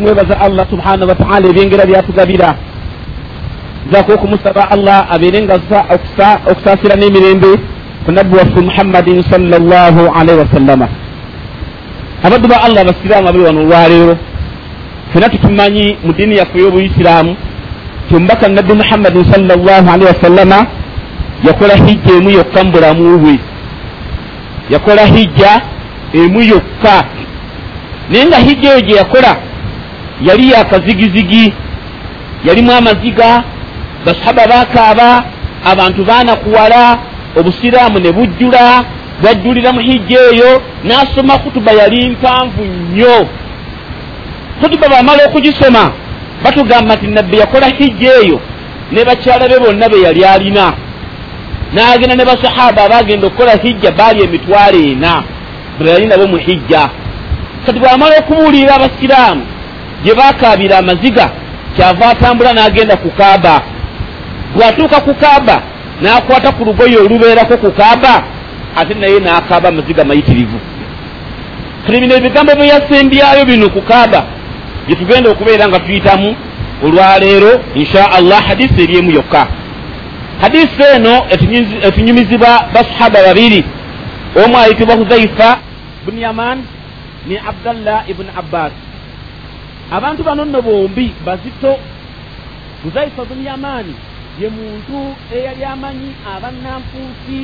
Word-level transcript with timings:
tumwebaza 0.00 0.40
allah 0.40 0.64
subhanahu 0.70 1.08
wataala 1.12 1.44
ebyengera 1.52 1.84
byatugabira 1.84 2.56
zaako 3.92 4.10
okumusaba 4.16 4.70
allah 4.72 5.04
abeerenga 5.12 5.60
okusaasira 6.50 6.96
n'emirembe 6.96 7.52
ku 8.04 8.10
nabbi 8.12 8.34
waffe 8.40 8.60
muhammadin 8.68 9.20
salllahu 9.32 10.02
alaihi 10.18 10.40
wasallama 10.40 10.88
abaddu 12.24 12.48
ba 12.48 12.56
allah 12.64 12.80
abasiraamu 12.80 13.28
abali 13.28 13.44
wano 13.44 13.60
olwaleero. 13.60 14.16
Fena 15.12 15.28
tutumanyi 15.28 15.96
mu 16.04 16.12
diini 16.12 16.36
yaffe 16.40 16.56
y'obuisiraamu 16.58 17.36
ti 18.08 18.16
omubaka 18.16 18.48
nabbi 18.48 18.72
muhammadin 18.72 19.24
salllahu 19.24 19.86
alaihi 19.92 20.10
wasallama 20.16 20.58
yakola 21.44 21.74
hijja 21.76 22.12
emu 22.16 22.30
yokka 22.30 22.64
mu 22.64 22.70
bulamu 22.72 23.18
bwe. 23.18 23.36
Yakola 24.70 25.04
hijja 25.04 25.60
emu 26.12 26.40
yokka. 26.42 26.96
Naye 28.10 28.24
nga 28.26 28.38
hijja 28.38 28.68
eyo 28.70 28.80
gye 28.80 28.96
yakola 28.96 29.49
yali 30.22 30.50
yakazigizigi 30.50 31.52
yalimu 32.44 32.72
amaziga 32.72 33.42
basahaba 34.06 34.46
bakaaba 34.46 35.24
abantu 35.72 36.04
baanakuwala 36.04 36.98
obusiraamu 37.36 37.98
ne 37.98 38.12
bujjula 38.12 38.84
bwajjulira 39.22 39.72
mu 39.72 39.80
hijja 39.80 40.18
eyo 40.32 40.62
n'asoma 40.84 41.38
kutuba 41.38 41.72
yali 41.72 42.10
mpanvu 42.10 42.64
nnyo. 42.64 43.28
Kutuba 44.60 44.88
bamala 44.88 45.24
okugisoma 45.24 45.92
batugamba 46.44 46.94
nti 46.96 47.06
nabbi 47.06 47.38
yakola 47.38 47.66
hijja 47.66 48.12
eyo 48.22 48.40
ne 48.92 49.04
bakyala 49.04 49.48
be 49.48 49.58
bonna 49.58 49.88
be 49.88 50.02
yali 50.02 50.24
alina. 50.24 50.72
N'agenda 51.74 52.16
ne 52.16 52.24
basahaba 52.24 52.84
abagenda 52.84 53.26
okukola 53.26 53.56
hijja 53.62 53.90
baali 53.90 54.24
emitwalo 54.24 54.78
ena 54.78 55.22
bwe 55.78 55.90
yali 55.90 56.06
nabo 56.06 56.26
mu 56.26 56.36
hijja. 56.36 56.90
Kati 57.66 57.78
bwamala 57.78 58.18
okubuulirira 58.18 58.74
abasiraamu 58.74 59.49
gye 60.04 60.14
bakaabira 60.14 60.78
amaziga 60.78 61.30
kyava 61.76 62.06
atambula 62.10 62.52
n'agenda 62.52 62.96
ku 62.96 63.10
kaaba. 63.10 63.62
Bw'atuuka 64.54 65.00
ku 65.00 65.14
kaaba 65.14 65.62
n'akwata 66.02 66.52
ku 66.52 66.64
lugoye 66.64 66.96
olubeerako 66.98 67.56
ku 67.56 67.70
kaaba 67.72 68.24
ate 68.76 68.94
naye 68.94 69.20
n'akaaba 69.20 69.68
amaziga 69.68 70.04
mayitirivu. 70.04 70.58
Kati 71.86 72.00
bino 72.00 72.14
ebigambo 72.16 72.52
bye 72.54 72.68
yasembyayo 72.68 73.44
bino 73.44 73.68
ku 73.68 73.82
kaaba 73.82 74.24
gye 74.86 74.96
tugenda 74.96 75.30
okubeera 75.30 75.68
nga 75.68 75.80
tuyitamu 75.80 76.36
olwaleero 76.84 77.60
insha 77.74 78.12
allah 78.12 78.42
hadisi 78.48 78.82
eri 78.82 78.98
emu 78.98 79.10
yokka. 79.10 79.46
Hadisi 80.40 80.82
eno 80.94 81.26
etunyumizibwa 81.82 82.64
basahaba 82.74 83.22
babiri. 83.22 83.64
Omu 84.44 84.58
ayitibwa 84.58 84.94
huzaifa 84.94 85.58
buni 86.04 86.22
yaman 86.22 86.58
ne 87.28 87.36
abdallah 87.48 88.08
ibuni 88.10 88.30
abbas 88.38 88.72
abantu 89.90 90.22
bano 90.24 90.44
nno 90.44 90.62
bombi 90.62 91.14
bazito. 91.24 91.78
Huzaifa 92.82 93.24
buni 93.24 93.46
yamani 93.46 93.94
ye 94.40 94.48
muntu 94.48 95.16
eyali 95.34 95.64
amanyi 95.64 96.14
abannanfuusi. 96.36 97.40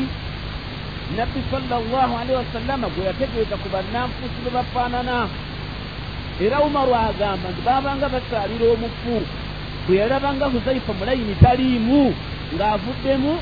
Nabbi 1.17 1.41
salllah 1.51 2.11
alaihi 2.21 2.39
wasallama 2.43 2.89
gwe 2.89 3.05
yategeeza 3.07 3.57
ku 3.57 3.69
bannanfuusi 3.69 4.39
bwe 4.43 4.51
bafaanana. 4.51 5.29
Era 6.41 6.61
umaru 6.61 6.95
agamba 6.95 7.49
nti 7.51 7.61
babanga 7.67 8.09
basaalira 8.09 8.67
omufu 8.75 9.17
bwe 9.87 9.97
yalabanga 9.97 10.47
huzaifa 10.47 10.93
mulayini 10.93 11.35
taliimu 11.35 12.15
ng'avuddemu 12.55 13.33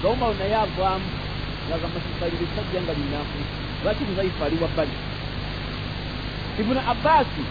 nga 0.00 0.08
umaru 0.08 0.34
naye 0.38 0.54
avaamu 0.54 1.08
ngagamba 1.66 1.98
kisalire 2.04 2.46
sajja 2.54 2.80
nga 2.84 2.92
linnanfuusi 2.98 3.52
lwaki 3.84 4.02
huzaifa 4.04 4.42
ali 4.46 4.56
wabbali? 4.62 4.96
Ibuni 6.60 6.80
abbaasi 6.92 7.42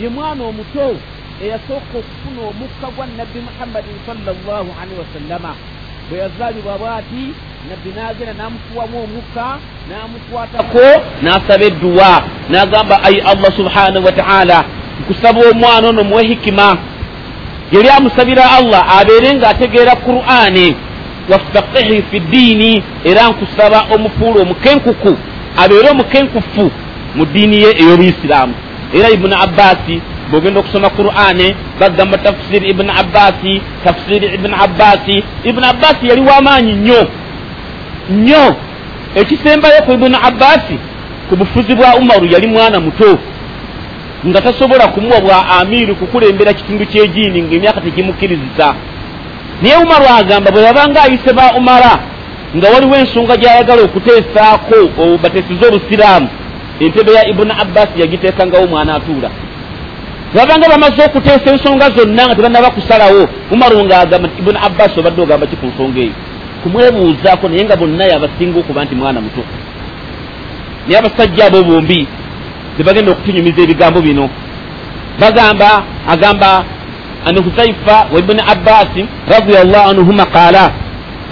ye 0.00 0.08
mwana 0.08 0.44
omuto 0.44 0.96
eyasooka 1.44 1.94
okufuna 2.02 2.40
omukka 2.50 2.86
gwa 2.96 3.06
nabbi 3.06 3.40
muhammadin 3.48 3.96
salllahu 4.06 4.70
alaihi 4.80 4.98
wasallama 5.02 5.52
bwe 6.10 6.18
yazaalibwa 6.18 6.74
bw'ati 6.78 7.24
nabbi 7.68 7.90
n'agenda 7.96 8.34
n'amufuwamu 8.38 8.96
omukka 9.06 9.46
n'amukwatako 9.88 10.86
n'asaba 11.22 11.64
edduwa 11.70 12.12
n'agamba 12.50 13.02
ayi 13.06 13.20
allah 13.20 13.50
subhanahu 13.56 14.04
wataala 14.06 14.64
nkusaba 15.00 15.40
omwana 15.50 15.88
ono 15.88 16.04
muwe 16.04 16.26
hikima. 16.26 16.76
Yali 17.72 17.88
amusabira 17.88 18.44
allah 18.58 18.98
abeere 18.98 19.34
ng'ategeera 19.34 19.96
qur'ani 19.96 20.76
wafaqihi 21.30 22.02
fi 22.10 22.20
ddiini 22.20 22.82
era 23.04 23.28
nkusaba 23.28 23.86
omufuula 23.94 24.42
omukenkuku 24.42 25.12
abeere 25.62 25.88
omukenkufu 25.90 26.70
mu 27.16 27.24
ddiini 27.26 27.56
ye 27.62 27.70
ey'obuisiraamu 27.80 28.54
era 28.92 29.10
ibuni 29.10 29.34
abbaasi 29.34 30.00
bwogenda 30.30 30.60
okusoma 30.60 30.90
qur'ani 30.90 31.54
bagamba 31.80 32.18
tafsiri 32.18 32.68
ibuni 32.70 32.90
abbaasi 33.00 33.62
tafsiri 33.84 34.26
ibuni 34.34 34.54
abbaasi 34.64 35.24
ibuni 35.44 35.66
abbaasi 35.66 36.08
yali 36.08 36.20
w'amaanyi 36.20 36.72
nnyo 36.72 37.08
nnyo 38.10 38.56
ekisembayo 39.14 39.82
ku 39.82 39.92
ibuni 39.92 40.16
abbaasi 40.22 40.76
ku 41.28 41.36
bufuzi 41.36 41.74
bwa 41.74 41.96
umaru 41.96 42.26
yali 42.26 42.46
mwana 42.46 42.80
muto 42.80 43.18
nga 44.26 44.40
tasobola 44.40 44.88
kumuwa 44.88 45.20
bwa 45.20 45.48
amiiri 45.60 45.94
kukulembera 45.94 46.52
kitundu 46.52 46.86
ky'ejiini 46.86 47.42
ng'emyaka 47.42 47.80
tegimukkiriziza 47.80 48.74
naye 49.62 49.76
umaru 49.76 50.04
agamba 50.18 50.50
bwe 50.50 50.62
yabanga 50.62 51.02
ayise 51.02 51.32
ba 51.32 51.52
umara 51.56 51.98
nga 52.56 52.68
waliwo 52.68 52.96
ensonga 52.96 53.36
gy'ayagala 53.36 53.82
okuteesaako 53.82 54.76
bateesize 55.22 55.66
obusiraamu 55.66 56.28
entebe 56.80 57.12
ya 57.12 57.28
ibuni 57.28 57.52
abbaasi 57.60 58.00
yagiteekangawo 58.00 58.64
omwana 58.64 58.94
atuula. 58.94 59.30
Babanga 60.34 60.68
bamaze 60.68 61.04
okuteesa 61.04 61.50
ensonga 61.52 61.90
zonna 61.90 62.26
nga 62.26 62.34
tebannaba 62.34 62.70
kusalawo. 62.70 63.28
Umaru 63.50 63.84
ng'agamba 63.84 64.28
nti 64.28 64.38
ibuni 64.42 64.58
abbaasi 64.66 65.00
obadde 65.00 65.22
ogamba 65.22 65.46
ki 65.46 65.56
ku 65.56 65.66
nsonga 65.66 66.00
eyo? 66.00 66.12
Kumwebuuzaako 66.62 67.48
naye 67.48 67.64
nga 67.64 67.76
bonna 67.76 68.04
yabasinga 68.04 68.58
okuba 68.58 68.84
nti 68.84 68.94
mwana 68.94 69.20
muto. 69.20 69.42
Naye 70.86 70.98
abasajja 70.98 71.46
abo 71.46 71.62
bombi 71.62 72.08
tebagenda 72.76 73.12
okutunyumiza 73.12 73.62
ebigambo 73.62 74.00
bino. 74.00 74.30
Bagamba 75.20 75.70
agamba 76.08 76.64
an 77.26 77.36
husaifa 77.44 77.96
wa 78.12 78.18
ibuni 78.18 78.42
abbaasi 78.52 79.06
radiallahu 79.30 79.90
anhuma 79.90 80.26
qaala. 80.26 80.72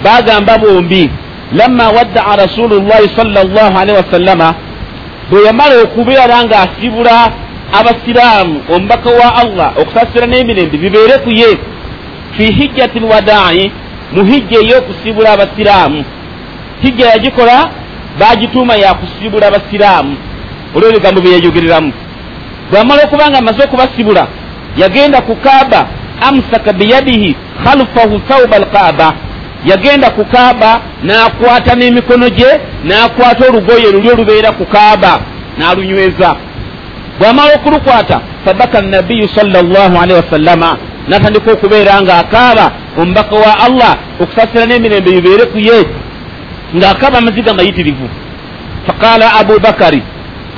Bagamba 0.03 0.57
bombi 0.57 1.09
lamma 1.51 1.89
waddaa 1.89 2.35
rasulu 2.35 2.79
llahi 2.79 3.09
sala 3.15 3.43
llahu 3.43 3.77
alaihi 3.77 3.97
wasallama 4.01 4.55
bwe 5.29 5.43
yamala 5.45 5.75
okubeera 5.83 6.43
ng'asibula 6.45 7.31
abasiraamu 7.79 8.55
omubaka 8.73 9.09
wa 9.09 9.29
allah 9.41 9.69
okusasira 9.81 10.25
n'emirembe 10.27 10.77
bibeere 10.77 11.15
ku 11.23 11.29
ye 11.31 11.49
fi 12.35 12.45
hijjati 12.57 12.99
lwadaayi 12.99 13.71
mu 14.13 14.21
hijja 14.25 14.57
ey'okusibula 14.59 15.29
abasiraamu. 15.31 16.05
Hijja 16.81 17.05
yagikola 17.09 17.69
bagituuma 18.19 18.75
yakusibula 18.75 19.47
abasiraamu. 19.47 20.17
Olwo 20.75 20.89
ebigambo 20.89 21.21
bye 21.21 21.33
yayogereramu 21.33 21.93
bwamala 22.71 23.03
okuba 23.03 23.29
nga 23.29 23.37
amaze 23.37 23.63
okubasibula 23.63 24.27
yagenda 24.77 25.21
ku 25.21 25.35
kaaba 25.35 25.87
amsaka 26.27 26.73
biyadihi 26.73 27.35
khalfahu 27.63 28.19
thauba 28.27 28.55
alkaaba 28.55 29.13
yagenda 29.65 30.09
ku 30.09 30.25
kaaba 30.25 30.81
n'akwata 31.03 31.75
n'emikono 31.75 32.29
gye 32.29 32.51
n'akwata 32.83 33.47
olugoye 33.49 33.91
luli 33.91 34.09
olubeera 34.09 34.51
ku 34.51 34.65
kaaba 34.65 35.19
n'alunyweza. 35.57 36.35
Bwamala 37.19 37.53
okulukwata 37.55 38.21
fabaka 38.45 38.81
nabiyu 38.81 39.27
salllahu 39.27 39.95
alaihi 40.01 40.21
wasallama 40.23 40.77
natandika 41.07 41.51
okubeera 41.51 42.01
ng'akaaba 42.01 42.71
omubaka 42.97 43.35
wa 43.35 43.59
allah 43.65 43.93
okusasira 44.21 44.65
n'emirembe 44.65 45.11
bibeere 45.11 45.45
ku 45.45 45.57
ye 45.59 45.79
ng'akaaba 46.75 47.17
amaziga 47.17 47.53
mayitirivu 47.53 48.07
faqala 48.87 49.33
abubakari 49.39 50.01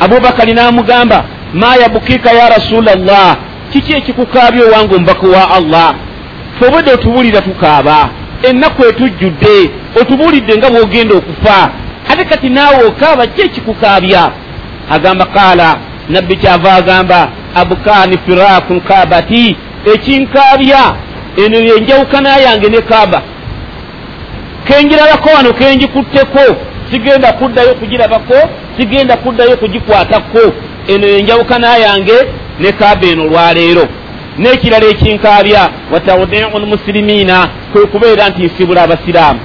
abubakari 0.04 0.54
n'amugamba 0.54 1.26
ma 1.54 1.76
yabukika 1.82 2.30
ya 2.32 2.50
rasula 2.50 2.96
llah 2.96 3.38
kiki 3.72 3.94
ekikukaabya 3.94 4.64
owange 4.66 4.96
omubaka 4.96 5.28
wa 5.28 5.44
allah? 5.58 5.96
Fe 6.60 6.66
obwedde 6.68 6.92
otubuulira 6.92 7.42
tukaaba 7.42 8.10
ennaku 8.44 8.86
etujjudde 8.86 9.70
otubuulidde 10.02 10.58
nga 10.58 10.70
bw'ogenda 10.70 11.16
okufa. 11.16 11.72
Ate 12.12 12.26
kati 12.26 12.50
naawe 12.50 12.86
okaaba 12.88 13.28
ki 13.28 13.42
ekikukaabya? 13.42 14.32
Agamba 14.92 15.26
qaala. 15.26 15.78
Nabbi 16.10 16.36
kyava 16.36 16.74
agamba 16.74 17.30
abukaani 17.56 18.18
firakun 18.26 18.82
kaabati. 18.82 19.56
Ekinkaabya 19.94 20.96
eno 21.46 21.58
yenjawukana 21.60 22.38
yange 22.38 22.70
ne 22.70 22.82
kaaba. 22.82 23.22
Kenjirabako 24.68 25.30
wano 25.36 25.54
kenjikutteko 25.54 26.56
sigenda 26.92 27.34
kuddayo 27.34 27.76
kugirabako 27.76 28.50
sigenda 28.78 29.18
kuddayo 29.18 29.58
kugikwatako. 29.58 30.54
Eno 30.88 31.08
yenjawukana 31.08 31.78
yange 31.78 32.18
ne 32.60 32.72
kaaba 32.72 33.08
eno 33.08 33.24
olwaleero 33.24 33.88
n'ekirala 34.40 34.86
ekinkaabya 34.94 35.70
watawdiu 35.94 36.60
lmusirimiina 36.60 37.48
kwe 37.72 37.86
kubeera 37.86 38.30
nti 38.30 38.44
nsibula 38.44 38.82
abasiraamu. 38.84 39.40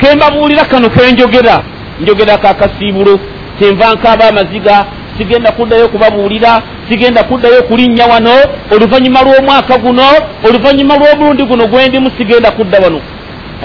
Kembabuulira 0.00 0.64
kano 0.64 0.90
kenjogera 0.90 1.62
njogera 2.00 2.38
kakasiibulo 2.38 3.20
kyenva 3.58 3.94
nkaaba 3.94 4.28
amaziga 4.28 4.86
sigenda 5.18 5.52
kuddayo 5.52 5.88
kubabuulira 5.88 6.62
sigenda 6.88 7.22
kuddayo 7.24 7.62
kulinnya 7.62 8.06
wano 8.06 8.34
oluvannyuma 8.74 9.22
lw'omwaka 9.22 9.78
guno 9.78 10.08
oluvannyuma 10.48 10.94
lw'omulundi 10.96 11.42
guno 11.44 11.66
gwendimu 11.66 12.10
sigenda 12.18 12.50
kudda 12.50 12.78
wano. 12.78 13.00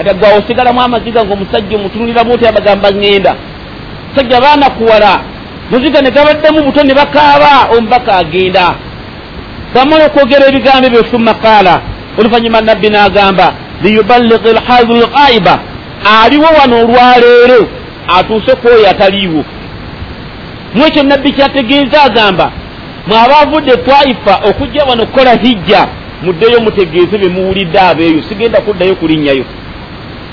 Ati 0.00 0.14
gwawe 0.14 0.38
osigalamu 0.38 0.82
amaziga 0.82 1.24
ngaomusajja 1.24 1.76
omutunuliramu 1.76 2.32
oti 2.34 2.46
abagamba 2.46 2.88
ŋŋenda. 2.90 3.34
Musajja 4.10 4.40
baanakuwala 4.40 5.20
muziga 5.70 6.00
ne 6.00 6.10
gabaddemu 6.10 6.62
buto 6.62 6.82
ne 6.82 6.94
bakaaba 6.94 7.68
omubaka 7.78 8.16
agenda 8.16 8.74
gamala 9.74 10.06
okwogera 10.06 10.48
ebigambo 10.48 10.86
ebyo 10.86 11.04
summa 11.10 11.34
qaala 11.34 11.74
oluvannyuma 12.18 12.60
nabbi 12.60 12.88
n'agamba 12.90 13.46
liyuballighi 13.82 14.50
lhadiru 14.58 15.00
lghaiba 15.04 15.54
aliwo 16.22 16.48
wano 16.58 16.74
olwaleero 16.82 17.68
atuuse 18.16 18.52
ku 18.56 18.66
oyo 18.68 18.90
ataliiwo. 18.90 19.44
Mu 20.74 20.86
ekyo 20.86 21.02
nabbi 21.02 21.32
kyategeeza 21.32 22.02
agamba 22.02 22.52
mwaba 23.06 23.38
avudde 23.38 23.76
twaifa 23.76 24.34
okujja 24.48 24.84
wano 24.84 25.02
okukola 25.02 25.32
hijja 25.34 25.88
muddeyo 26.22 26.60
mutegeeze 26.60 27.18
bye 27.18 27.28
muwulidde 27.28 27.80
abeeyo 27.80 28.22
sigenda 28.28 28.60
kuddayo 28.60 28.94
kulinnyayo 28.94 29.44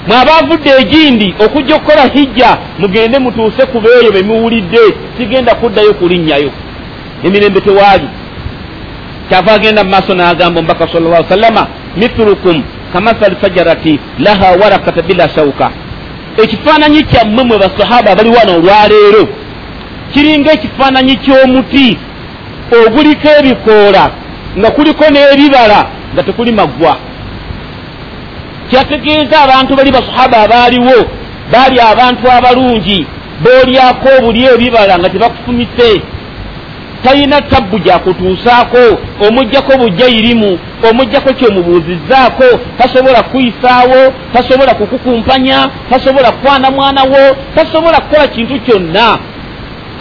mwaba 0.07 0.31
avudde 0.37 0.69
egindi 0.79 1.35
okujja 1.45 1.75
okukola 1.75 2.05
hijja 2.05 2.57
mugende 2.79 3.19
mutuuse 3.19 3.65
ku 3.65 3.79
beeyo 3.79 4.11
be 4.11 4.23
muwulidde 4.23 4.79
sigenda 5.17 5.55
kuddayo 5.55 5.93
kulinnyayo 5.93 6.51
emirembe 7.23 7.61
tewaali 7.61 8.07
kyava 9.31 9.53
agenda 9.53 9.83
mu 9.83 9.89
maaso 9.89 10.13
n'agamba 10.13 10.59
omubaka 10.59 10.87
sal 10.91 11.03
llah 11.03 11.23
sallama 11.29 11.67
mithulukum 11.97 12.63
kamathali 12.93 13.35
fajarati 13.35 13.99
laha 14.19 14.51
warakata 14.61 15.01
bila 15.01 15.29
shauka 15.29 15.71
ekifaananyi 16.43 17.03
kyammwe 17.03 17.43
mwe 17.43 17.57
basahaba 17.57 18.11
abali 18.11 18.29
wano 18.29 18.51
olwaleero 18.55 19.27
kiringa 20.13 20.51
ekifaananyi 20.53 21.15
ky'omuti 21.15 21.97
oguliko 22.77 23.27
ebikoola 23.39 24.11
nga 24.59 24.71
kuliko 24.71 25.03
n'ebibala 25.09 25.79
nga 26.13 26.23
tekuli 26.23 26.51
maggwa 26.51 26.97
kyategeeza 28.69 29.41
abantu 29.41 29.75
bali 29.75 29.91
basahaba 29.91 30.37
abaaliwo 30.37 30.99
baali 31.51 31.79
abantu 31.79 32.31
abalungi 32.31 33.07
boolyako 33.43 34.09
obuli 34.19 34.45
ebibala 34.45 34.99
nga 34.99 35.09
tebakufumise 35.09 36.01
talina 37.03 37.41
tabbu 37.41 37.79
gyakutuusaako 37.79 38.77
omugjako 39.27 39.77
bujjairimu 39.77 40.59
omugjako 40.89 41.33
kyemubuuzizzaako 41.33 42.43
tasobola 42.77 43.23
kuyisaawo 43.23 44.13
tasobola 44.33 44.73
kukukumpanya 44.73 45.69
tasobola 45.89 46.31
kukwana 46.31 46.71
mwana 46.71 47.03
wo 47.03 47.35
tasobola 47.55 47.99
kukola 48.01 48.27
kintu 48.27 48.59
kyonna. 48.59 49.17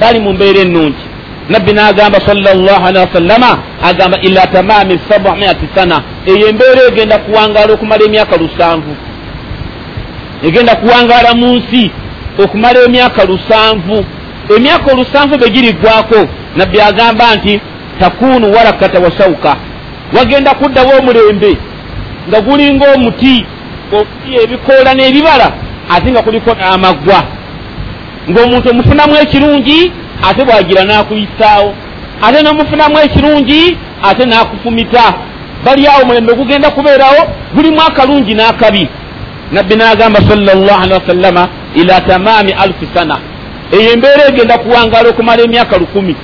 Baali 0.00 0.18
mu 0.20 0.32
mbeera 0.32 0.60
ennungi. 0.60 1.04
Nabbi 1.48 1.72
n'agamba 1.72 2.18
wasallama 2.18 3.58
agamba 3.82 4.20
ila 4.20 4.46
tamami 4.46 5.00
sabamiati 5.08 5.68
sana. 5.74 6.02
Eyo 6.26 6.48
embeera 6.48 6.82
egenda 6.88 7.18
kuwangaala 7.18 7.72
okumala 7.72 8.04
emyaka 8.04 8.36
lusanvu. 8.36 8.96
Egenda 10.42 10.76
kuwangaala 10.76 11.34
mu 11.34 11.54
nsi 11.56 11.90
okumala 12.44 12.84
emyaka 12.84 13.24
lusanvu. 13.24 14.04
Emyaka 14.56 14.92
olusanvu 14.92 15.38
bwe 15.38 15.50
giriggwako 15.50 16.28
nabbi 16.56 16.80
agamba 16.80 17.36
nti 17.36 17.60
takunu 18.00 18.52
warakata 18.52 19.00
wasauka 19.00 19.56
wagenda 20.16 20.54
kuddawo 20.54 20.90
omulembe 20.98 21.56
nga 22.28 22.40
gulinga 22.40 22.86
omuti 22.94 23.46
ebikoola 24.42 24.94
n'ebibala 24.94 25.52
ate 25.94 26.10
nga 26.10 26.22
kuliko 26.22 26.50
n'amaggwa 26.54 27.20
ng'omuntu 28.30 28.70
omufunamu 28.70 29.14
ekirungi 29.24 29.92
ate 30.28 30.44
bwagira 30.44 30.82
n'akuyisaawo. 30.84 31.74
Ate 32.22 32.38
n'omufunamu 32.42 32.98
ekirungi 33.06 33.76
ate 34.08 34.24
n'akufumita. 34.26 35.06
Bali 35.64 35.86
awo 35.86 36.04
mulembe 36.06 36.32
gugenda 36.34 36.70
kubeerawo 36.70 37.22
gulimu 37.54 37.80
akalungi 37.80 38.34
n'akabi. 38.34 38.88
Nabbi 39.52 39.74
n'agamba 39.76 40.20
salllah 40.28 40.82
alihi 40.82 41.00
wasallama 41.00 41.48
ila 41.74 42.00
tamami 42.00 42.52
alfi 42.52 42.86
sana. 42.94 43.16
Eyo 43.72 43.92
embeera 43.92 44.28
egenda 44.28 44.58
kuwangaala 44.58 45.08
okumala 45.08 45.42
emyaka 45.42 45.78
lukumi 45.78 46.16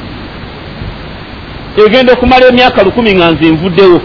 egenda 1.84 2.12
okumala 2.12 2.46
emyaka 2.46 2.82
lukumi 2.82 3.14
nga 3.14 3.30
nze 3.30 3.50
nvuddewo. 3.50 4.00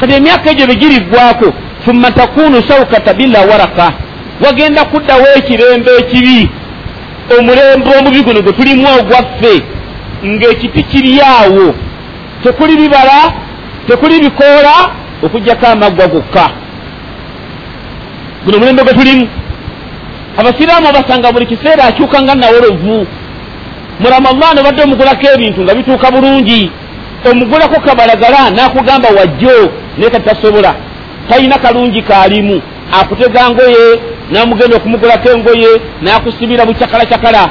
Kati 0.00 0.14
emyaka 0.14 0.50
egyo 0.50 0.66
begiriggwako 0.66 1.52
thumma 1.84 2.10
takunu 2.10 2.62
saukata 2.68 3.14
bila 3.14 3.40
waraka. 3.40 3.92
Wagenda 4.44 4.84
kuddawo 4.84 5.26
ekirembe 5.36 5.90
ekibi. 5.98 6.50
Omulembe 7.38 7.90
omubi 7.98 8.22
guno 8.22 8.42
gwe 8.42 8.52
tulimu 8.52 8.86
ogwaffe 9.00 9.62
ng'ekiti 10.24 10.82
kiri 10.82 11.20
awo. 11.20 11.74
Tekuli 12.42 12.76
bibala 12.76 13.32
tekuli 13.86 14.20
bikoola 14.20 14.74
okugjako 15.22 15.66
amaggwa 15.66 16.06
gokka. 16.06 16.50
Guno 18.44 18.56
omulembe 18.56 18.82
gwe 18.82 18.94
tulimu. 18.94 19.28
Abasiraamu 20.38 20.88
abasanga 20.88 21.32
buli 21.32 21.46
kiseera 21.46 21.84
akyuka 21.84 22.22
nga 22.22 22.34
nawolovu 22.34 23.06
mu 24.00 24.08
ramadaan 24.10 24.58
obadde 24.58 24.82
omugulako 24.82 25.26
ebintu 25.34 25.62
nga 25.62 25.74
bituuka 25.74 26.10
bulungi 26.10 26.70
omugulako 27.30 27.80
kabalagala 27.80 28.50
n'akugamba 28.50 29.08
wajjo 29.18 29.72
naye 29.98 30.10
kati 30.10 30.24
tasobola 30.28 30.74
talina 31.28 31.58
kalungi 31.58 32.02
kaalimu. 32.02 32.62
Akutega 33.00 33.50
ngoye 33.50 34.00
namugenda 34.30 34.76
okumugulako 34.76 35.30
engoye 35.30 35.70
n'akusibira 36.02 36.66
bucakalacyakala 36.66 37.50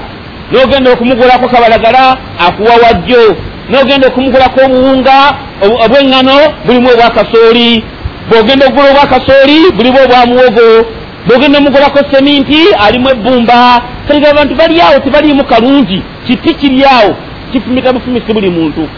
n'ogenda 0.52 0.92
okumugulako 0.92 1.48
kabalagala 1.48 2.18
akuwa 2.48 2.76
wajjo. 2.84 3.36
N'ogenda 3.70 4.08
okumugulako 4.08 4.60
obuwunga 4.66 5.18
obw'eŋŋano 5.86 6.38
bulimu 6.66 6.90
obwakasooli. 6.94 7.84
Bw'ogenda 8.30 8.66
okugula 8.66 8.92
obwakasooli 8.92 9.58
bulimu 9.76 9.98
obwamuwogo. 10.06 10.68
Bwogenda 11.28 11.58
omugulako 11.60 12.00
seminti 12.12 12.62
alimu 12.86 13.10
ebbumba. 13.10 13.82
Kaliga 14.08 14.30
abantu 14.30 14.56
bali 14.56 14.82
awo 14.82 15.00
tebaliimu 15.00 15.44
kalungi. 15.44 16.04
Kiti 16.28 16.54
kiri 16.54 16.84
awo 16.86 17.16
kifumita 17.52 17.94
bufumisi 17.94 18.34
buli 18.34 18.50
muntu 18.50 18.90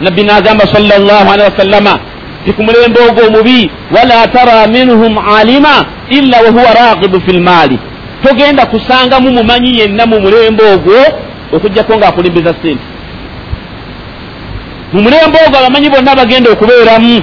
nabbi 0.00 0.22
n'agamba 0.22 0.64
salllah 0.66 1.32
alehi 1.32 1.50
wasallama 1.50 1.98
ti 2.44 2.52
ku 2.52 2.62
mulembe 2.62 3.00
ogwo 3.08 3.26
omubi 3.26 3.70
wala 3.90 4.28
tara 4.28 4.66
minhum 4.66 5.18
alima 5.18 5.84
illa 6.08 6.36
wahuwa 6.44 6.74
ragibu 6.74 7.20
fi 7.20 7.32
lmaali 7.32 7.78
togenda 8.22 8.66
kusangamu 8.66 9.30
mumanyi 9.30 9.78
yenna 9.78 10.06
mu 10.06 10.20
mulembe 10.20 10.64
ogwo 10.74 10.98
okugjako 11.52 11.96
ng'akulembeza 11.96 12.54
sente 12.62 12.86
mu 14.92 15.02
mulembe 15.02 15.38
ogwo 15.46 15.58
abamanyi 15.58 15.90
bonna 15.90 16.14
bagenda 16.14 16.50
okubeeramu 16.50 17.22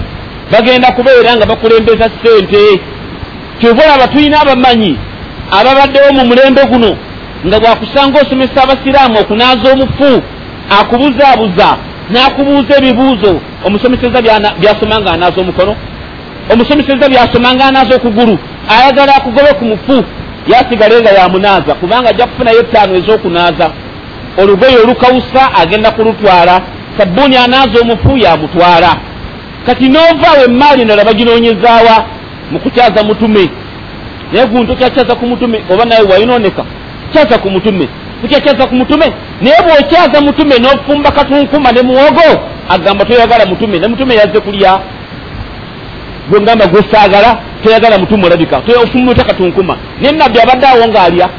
bagenda 0.52 0.92
kubeera 0.92 1.36
nga 1.36 1.46
bakulembeza 1.46 2.10
sente. 2.24 2.82
Kyova 3.60 3.84
olaba 3.84 4.08
tulina 4.08 4.42
abamanyi 4.42 4.98
ababaddewo 5.52 6.14
mu 6.14 6.26
mulembe 6.26 6.62
guno 6.66 6.98
nga 7.46 7.60
bwakusanga 7.60 8.22
osomesa 8.22 8.64
abasiraamu 8.64 9.20
okunaaza 9.20 9.72
omufu 9.74 10.12
akubuzaabuza 10.80 11.78
n'akubuuza 12.12 12.78
ebibuuzo. 12.78 13.40
Omusomeseza 13.66 14.22
byasoma 14.60 15.00
nga 15.00 15.12
anaaza 15.12 15.42
omukono. 15.42 15.76
Omusomeseza 16.54 17.10
byasoma 17.10 17.56
nga 17.56 17.66
anaaza 17.66 17.96
okugulu. 17.96 18.38
Ayagala 18.70 19.16
akugobe 19.16 19.54
ku 19.60 19.66
mufu 19.66 20.04
yasigale 20.48 21.02
nga 21.02 21.12
yamunaaza 21.12 21.76
kubanga 21.76 22.10
ajja 22.10 22.28
kufunayo 22.28 22.60
ettaano 22.60 22.94
ez'okunaaza. 23.00 23.68
Olugoye 24.42 24.78
olukawusa 24.84 25.42
agenda 25.62 25.92
kulutwala. 25.92 26.62
Sabbuuni 26.98 27.38
anaaza 27.38 27.80
omufu 27.82 28.18
yamutwala. 28.18 28.96
Kati 29.66 29.90
noovaawo 29.90 30.44
emaali 30.46 30.82
endala 30.82 31.06
baginoonyezaawa 31.06 31.96
mu 32.52 32.60
kukyaza 32.60 33.04
mutume. 33.04 33.50
Naye 34.34 34.46
guntu 34.48 34.74
okyakyaza 34.74 35.16
ku 35.16 35.26
mutume 35.26 35.64
oba 35.74 35.86
naye 35.86 36.02
wayinooneka 36.02 36.64
kyaza 37.14 37.38
ku 37.38 37.50
mutume 37.50 37.88
kukyakyaza 38.22 38.68
ku 38.68 38.76
mutume 38.76 39.06
naye 39.42 39.58
bw'okyaza 39.66 40.22
mutume 40.22 40.56
n'ofumba 40.60 41.12
katunkuma 41.12 41.72
ne 41.72 41.82
muwogo 41.82 42.28
agamba 42.70 43.06
toyagala 43.06 43.46
mutume 43.46 43.80
ne 43.80 43.88
mutume 43.88 44.16
yazze 44.16 44.40
kulya. 44.40 44.80
Gwe 46.30 46.42
ngamba 46.42 46.68
gwesaagala 46.68 47.38
toyagala 47.64 47.98
mutume 47.98 48.26
olabika 48.26 48.62
ofumute 48.84 49.24
katunkuma 49.24 49.78
naye 50.02 50.16
nabbi 50.16 50.40
abadde 50.40 50.68
awo 50.68 50.88
ng'alya 50.88 51.30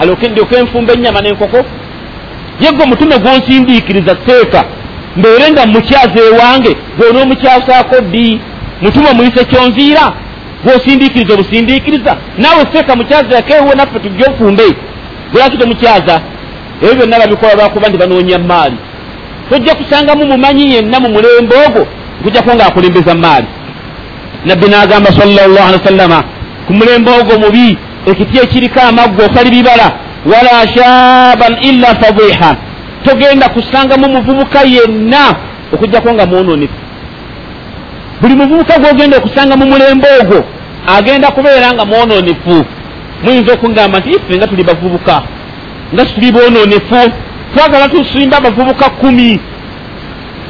alyoke 0.00 0.56
enfumba 0.56 0.92
ennyama 0.92 1.20
n'enkoko? 1.20 1.64
Ye 2.60 2.72
gwe 2.72 2.86
mutume 2.86 3.18
gwonsindiikiriza 3.18 4.16
seeka 4.26 4.64
mbeere 5.16 5.50
nga 5.52 5.66
mukyaza 5.66 6.20
ewange 6.30 6.76
gwonoomukyasaako 6.98 8.00
ddi? 8.00 8.40
Mutume 8.82 9.08
omuyise 9.10 9.44
kyonziira 9.44 10.12
gwosindiikiriza 10.64 11.34
obusindiikiriza? 11.34 12.16
Naawe 12.38 12.66
seeka 12.72 12.96
mukyazirako 12.96 13.52
ewe 13.54 13.74
naffe 13.74 13.98
tujje 13.98 14.24
ofumbe 14.30 14.62
lwaki 15.34 15.58
tomukyaza 15.58 16.20
ebyo 16.82 16.94
byonna 16.94 17.18
babikola 17.18 17.54
lwakuba 17.54 17.88
nti 17.88 17.98
banoonya 17.98 18.38
maali. 18.38 18.76
Tojja 19.50 19.74
kusangamu 19.74 20.26
mumanyi 20.26 20.74
yenna 20.74 21.00
mu 21.00 21.08
mulembe 21.08 21.54
ogwo 21.66 21.86
okujjako 22.20 22.50
ng'akulembeza 22.54 23.14
maali. 23.14 23.46
Nabbi 24.44 24.66
n'agamba 24.68 25.10
salllah 25.12 25.66
ali 25.68 25.76
wasallama 25.78 26.24
ku 26.66 26.72
mulembe 26.72 27.10
ogwo 27.10 27.38
mubi 27.38 27.78
ekiti 28.06 28.38
ekiriko 28.38 28.80
amaggwa 28.80 29.24
okali 29.26 29.50
bibala 29.50 29.88
wala 30.32 30.68
shaban 30.74 31.54
illa 31.62 31.86
fadiha 31.86 32.56
togenda 33.04 33.48
kusangamu 33.48 34.08
muvubuka 34.08 34.60
yenna 34.62 35.36
okugjako 35.72 36.14
nga 36.14 36.26
mwononefu 36.26 36.74
buli 38.20 38.34
muvubuka 38.34 38.78
gwogenda 38.78 39.16
okusanga 39.16 39.56
mu 39.56 39.66
mulembe 39.66 40.08
ogwo 40.20 40.44
agenda 40.96 41.30
kubeera 41.30 41.72
nga 41.72 41.84
mwononefu 41.84 42.64
muyinza 43.22 43.52
okungamba 43.52 43.98
nti 43.98 44.10
ife 44.10 44.36
nga 44.36 44.46
tuli 44.46 44.64
bavubuka. 44.64 45.22
Nga 45.94 46.04
tuli 46.04 46.32
bwononefu 46.32 47.12
twagala 47.54 47.88
tusimba 47.88 48.36
abavubuka 48.36 48.90
kumi. 48.90 49.40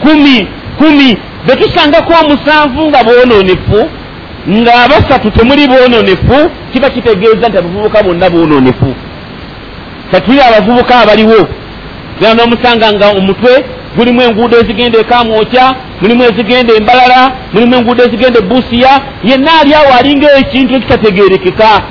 Kumi 0.03 0.49
kumi. 0.79 1.19
Betusangako 1.47 2.13
omusanvu 2.25 2.89
nga 2.89 3.05
bwononefu 3.05 3.91
nga 4.49 4.73
abasatu 4.85 5.31
temuli 5.31 5.69
bwononefu 5.69 6.51
kiba 6.73 6.91
kitegeeza 6.91 7.49
nti 7.49 7.59
abavubuka 7.59 8.03
bonna 8.03 8.31
bwononefu 8.31 8.95
katuli 10.11 10.41
abavubuka 10.41 11.01
abaliwo. 11.01 11.49
Gera 12.21 12.35
nomusanga 12.35 12.93
nga 12.93 13.09
omutwe. 13.09 13.65
Gulimu 13.97 14.23
enguudo 14.23 14.59
ezigenda 14.61 14.99
ekamwokya 14.99 15.75
mulimu 16.01 16.23
ezigenda 16.25 16.75
embalala 16.75 17.33
mulimu 17.53 17.75
enguudo 17.75 18.05
ezigenda 18.05 18.39
ebusiya 18.39 19.01
yenna 19.25 19.51
ali 19.61 19.75
awo 19.75 19.91
alinga 19.99 20.39
ekintu 20.39 20.75
ekitategerekeka 20.75 21.83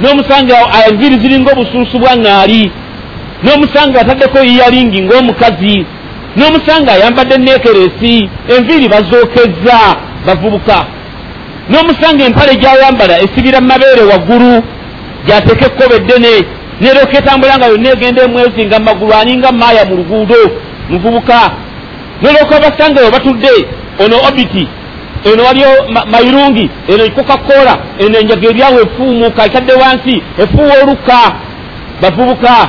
nomusanga 0.00 0.54
enviri 0.88 1.16
ziringa 1.22 1.52
obusuusu 1.52 1.98
bwa 1.98 2.12
ŋŋaali 2.16 2.62
nomusanga 3.44 4.00
ataddeko 4.00 4.38
yiyalingi 4.38 5.02
ngaomukazi 5.02 5.86
nomusanga 6.36 6.92
ayambadde 6.92 7.36
nekeresi 7.38 8.28
enviri 8.56 8.88
bazookezza 8.88 9.78
bavubuka. 10.26 10.78
Nomusanga 11.70 12.24
empale 12.24 12.54
gyayambala 12.62 13.14
esibira 13.24 13.60
mumabeere 13.60 14.02
waggulu 14.10 14.52
gyateka 15.26 15.66
ekkoba 15.66 15.94
eddene 16.00 16.34
neroka 16.80 17.18
etambula 17.18 17.58
nga 17.58 17.66
yonna 17.72 17.88
egenda 17.94 18.22
emwezi 18.22 18.66
nga 18.66 18.78
mumagulu 18.78 19.12
aninga 19.20 19.52
maaya 19.52 19.84
mu 19.88 19.94
luguudo 19.96 20.40
muvubuka. 20.90 21.40
Noloka 22.22 22.54
basangayo 22.64 23.10
batudde 23.10 23.54
ono 24.02 24.16
obiti 24.28 24.64
eno 25.24 25.44
waliyo 25.44 25.68
mairungi 26.10 26.70
eno 26.88 27.04
coca-cola 27.16 27.78
eno 27.98 28.18
enjaga 28.18 28.48
eryawo 28.48 28.80
efuumuka 28.80 29.46
etadde 29.46 29.72
wansi 29.72 30.22
efuuwa 30.42 30.74
oluka. 30.82 31.18
Bavubuka 32.02 32.68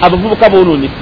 abavubuka 0.00 0.50
bononefu 0.50 0.94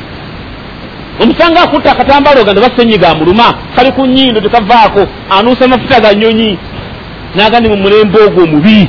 omusanga 1.23 1.61
akutta 1.63 1.93
akatambalo 1.93 2.45
ga 2.45 2.53
ne 2.53 2.61
basenyiga 2.61 3.09
amuluma 3.09 3.55
kali 3.77 3.93
ku 3.93 4.07
nyindo 4.07 4.41
tekavaako 4.41 5.07
anuusa 5.31 5.65
amafuta 5.65 6.01
ga 6.01 6.15
nyonyi 6.15 6.59
nagandi 7.35 7.69
mu 7.69 7.77
mulembe 7.77 8.19
ogwo 8.23 8.43
omubi 8.45 8.89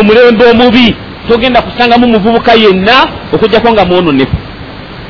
omulembe 0.00 0.44
omubi. 0.50 0.96
Togenda 1.28 1.62
kusangamu 1.62 2.06
muvubuka 2.06 2.52
yenna 2.54 3.06
okugjako 3.32 3.72
nga 3.72 3.84
mwononefu 3.84 4.36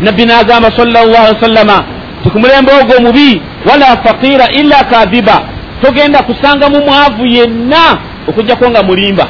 nabbi 0.00 0.24
nagamba 0.26 0.70
sallallahu 0.76 1.34
wasallama 1.34 1.84
ti 2.22 2.30
ku 2.30 2.38
mulembe 2.38 2.72
ogwo 2.72 2.96
omubi 2.96 3.42
wala 3.70 3.86
faqiira 3.86 4.50
illa 4.50 4.84
kadhiba 4.84 5.42
togenda 5.82 6.22
kusangamu 6.22 6.84
mwavu 6.84 7.26
yenna 7.26 7.98
okugjako 8.28 8.70
nga 8.70 8.82
mulimba. 8.82 9.28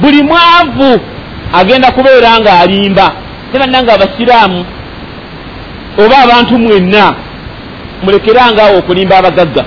Buli 0.00 0.22
mwavu 0.22 1.00
agenda 1.52 1.92
kubeera 1.92 2.40
nga 2.40 2.60
alimba 2.60 3.12
tebannanga 3.52 3.92
abasiraamu 3.92 4.64
oba 6.04 6.18
abantu 6.18 6.58
mwenna 6.58 7.14
mulekerangaawo 8.02 8.78
okulimba 8.78 9.18
abagagga. 9.18 9.64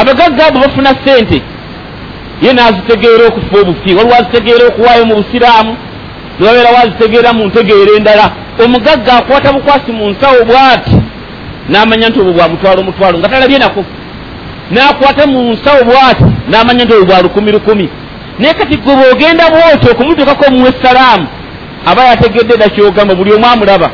Abagagga 0.00 0.46
abo 0.46 0.58
bafuna 0.60 0.94
sente 1.04 1.42
ye 2.42 2.52
nazitegeera 2.52 3.26
okufa 3.26 3.58
obufi 3.60 3.94
waliwo 3.94 4.14
azitegeera 4.14 4.66
okuwaayo 4.66 5.04
mu 5.06 5.14
busiraamu 5.14 5.76
nebabeera 6.40 6.70
wazitegeera 6.70 7.32
mu 7.32 7.46
ntegeera 7.46 7.92
endala. 7.96 8.30
Omugagga 8.64 9.12
akwata 9.16 9.52
bukwasi 9.52 9.92
mu 9.92 10.10
nsawo 10.10 10.44
bwati 10.44 10.96
n'amanya 11.68 12.08
nti 12.08 12.20
obwo 12.20 12.32
bwamutwala 12.32 12.80
omutwalo 12.80 13.18
nga 13.18 13.28
talabye 13.28 13.58
nako 13.58 13.84
n'akwata 14.72 15.26
mu 15.26 15.52
nsawo 15.52 15.84
bwati 15.84 16.24
n'amanya 16.50 16.84
nti 16.84 16.94
obwo 16.94 17.06
bwa 17.06 17.22
lukumi 17.22 17.52
lukumi. 17.52 17.88
Naye 18.38 18.54
kati 18.54 18.76
gwe 18.76 18.94
bwogenda 18.96 19.44
bwoti 19.50 19.86
okumutuukako 19.90 20.44
omuwa 20.48 20.68
essalaamu 20.68 21.26
aba 21.86 22.04
yategedde 22.04 22.56
dda 22.56 22.68
kyogamba 22.68 23.14
buli 23.14 23.32
omu 23.32 23.46
amulaba 23.46 23.90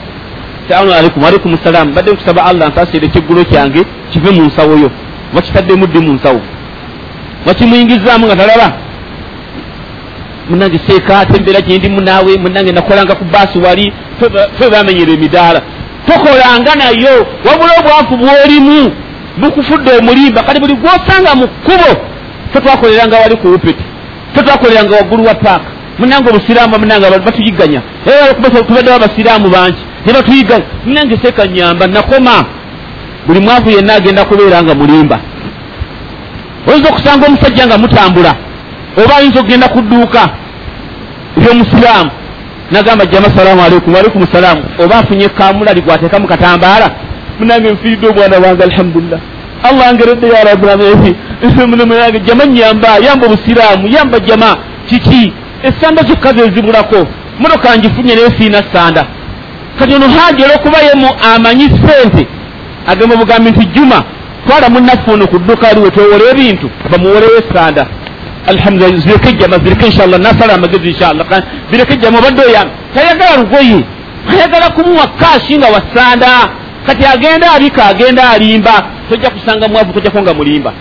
salamu 0.69 0.93
aleikum 0.93 1.23
waleikum 1.23 1.59
salaamu 1.65 1.93
badde 1.93 2.13
kusaba 2.13 2.45
allah 2.45 2.69
nsasire 2.69 3.07
ekiggulo 3.07 3.45
kyange 3.45 3.85
kive 4.13 4.31
mu 4.31 4.43
nsawo 4.45 4.77
yo. 4.77 4.91
Bakitaddemu 5.35 5.87
ddi 5.87 5.99
mu 5.99 6.13
nsawo. 6.13 6.41
Bakimuyingizaamu 7.47 8.27
nga 8.27 8.37
talaba. 8.37 8.73
Munange 10.51 10.81
seekaate 10.87 11.37
embeera 11.37 11.61
gyendi 11.61 11.89
munaawe 11.89 12.37
munange 12.39 12.73
nakolanga 12.73 13.15
ku 13.15 13.25
baasi 13.25 13.59
wali 13.59 13.93
fe 14.59 14.71
bamenyera 14.71 15.13
emidaala. 15.13 15.61
Tokolanga 16.07 16.75
nayo 16.75 17.27
wabula 17.45 17.73
obwavu 17.81 18.17
bwolimu 18.17 18.93
bukufudde 19.41 19.91
omulimba 19.99 20.43
kati 20.43 20.61
buli 20.61 20.75
gwosanga 20.75 21.35
mu 21.35 21.47
kkubo 21.49 21.91
tetwakoleranga 22.53 23.17
wali 23.17 23.37
ku 23.37 23.49
upeti 23.49 23.85
tetwakoleranga 24.35 24.97
waggulu 24.97 25.25
wa 25.25 25.35
paaka 25.35 25.71
munange 25.99 26.29
obusiraamu 26.31 26.79
munange 26.79 27.07
batuyiganya 27.27 27.83
tubaddewo 28.67 28.97
abasiraamu 28.97 29.49
bangi 29.51 29.83
ne 30.07 30.13
batuyiganya 30.13 30.65
munange 30.87 31.17
seeka 31.23 31.47
nyamba 31.47 31.87
nakoma. 31.87 32.45
Buli 33.27 33.41
mwavu 33.41 33.71
yenna 33.71 33.95
agenda 33.95 34.25
kubeera 34.25 34.63
nga 34.63 34.75
mulimba. 34.75 35.21
Oyinza 36.67 36.89
okusanga 36.89 37.27
omusajja 37.27 37.67
nga 37.67 37.79
mutambula 37.79 38.35
oba 39.05 39.17
ayinza 39.17 39.41
okugenda 39.41 39.69
ku 39.69 39.81
dduuka 39.81 40.29
ebyomusiraamu. 41.37 42.11
Nagamba 42.71 43.07
jama 43.07 43.29
salaamu 43.37 43.63
aleikum 43.63 43.95
waleikum 43.95 44.27
salaamu 44.33 44.63
oba 44.79 44.97
afunye 44.97 45.29
kamulali 45.29 45.81
gwateeka 45.81 46.19
mu 46.19 46.29
katambaala 46.29 46.91
munange 47.39 47.71
nfiiridde 47.73 48.07
omwana 48.09 48.39
wange 48.39 48.63
alhamdulillah 48.65 49.21
allah 49.63 49.89
angeredde 49.89 50.27
ya 50.29 50.45
rabbilamange 50.45 51.15
jama 52.27 52.47
nyamba 52.47 52.89
yamba 53.07 53.27
obusiraamu 53.27 53.89
yamba 53.89 54.21
jama 54.21 54.57
kiki 54.87 55.33
esanda 55.63 56.03
zokka 56.03 56.33
zezibulako 56.33 57.07
motoka 57.39 57.77
ngifunye 57.79 58.15
naye 58.15 58.31
siina 58.39 58.63
sanda 58.73 59.07
kati 59.79 59.95
ono 59.95 60.09
haji 60.09 60.43
olwokubayemu 60.45 61.09
amanyi 61.35 61.65
sente 61.65 62.27
agamba 62.87 63.17
bugambi 63.17 63.51
nti 63.51 63.65
juma 63.67 64.05
twala 64.47 64.69
munaffe 64.69 65.11
ono 65.13 65.27
ku 65.27 65.39
dduka 65.39 65.69
aliwe 65.69 65.91
twewole 65.91 66.25
ebintu 66.31 66.71
bamuwolewo 66.91 67.33
esanda 67.39 67.87
alhamdulillah 68.47 69.01
zireke 69.01 69.33
jama 69.33 69.59
zireke 69.59 69.87
inshallah 69.87 70.21
nasala 70.21 70.55
amagezi 70.55 70.89
inshallah 70.89 71.27
zireke 71.71 71.97
jama 71.97 72.19
obadde 72.19 72.43
oyamba 72.43 72.73
tayagala 72.95 73.37
lugoye 73.37 73.85
ayagala 74.33 74.71
kumuwa 74.71 75.07
kashi 75.07 75.57
nga 75.59 75.67
wasanda 75.67 76.49
kati 76.87 77.07
agenda 77.07 77.53
abika 77.53 77.87
agenda 77.87 78.31
alimba 78.31 78.87
tojja 79.09 79.31
kusanga 79.31 79.69
mwavu 79.69 79.93
tojjako 79.93 80.23
nga 80.23 80.35
mulimba. 80.35 80.73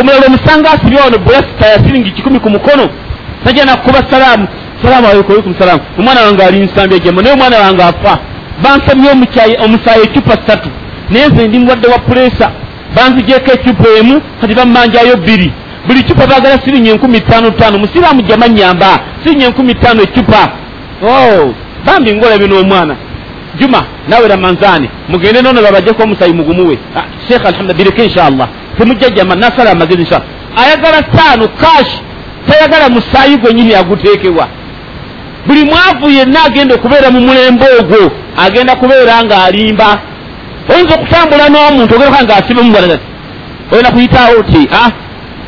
Omulala 0.00 0.26
omusanga 0.26 0.70
asibye 0.70 1.00
wano 1.00 1.18
bulasita 1.18 1.66
ya 1.66 1.78
siringi 1.78 2.10
kikumi 2.10 2.40
ku 2.40 2.50
mukono. 2.50 2.88
Tajja 3.44 3.64
nakukuba 3.64 4.10
salaamu. 4.10 4.48
Salaamu 4.82 5.06
aleikum 5.08 5.54
salaamu 5.58 5.80
omwana 5.98 6.20
wange 6.20 6.44
ali 6.44 6.58
nsambya 6.60 6.98
jama 6.98 7.22
naye 7.22 7.34
omwana 7.34 7.58
wange 7.58 7.82
afa. 7.82 8.18
Bansabye 8.62 9.10
omusaayi 9.64 10.02
ecupa 10.02 10.36
ssatu. 10.36 10.68
Naye 11.10 11.28
nze 11.28 11.48
ndi 11.48 11.58
mulwadde 11.58 11.88
wa 11.88 11.98
puresa 11.98 12.50
banzigyeko 12.96 13.52
ecupa 13.52 13.88
emu 13.98 14.20
kati 14.40 14.54
bammanjayo 14.54 15.16
bbiri. 15.16 15.52
Buli 15.86 16.02
cupa 16.02 16.26
bagala 16.26 16.58
siringi 16.64 16.90
enkumi 16.90 17.20
ttaano 17.20 17.50
ttaano. 17.50 17.78
Musiraamu 17.78 18.22
jama 18.22 18.48
nyamba 18.48 18.98
siringi 19.24 19.44
enkumi 19.44 19.74
ttaano 19.74 20.02
ecupa 20.02 20.48
oh, 21.02 21.54
bambi 21.86 22.14
ngolabye 22.14 22.48
n'omwana 22.48 22.96
juma 23.58 23.84
nawe 24.08 24.28
ramanzani 24.28 24.90
mugende 25.08 25.42
nono 25.42 25.62
babajjeko 25.62 26.02
omusayi 26.02 26.32
mugumuwe 26.32 26.78
ah, 26.96 27.04
sheekh 27.28 27.46
alhamdulillah 27.46 27.76
bireke 27.76 28.04
inshallah. 28.04 28.48
Temujja 28.78 29.10
jama 29.10 29.34
nasala 29.36 29.70
amagezi 29.70 30.00
inshallah 30.02 30.26
ayagala 30.56 31.02
ttaano 31.02 31.48
kashi 31.48 32.00
tayagala 32.48 32.88
musaayi 32.88 33.36
gwenyini 33.36 33.74
aguteekebwa 33.74 34.48
buli 35.46 35.64
mwavu 35.64 36.10
yenna 36.10 36.44
agenda 36.44 36.74
okubeera 36.74 37.10
mu 37.10 37.20
mulembe 37.20 37.66
ogwo 37.80 38.12
agenda 38.46 38.76
kubeera 38.76 39.24
nga 39.24 39.44
alimba. 39.44 39.98
Oyinza 40.74 40.94
okutambula 40.94 41.48
n'omuntu 41.48 41.94
ogereka 41.94 42.24
nga 42.24 42.36
asibe 42.36 42.62
mubalaati 42.62 43.06
oyina 43.72 43.90
kuyitaawo 43.90 44.42
ti 44.42 44.68
a 44.82 44.90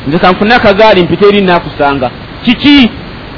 nze 0.07 0.19
kanfune 0.19 0.55
akagaali 0.55 1.03
mpita 1.03 1.27
eri 1.27 1.41
nakusanga 1.41 2.11
kiki? 2.45 2.91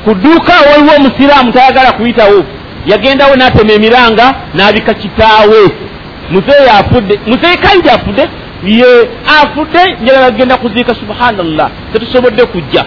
Ku 0.05 0.15
dduuka 0.15 0.53
waliwo 0.71 0.97
omusiraamu 0.97 1.53
tayagala 1.53 1.93
kuyitawo 1.93 2.45
yagendawo 2.87 3.37
n'atema 3.37 3.73
emiranga 3.73 4.35
n'abika 4.55 4.95
kitaawe. 4.95 5.63
Muzeeyi 6.31 6.69
afudde 6.81 7.21
muzeeyi 7.27 7.57
kaidi 7.57 7.89
afudde? 7.91 8.29
Ye 8.67 9.09
afudde 9.43 9.97
njala 10.03 10.21
bagenda 10.21 10.57
kuziika 10.57 10.95
subhanallah. 10.95 11.71
Tetusobodde 11.93 12.45
kujja. 12.47 12.85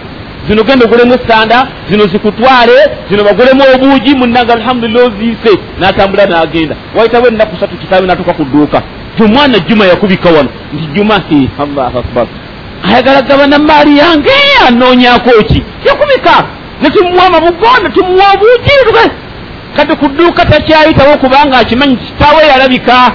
Zino 0.48 0.64
genda 0.64 0.86
ogulemu 0.86 1.14
esanda 1.14 1.68
zino 1.90 2.06
zikutwale 2.06 2.78
zino 3.10 3.24
bagulemu 3.24 3.64
obuugi 3.76 4.16
munanga 4.16 4.54
alhamdulillah 4.54 5.06
oziise. 5.06 5.60
N'atambula 5.80 6.26
n'agenda. 6.26 6.76
Wayitawo 6.96 7.28
ennaku 7.28 7.58
satu 7.60 7.78
kitaawe 7.78 8.08
n'atuuka 8.08 8.34
ku 8.34 8.44
dduuka. 8.46 8.82
Omwana 9.20 9.60
juma 9.60 9.86
yakubika 9.86 10.30
wano. 10.30 10.50
Nti 10.74 10.86
juma 10.94 11.22
allahu 11.60 12.00
akbar. 12.00 12.28
Ayagala 12.84 13.22
gabana 13.22 13.60
maali 13.60 13.98
yange 13.98 14.32
anoonyako 14.68 15.44
ki? 15.44 15.64
Yakubika. 15.86 16.46
Netumuwa 16.82 17.26
amabugo 17.26 17.68
netumuwa 17.84 18.26
obuugi 18.34 18.72
kati 19.76 19.96
ku 19.96 20.08
dduuka 20.08 20.46
takyayitawo 20.46 21.18
kubanga 21.18 21.58
akimanyi 21.58 21.96
kitaawe 21.96 22.48
yalabika 22.48 23.12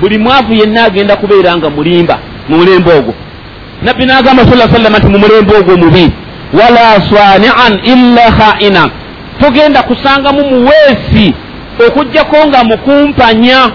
buli 0.00 0.18
mwavu 0.18 0.54
yenna 0.54 0.84
agenda 0.84 1.16
kubeera 1.16 1.56
nga 1.56 1.70
mulimba 1.70 2.18
mu 2.48 2.56
mulembe 2.56 2.92
ogwo. 2.92 3.14
Nabbi 3.82 4.04
n'agamba 4.06 4.42
sa 4.42 4.72
sallama 4.72 4.98
nti 4.98 5.06
mu 5.06 5.18
mulembe 5.18 5.56
ogwo 5.56 5.76
mubi 5.76 6.12
wala 6.52 7.00
swanian 7.08 7.74
illa 7.84 8.32
khaina. 8.38 8.90
Togenda 9.40 9.82
kusangamu 9.82 10.44
muweesi 10.50 11.34
okugjako 11.86 12.46
nga 12.46 12.64
mukumpanya. 12.64 13.70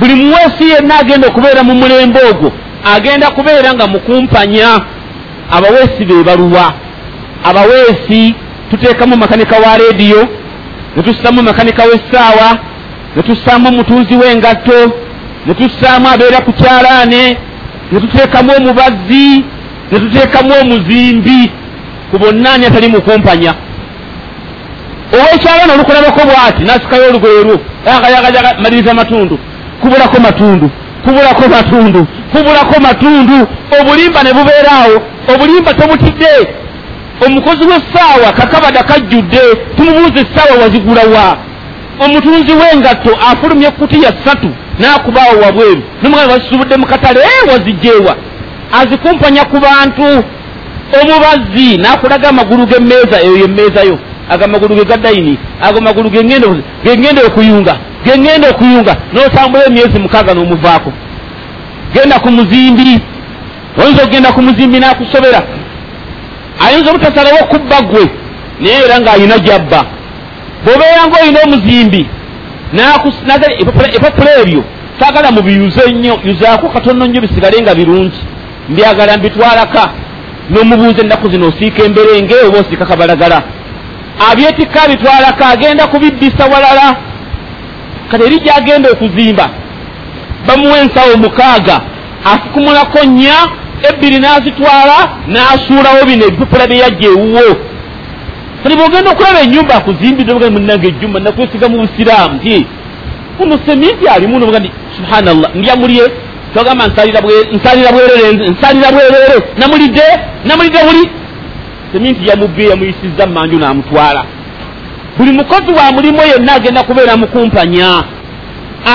Buli 0.00 0.14
muweesi 0.14 0.64
yenna 0.70 0.98
agenda 0.98 1.28
okubeera 1.28 1.62
mu 1.62 1.74
mulembe 1.74 2.20
ogwo 2.30 2.52
agenda 2.96 3.30
kubeera 3.30 3.74
nga 3.74 3.86
mukumpanya. 3.86 4.80
Abaweesi 5.50 6.04
be 6.04 6.22
baluwa 6.24 6.72
abaweesi 7.44 8.34
tuteekamu 8.70 9.16
makanika 9.16 9.56
wa 9.56 9.76
rediyo 9.76 10.28
ne 10.96 11.02
tussaamu 11.02 11.42
makanika 11.42 11.82
w'essaawa 11.82 12.48
ne 13.16 13.22
tussaamu 13.22 13.68
omutunzi 13.68 14.14
w'engatto 14.16 14.80
ne 15.46 15.54
tussaamu 15.54 16.08
abeera 16.14 16.40
ku 16.40 16.52
kyalaane 16.52 17.36
ne 17.92 18.00
tuteekamu 18.00 18.50
omubazzi 18.58 19.44
ne 19.92 19.98
tuteekamu 20.00 20.52
omuzimbi 20.62 21.50
ku 22.10 22.18
bonna 22.18 22.52
ani 22.52 22.66
atali 22.66 22.88
mukumpanya 22.88 23.54
ow'ekyalaane 25.14 25.72
olukulabako 25.72 26.20
bw'ati 26.28 26.62
n'asikayo 26.64 27.04
olugoye 27.08 27.42
lwo 27.44 27.56
yagayagayaga 27.86 28.50
maliriza 28.62 28.94
matundu 28.94 29.38
kubulako 29.80 30.20
matundu 30.20 30.70
kubulako 31.04 31.44
matundu 31.48 32.06
kubulako 32.32 32.80
matundu 32.80 33.38
obulimba 33.80 34.22
ne 34.22 34.32
bubeeraawo 34.36 34.96
obulimba 35.34 35.74
tobutidde 35.74 36.32
omukozi 37.26 37.64
w'essaawa 37.70 38.32
kakabada 38.32 38.82
kajjudde 38.82 39.40
tumubuuza 39.76 40.20
essaawa 40.24 40.62
wazigulawa 40.62 41.36
omutunzi 42.04 42.52
w'engatto 42.52 43.10
afulumya 43.30 43.68
ekkutiya 43.68 44.12
ssatu 44.12 44.50
n'akubaawo 44.80 45.40
wabweru. 45.44 45.82
Nomugana 46.02 46.28
bazisubudde 46.28 46.76
mu 46.76 46.86
katale 46.86 47.20
e 47.20 47.50
wazijjeewa 47.50 48.16
azikumpanya 48.80 49.44
ku 49.44 49.56
bantu. 49.60 50.24
Omubazzi 51.00 51.76
n'akulaga 51.82 52.28
amagulu 52.28 52.66
g'emmeeza 52.66 53.16
eyo 53.22 53.36
yemmeeza 53.36 53.82
yo. 53.82 53.98
Ago 54.30 54.44
amagulu 54.44 54.74
ge 54.74 54.84
gaddayini 54.84 55.38
ago 55.62 55.80
magulu 55.80 56.10
gengende 56.10 57.20
okuyunga 57.26 57.74
gengende 58.04 58.48
okuyunga. 58.48 58.96
N'otambula 59.12 59.66
emyezi 59.66 59.98
mukaaga 59.98 60.34
n'omuvaako. 60.34 60.92
Genda 61.94 62.18
ku 62.18 62.30
muzimbi. 62.30 63.00
Oyinza 63.78 64.02
okgenda 64.04 64.32
ku 64.32 64.42
muzimbi 64.42 64.78
n'akusobera 64.80 65.42
ayinza 66.60 66.90
obutasalawo 66.90 67.38
okubba 67.44 67.82
ggwe 67.82 68.04
naye 68.60 68.78
era 68.84 68.96
ng'ayina 69.00 69.38
gyabba. 69.38 69.80
Bw'obeeranga 70.64 71.16
olina 71.22 71.38
omuzimbi 71.46 72.02
epapula 73.96 74.30
ebyo 74.42 74.62
saagala 75.00 75.30
mubiyuze 75.32 75.90
nnyo 75.92 76.14
yuzaako 76.24 76.68
katono 76.68 77.06
nnyo 77.06 77.20
bisigale 77.20 77.62
nga 77.62 77.74
birungi. 77.74 78.20
Mbyagala 78.68 79.16
mbitwalaka 79.16 79.82
n'omubuuza 80.50 81.00
ennaku 81.02 81.30
zino 81.30 81.48
osiika 81.48 81.84
emberenge 81.84 82.34
oba 82.46 82.58
osiika 82.58 82.86
kabalagala. 82.86 83.42
Abyetikka 84.30 84.82
abitwalaka 84.82 85.46
agenda 85.48 85.86
kubiddisa 85.86 86.44
walala. 86.52 86.96
Kati 88.10 88.24
eri 88.24 88.38
gyagenda 88.40 88.90
okuzimba 88.90 89.50
bamuwa 90.46 90.78
ensawo 90.78 91.16
mukaaga 91.16 91.80
afukumulako 92.24 93.04
nnya 93.04 93.36
ebbiri 93.90 94.18
n'azitwala 94.18 94.96
n'asuulawo 95.32 96.04
bino 96.06 96.24
ebipapula 96.26 96.66
bye 96.66 96.78
yajja 96.78 97.08
ewuwo. 97.08 97.56
Kati 98.62 98.76
bwogenda 98.76 99.10
okulaba 99.10 99.40
ennyumba 99.40 99.74
akuzimbidde 99.74 100.50
munange 100.50 100.86
ejjumba 100.88 101.20
nakwesiga 101.20 101.68
mu 101.68 101.76
busiraamu. 101.82 102.38
Ti 102.38 102.66
uno 103.40 103.58
seminti 103.66 104.08
alimu 104.08 104.38
noga 104.38 104.58
nti 104.58 104.70
subhanallah 104.96 105.50
ndyamulye 105.54 106.04
togamba 106.54 106.86
nsalira 106.86 107.92
bwerere 107.92 108.48
nsalira 108.52 108.92
bwerere 108.92 109.36
namulidde? 109.58 110.06
Namulidde 110.44 110.78
buli? 110.86 111.10
Seminti 111.92 112.28
yamubbe 112.28 112.64
yamuyisiza 112.68 113.26
mumanju 113.26 113.58
n'amutwala. 113.58 114.24
Buli 115.18 115.32
mukozi 115.32 115.70
wa 115.78 115.92
mulimu 115.92 116.22
yenna 116.22 116.54
agenda 116.54 116.82
kubeera 116.82 117.16
mukumpanya 117.16 118.04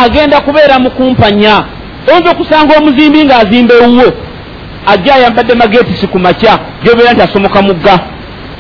agenda 0.04 0.42
kubeera 0.42 0.80
mukumpanya 0.80 1.63
oyinza 2.08 2.32
okusanga 2.32 2.78
omuzimbi 2.78 3.26
ng'azimba 3.26 3.74
ewuwo 3.76 4.13
ajja 4.86 5.15
ayambadde 5.15 5.54
magetisi 5.56 6.08
ku 6.08 6.20
makya 6.20 6.60
gyobeera 6.84 7.13
nti 7.13 7.22
asomoka 7.22 7.62
mugga. 7.62 8.00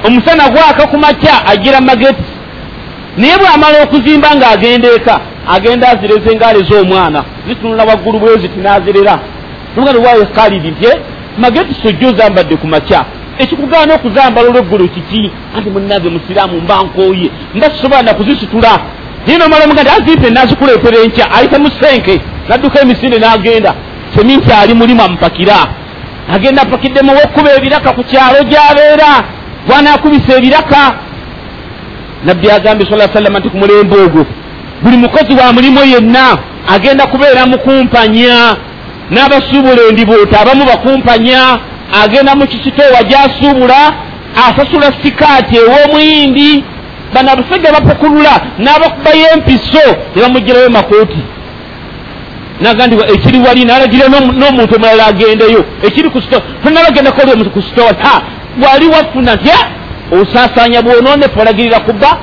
Omusana 0.05 0.49
gwaka 0.49 0.87
ku 0.87 0.97
makya 0.97 1.45
agira 1.47 1.81
magetisi. 1.81 2.33
Naye 3.17 3.37
bw'amala 3.37 3.83
okuzimba 3.83 4.35
ng'agenda 4.35 4.87
eka 4.97 5.19
agenda 5.55 5.89
azireza 5.89 6.31
engaali 6.31 6.63
z'omwana 6.63 7.23
zitunula 7.47 7.83
waggulu 7.83 8.19
bwe 8.19 8.37
ziti 8.37 8.59
n'azirera. 8.59 9.19
Nuga 9.75 9.93
niwayo 9.93 10.25
kalidi 10.25 10.71
nti 10.71 10.87
magetisi 11.37 11.87
ojja 11.87 12.07
ozambadde 12.07 12.55
ku 12.55 12.67
makya. 12.67 13.05
Ekikugaana 13.37 13.93
okuzambala 13.95 14.49
olweggulo 14.49 14.87
kiki? 14.87 15.31
Anti 15.57 15.69
munange 15.69 16.09
musiraamu 16.09 16.61
mba 16.61 16.83
nkooye 16.83 17.29
mba 17.55 17.67
sisobola 17.69 18.01
nakuzisitula 18.01 18.79
naye 19.27 19.39
nomala 19.39 19.63
omuga 19.65 19.81
nti 19.83 19.91
azimpe 19.91 20.29
nazikuleetera 20.29 20.97
enkya 21.03 21.31
ayite 21.31 21.57
mu 21.57 21.69
senke 21.81 22.21
nadduka 22.49 22.81
emisinde 22.81 23.17
n'agenda. 23.19 23.73
Seminti 24.15 24.51
ali 24.51 24.73
mulimu 24.73 25.01
amupakira 25.01 25.55
agenda 26.35 26.61
apakiddemu 26.61 27.11
wokkuba 27.11 27.49
ebiraka 27.57 27.93
ku 27.93 28.03
kyalo 28.03 28.43
gy'abeera 28.49 29.11
bwanaakubisa 29.67 30.37
ebiraka. 30.37 30.81
Nabbi 32.25 32.51
agambye 32.51 32.87
sa 32.89 33.13
sallama 33.13 33.39
nti 33.39 33.49
ku 33.49 33.57
mulembe 33.57 33.95
ogwo 34.05 34.25
buli 34.81 34.97
mukozi 34.97 35.33
wa 35.33 35.53
mulimu 35.53 35.83
yenna 35.83 36.37
agenda 36.75 37.07
kubeera 37.07 37.45
mukumpanya 37.45 38.55
n'abasuubula 39.11 39.81
endiboota 39.89 40.39
abamu 40.39 40.65
bakumpanya 40.65 41.59
agenda 42.03 42.35
mu 42.35 42.47
kisitoowa 42.47 43.03
gy'asuubula 43.09 43.81
asasula 44.47 44.87
sikaati 45.03 45.55
ew'omuyindi. 45.57 46.63
Bano 47.13 47.31
abasajja 47.31 47.71
bapakulula 47.71 48.33
n'abakubayo 48.59 49.27
empiso 49.33 49.85
ne 50.15 50.21
bamugirayo 50.21 50.69
makooti 50.69 51.21
naga 52.61 52.87
nti 52.87 52.95
ekiri 53.13 53.39
wali 53.39 53.65
nalagira 53.65 54.07
n'omuntu 54.07 54.75
omulala 54.75 55.05
agendeyo. 55.07 55.65
Ekiri 55.87 56.09
ku 56.09 56.21
sitowa 56.21 56.41
tonabagendako 56.63 57.21
oli 57.21 57.31
omuntu 57.31 57.51
ku 57.51 57.61
sitowa 57.61 57.91
a 58.11 58.21
wali 58.63 58.87
wafuna 58.87 59.35
nti 59.35 59.49
osaasanya 60.11 60.81
bwononefe 60.81 61.41
olagirira 61.41 61.79
kubba 61.79 62.17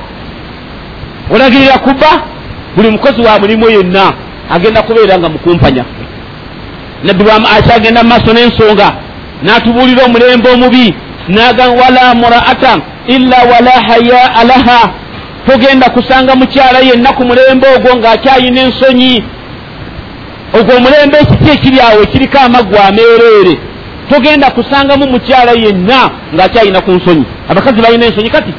olagirira 1.33 1.77
kubba 1.77 2.07
buli 2.75 2.89
mukozi 2.89 3.21
wa 3.21 3.39
mulimu 3.39 3.69
yenna 3.69 4.13
agenda 4.49 4.81
kubeera 4.81 5.17
nga 5.19 5.29
mukumpanya. 5.29 5.85
Nabbi 7.03 7.23
akyagenda 7.57 8.03
mu 8.03 8.09
maaso 8.09 8.33
n'ensonga 8.33 8.87
n'atubuulira 9.43 10.05
omulembe 10.05 10.49
omubi 10.49 10.95
naga 11.27 11.69
wala 11.69 12.15
muraata 12.15 12.77
illa 13.07 13.37
wala 13.51 13.71
hayaa 13.87 14.43
laha. 14.43 14.89
Togenda 15.47 15.89
kusanga 15.89 16.35
mukyala 16.35 16.79
yenna 16.79 17.13
ku 17.13 17.23
mulembe 17.25 17.67
ogwo 17.75 17.95
ng'akyayina 17.95 18.61
ensonyi 18.61 19.23
ogwo 20.53 20.75
omulembe 20.77 21.17
ekiti 21.17 21.51
ekiri 21.51 21.79
awo 21.79 22.01
ekiriko 22.03 22.37
amaggwa 22.45 22.85
ameereere. 22.85 23.59
Togenda 24.09 24.51
kusangamu 24.51 25.07
mukyala 25.07 25.51
yenna 25.51 26.09
ng'akyayina 26.35 26.81
ku 26.81 26.91
nsonyi. 26.91 27.25
Abakazi 27.49 27.81
balina 27.81 28.05
ensonyi 28.05 28.29
kati 28.29 28.53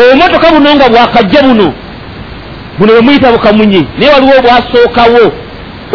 obumotoka 0.00 0.50
buno 0.52 0.74
nga 0.74 0.88
bwakajja 0.88 1.42
buno 1.42 1.72
buno 2.78 2.92
bwemuyita 2.92 3.32
bukamunyi 3.32 3.86
naye 3.98 4.12
waliwo 4.12 4.32
obwasookawo. 4.38 5.32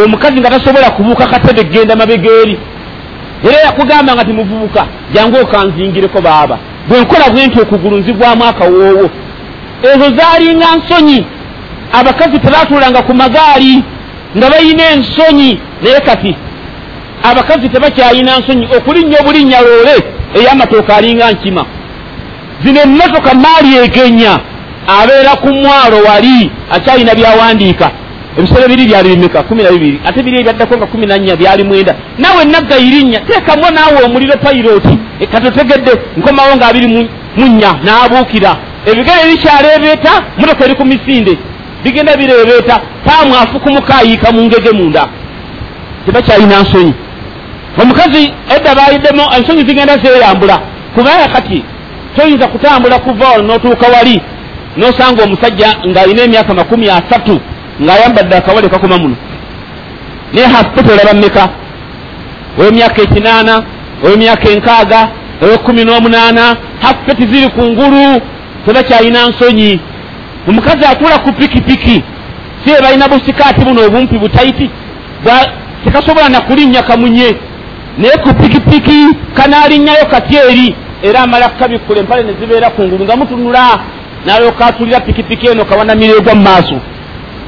Omukazi 0.05 0.39
nga 0.39 0.49
tasobola 0.49 0.89
kubuuka 0.91 1.27
katebe 1.27 1.63
genda 1.63 1.95
mabegeeri 1.95 2.59
era 3.43 3.57
yakugamba 3.65 4.13
nga 4.13 4.25
timuvubuka 4.25 4.87
jangu 5.13 5.37
okanzingireko 5.41 6.21
baaba. 6.21 6.57
Bwenkola 6.87 7.29
bwe 7.29 7.45
nti 7.47 7.61
okugulu 7.61 7.97
nzigwamu 7.97 8.43
akawoowo. 8.45 9.09
Ezo 9.83 10.15
zaalinga 10.17 10.75
nsonyi. 10.75 11.25
Abakazi 11.91 12.39
tebatuulanga 12.39 13.01
ku 13.01 13.13
magaali 13.13 13.83
nga 14.37 14.49
bayina 14.49 14.83
ensonyi. 14.95 15.59
Naye 15.81 15.99
kati 15.99 16.35
abakazi 17.23 17.69
tebakyayina 17.69 18.39
nsonyi. 18.39 18.65
Okulinnya 18.77 19.17
obulinnya 19.21 19.61
loole 19.61 19.95
ey'amatooka 20.35 20.95
alinga 20.95 21.31
nkima. 21.31 21.65
Zino 22.63 22.81
emmotoka 22.81 23.33
maali 23.33 23.77
egenya 23.83 24.39
abeera 24.87 25.35
ku 25.35 25.47
mwalo 25.47 25.97
wali 26.07 26.51
akyalina 26.71 27.15
byawandiika. 27.15 27.91
Ebisolo 28.37 28.67
biri 28.67 28.85
byali 28.85 29.09
bimeka? 29.09 29.43
Kumi 29.43 29.63
na 29.63 29.71
bibiri. 29.71 29.99
Ate 30.05 30.23
biri 30.23 30.39
ebyaddako 30.39 30.77
nga 30.77 30.85
kumi 30.85 31.05
nannya 31.05 31.35
byali 31.35 31.63
mwenda. 31.63 31.95
Naawe 32.17 32.45
nagga 32.45 32.77
irinnya 32.77 33.19
teekamu 33.19 33.71
naawe 33.71 34.03
omuliro 34.05 34.37
payiroti 34.37 34.97
katotegedde 35.31 35.91
nkomawo 36.17 36.55
nga 36.55 36.67
abiri 36.67 37.09
munnya 37.37 37.71
n'abuukira. 37.83 38.57
Ebigere 38.85 39.23
bikyaleebeeta 39.29 40.11
motoka 40.37 40.65
eri 40.65 40.75
ku 40.75 40.85
misinde 40.85 41.37
bigenda 41.83 42.17
bireebeeta 42.17 42.81
paamu 43.05 43.35
afukumuka 43.35 43.95
ayiika 43.95 44.31
mu 44.31 44.41
ngege 44.43 44.71
munda. 44.71 45.07
Tebakyalina 46.05 46.61
nsonyi. 46.61 46.93
Omukazi 47.81 48.33
edda 48.55 48.75
bayiddemu 48.75 49.21
ensonyi 49.37 49.63
zigenda 49.67 49.97
zeeyambula 49.97 50.57
kubanga 50.95 51.27
kati 51.33 51.63
toyinza 52.15 52.47
kutambula 52.47 52.99
kuva 52.99 53.27
wano 53.29 53.43
n'otuuka 53.43 53.87
wali 53.87 54.21
nosanga 54.77 55.23
omusajja 55.23 55.75
ng'alina 55.87 56.21
emyaka 56.23 56.53
makumi 56.53 56.89
asatu 56.89 57.39
ng'ayambadde 57.81 58.35
akawale 58.35 58.69
kakoma 58.69 58.97
muno. 58.97 59.15
Naye 60.33 60.47
hafupete 60.47 60.91
olaba 60.93 61.13
mmeka? 61.13 61.49
Ow'emyaka 62.59 63.01
ekinaana 63.01 63.63
ow'emyaka 64.03 64.49
enkaaga 64.49 64.99
ow'ekumi 65.43 65.83
n'omunaana 65.85 66.55
hafupeti 66.81 67.27
ziri 67.31 67.49
ku 67.49 67.61
ngulu 67.63 68.21
tebakyalina 68.65 69.27
nsonyi 69.29 69.79
omukazi 70.47 70.85
atula 70.85 71.17
ku 71.19 71.33
pikipiki 71.33 72.03
si 72.65 72.71
balina 72.81 73.07
busikaati 73.07 73.65
buno 73.65 73.85
obumpi 73.85 74.17
butaiti 74.17 74.69
tekasobola 75.83 76.29
nakulinnya 76.29 76.83
kamunye. 76.83 77.35
Naye 77.97 78.17
ku 78.23 78.33
pikipiki 78.33 79.05
kanaalinnyayo 79.33 80.05
kati 80.05 80.35
eri 80.35 80.75
era 81.03 81.19
amala 81.19 81.49
kukabikkula 81.49 81.99
empale 81.99 82.23
ne 82.23 82.33
zibeera 82.39 82.69
ku 82.69 82.81
ngulu 82.83 83.03
nga 83.05 83.15
mutunula 83.15 83.79
nalyoka 84.25 84.65
atulira 84.65 84.99
pikipiki 84.99 85.47
eno 85.47 85.65
kawanamiro 85.65 86.17
egwa 86.17 86.35
mu 86.35 86.41
maaso. 86.41 86.77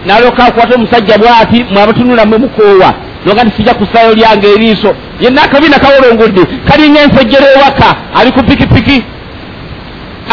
Nalyoka 0.06 0.46
akwata 0.46 0.76
omusajja 0.76 1.18
bwati 1.18 1.66
mwabatunula 1.74 2.26
mwe 2.26 2.38
mukoowa 2.38 2.94
noga 3.26 3.44
nti 3.44 3.56
sijja 3.58 3.74
kusaayo 3.74 4.14
lyange 4.14 4.48
eriiso. 4.52 4.96
Yenna 5.20 5.44
akabiina 5.44 5.80
kawolongodde 5.80 6.42
kalinga 6.68 7.02
ensejjera 7.02 7.46
ewaka 7.56 7.96
ali 8.16 8.32
ku 8.32 8.44
pikipiki. 8.44 9.04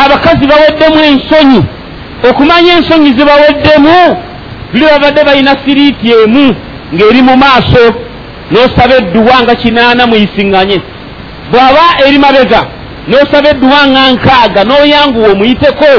Abakazi 0.05 0.47
baweddemu 0.47 1.05
ensonyi 1.05 1.63
okumanya 2.29 2.73
ensonyi 2.77 3.11
zibaweddemu 3.19 4.17
buli 4.73 4.85
babadde 4.85 5.25
balina 5.25 5.55
siriiti 5.65 6.13
emu 6.25 6.55
ng'eri 6.95 7.23
mu 7.23 7.37
maaso 7.37 7.85
n'osaba 8.51 8.95
edduwa 9.01 9.37
nga 9.43 9.55
kinaana 9.55 10.07
muyisiŋŋanye. 10.07 10.79
Bw'aba 11.51 11.85
eri 12.07 12.19
mabega 12.19 12.61
n'osaba 13.09 13.49
edduwa 13.51 13.81
nga 13.91 14.03
nkaaga 14.13 14.61
n'oyanguwa 14.65 15.29
omuyiteko 15.33 15.93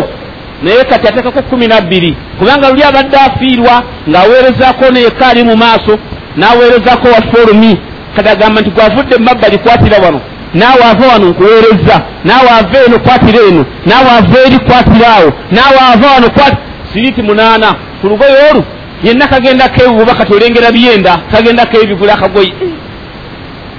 naye 0.63 0.83
kati 0.89 1.07
ateekako 1.07 1.41
kumi 1.41 1.67
nabbiri 1.67 2.15
kubanga 2.39 2.69
luli 2.69 2.83
abadde 2.83 3.17
afiirwa 3.17 3.83
ng'aweerezaako 4.09 4.85
neeka 4.91 5.27
ali 5.27 5.43
mu 5.43 5.55
maaso 5.57 5.93
n'aweerezaako 6.37 7.07
wa 7.07 7.21
forumi 7.31 7.79
kati 8.15 8.29
agamba 8.29 8.61
nti 8.61 8.69
gwavudde 8.69 9.17
mu 9.17 9.25
mabbali 9.25 9.57
kwatira 9.57 9.97
wano 10.03 10.21
naawe 10.53 10.83
ava 10.91 11.07
wano 11.07 11.25
nkuweereza 11.29 12.01
naawe 12.23 12.49
ava 12.59 12.77
eno 12.85 12.99
kwatira 12.99 13.39
eno 13.49 13.65
naawe 13.85 14.09
ava 14.17 14.39
eri 14.45 14.59
kwatira 14.59 15.07
awo 15.15 15.33
naawe 15.51 15.79
ava 15.93 16.07
wano 16.13 16.29
kwati 16.29 16.57
siriiti 16.93 17.21
munaana 17.21 17.75
ku 18.01 18.07
lugoye 18.07 18.35
olu 18.51 18.63
yenna 19.03 19.27
kagendako 19.27 19.83
ebibuba 19.83 20.15
kati 20.15 20.33
olengera 20.33 20.71
byenda 20.71 21.17
kagendako 21.31 21.77
ebigula 21.83 22.13
akagoye 22.13 22.53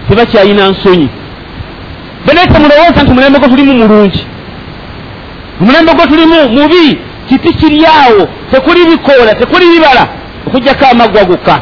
tebakyayina 0.08 0.68
nsonyi. 0.68 1.08
Benaye 2.26 2.46
temulowooza 2.46 3.02
nti 3.02 3.12
mulembe 3.12 3.38
gwe 3.38 3.48
tulimu 3.48 3.74
mulungi. 3.74 4.26
Omulembe 5.60 5.92
gwe 5.94 6.06
tulimu 6.06 6.48
mubi. 6.48 6.98
Kiti 7.28 7.54
kiryawo 7.54 8.28
tekuli 8.50 8.84
bikoola 8.84 9.34
tekuli 9.34 9.66
bibala. 9.66 10.08
Okugjako 10.46 10.84
amaggwa 10.90 11.24
gokka 11.24 11.60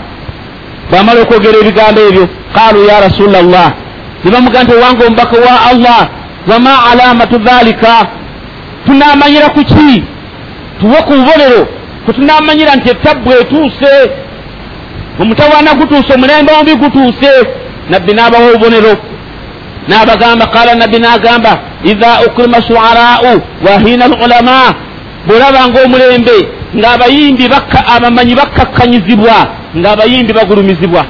bwamala 0.90 1.20
okwogera 1.20 1.58
ebigambo 1.58 2.00
ebyo 2.08 2.28
qaalu 2.54 2.84
ya 2.84 3.00
rasula 3.00 3.38
llah 4.24 4.30
nebamugaa 4.30 4.62
nti 4.62 4.72
owange 4.74 5.04
omubaka 5.06 5.36
wa 5.36 5.60
allah 5.70 6.08
wama 6.46 6.70
alamatu 6.92 7.38
dhalika? 7.38 8.06
Tunamanyira 8.86 9.48
ku 9.48 9.64
ki? 9.64 10.04
Tuwe 10.80 11.02
ku 11.02 11.12
bubonero 11.12 11.68
kwetunamanyira 12.04 12.76
nti 12.76 12.90
etabbu 12.90 13.30
etuuse 13.32 14.10
omutawaana 15.20 15.74
gutuuse 15.74 16.14
omulembe 16.14 16.52
omubi 16.52 16.74
gutuuse 16.74 17.32
nabbi 17.90 18.12
n'abawa 18.12 18.46
obubonero. 18.50 18.94
N'abagamba 19.88 20.46
qala 20.46 20.74
nabbi 20.74 20.98
n'agamba 20.98 21.52
idha 21.84 22.20
ukrima 22.26 22.62
shuarau 22.62 23.40
wahina 23.66 24.08
lulama 24.08 24.74
bwolabanga 25.26 25.78
omulembe 25.84 26.36
ng'abayimbi 26.76 27.44
abamanyi 27.96 28.34
bakkakkanyizibwa 28.34 29.36
ng'abayimbi 29.76 30.32
bagulumizibwa 30.32 31.04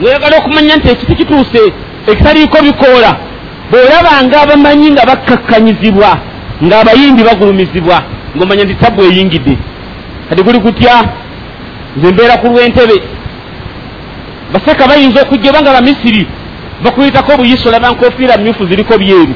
ng'oyagala 0.00 0.36
okumanya 0.38 0.76
nti 0.76 0.88
ekiti 0.90 1.14
kituuse 1.14 1.62
ekitaliiko 2.10 2.58
bikoola. 2.62 3.10
Bw'olabanga 3.70 4.36
abamanyi 4.42 4.90
nga 4.90 5.02
bakkakkanyizibwa 5.10 6.10
ng'abayimbi 6.62 7.22
bagulumizibwa 7.28 7.98
ng'omanya 8.36 8.64
nti 8.64 8.74
tabbu 8.74 9.02
eyingidde. 9.02 9.54
Kati 10.28 10.42
guli 10.42 10.60
kutya 10.60 10.94
nze 11.96 12.12
mbeera 12.12 12.36
ku 12.36 12.46
lw'entebe. 12.46 12.96
Baseka 14.52 14.88
bayinza 14.88 15.22
okujja 15.22 15.50
obanga 15.50 15.72
bamisiri 15.72 16.26
bakuyitako 16.84 17.32
obuyisa 17.32 17.68
olaba 17.68 17.90
nkofiira 17.90 18.36
myufu 18.36 18.66
ziriko 18.66 18.98
byeru. 18.98 19.34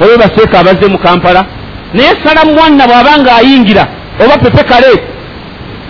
Olwo 0.00 0.16
baseeka 0.18 0.58
abazze 0.58 0.86
mu 0.86 0.98
kampala. 0.98 1.46
Naye 1.94 2.12
sala 2.24 2.44
mwanna 2.44 2.86
bw'aba 2.86 3.18
nga 3.20 3.36
ayingira 3.36 3.84
oba 4.22 4.36
pepe 4.38 4.62
kale 4.64 5.13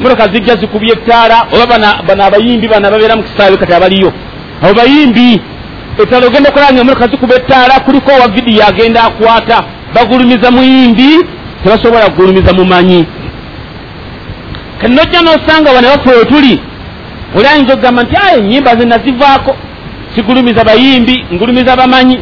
motoka 0.00 0.28
zijja 0.32 0.56
zikubye 0.56 0.92
ettaala 0.92 1.46
oba 1.52 1.78
bano 2.06 2.24
abayimbi 2.24 2.68
bano 2.68 2.88
ababeera 2.88 3.16
mu 3.16 3.22
kisaawe 3.22 3.56
kati 3.56 3.74
abaliyo. 3.74 4.12
Abo 4.62 4.74
bayimbi 4.74 5.40
ettaala 6.02 6.26
ogenda 6.26 6.48
okulanga 6.50 6.80
emotoka 6.80 7.08
zikuba 7.08 7.34
ettaala 7.34 7.80
kuliko 7.80 8.10
owa 8.12 8.28
vidiyo 8.28 8.66
agenda 8.66 9.04
akwata 9.04 9.64
bagulumiza 9.94 10.50
muyimbi 10.50 11.08
tebasobola 11.62 12.10
kugulumiza 12.10 12.52
mumanyi. 12.52 13.06
Kati 14.80 14.92
nojja 14.92 15.22
nosanga 15.22 15.72
bano 15.72 15.88
baffe 15.88 16.10
we 16.18 16.24
tuli 16.24 16.60
oli 17.36 17.46
ayinza 17.46 17.72
okugamba 17.72 18.02
nti 18.02 18.16
aye 18.16 18.38
enyimba 18.38 18.76
ze 18.76 18.84
nazivaako 18.84 19.56
sigulumiza 20.14 20.64
bayimbi 20.64 21.24
ngulumiza 21.32 21.76
bamanyi 21.76 22.18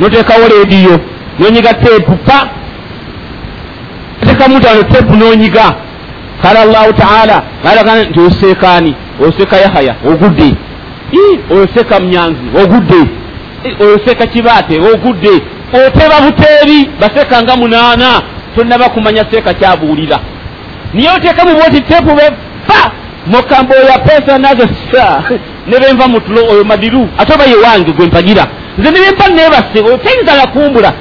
noteekawo 0.00 0.48
leediyo 0.48 1.00
nonyiga 1.38 1.74
teepu 1.74 2.16
pa. 2.16 2.48
Teekamu 4.24 4.60
tano 4.60 4.82
teepu 4.82 5.16
nonyiga 5.16 5.74
kala 6.42 6.60
allahu 6.60 6.92
taala 6.92 7.42
alaga 7.70 8.04
nti 8.04 8.20
oseekaani 8.20 8.94
oseeka 9.28 9.56
yahaya 9.56 9.94
ogudde 10.10 10.54
oseeka 11.50 12.00
munyanzi 12.00 12.40
ogudde 12.62 13.00
oseeka 13.94 14.26
kibaate 14.26 14.80
ogudde 14.80 15.42
oteba 15.72 16.20
buteeri 16.20 16.90
baseeka 17.00 17.42
nga 17.42 17.56
munaana 17.56 18.22
tonaba 18.56 18.88
kumanya 18.88 19.24
seeka 19.30 19.54
kyabuulira 19.54 20.18
niye 20.94 21.10
oteekamu 21.10 21.54
bwoti 21.54 21.80
teepu 21.80 22.14
bepa 22.14 22.90
mukambo 23.26 23.74
ya 23.74 23.98
pesa 23.98 24.38
nazo 24.38 24.68
sa 24.92 25.22
nebenva 25.66 26.08
mutulo 26.08 26.40
oyo 26.50 26.64
madiru 26.64 27.08
ate 27.18 27.32
oba 27.34 27.44
ye 27.44 27.54
wange 27.54 27.92
gwe 27.92 28.06
mpagira 28.06 28.46
nze 28.78 28.90
nebempa 28.90 29.28
nebase 29.28 29.94
otayinzala 29.94 30.46
kumbula 30.46 30.92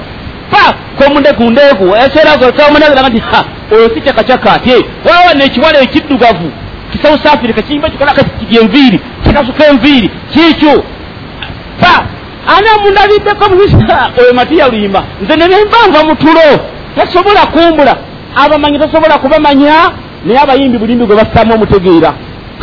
pa 0.52 0.74
komundekundeku 1.00 1.86
ekyeragokamunagiraga 2.06 3.10
nti 3.10 3.20
ha. 3.20 3.44
Oyo 3.72 3.90
si 3.94 4.02
kyakacaka 4.02 4.54
atye 4.54 4.76
wawa 5.10 5.34
nekiwala 5.34 5.80
ekiddugavu 5.80 6.52
kisouth 6.92 7.26
africa 7.26 7.62
kiyimba 7.68 7.90
kikola 7.90 8.14
kati 8.14 8.58
enviiri 8.62 9.00
kikasuka 9.24 9.68
enviiri 9.68 10.10
kikyo 10.34 10.84
pa 11.82 12.06
anamundabiddeko 12.58 13.50
buisa 13.50 14.10
oyo 14.22 14.34
matiya 14.34 14.68
luyimba 14.68 15.04
nze 15.22 15.36
nebempa 15.36 15.78
nva 15.90 16.04
mutulo. 16.04 16.48
Tasobola 16.96 17.46
kumbula. 17.46 17.96
Abamanyi 18.36 18.80
tasobola 18.80 19.18
kubamanya 19.18 19.92
naye 20.26 20.40
abayimbi 20.40 20.78
bulimbi 20.78 21.06
gwe 21.06 21.16
bassamu 21.16 21.54
omutegeera 21.54 22.14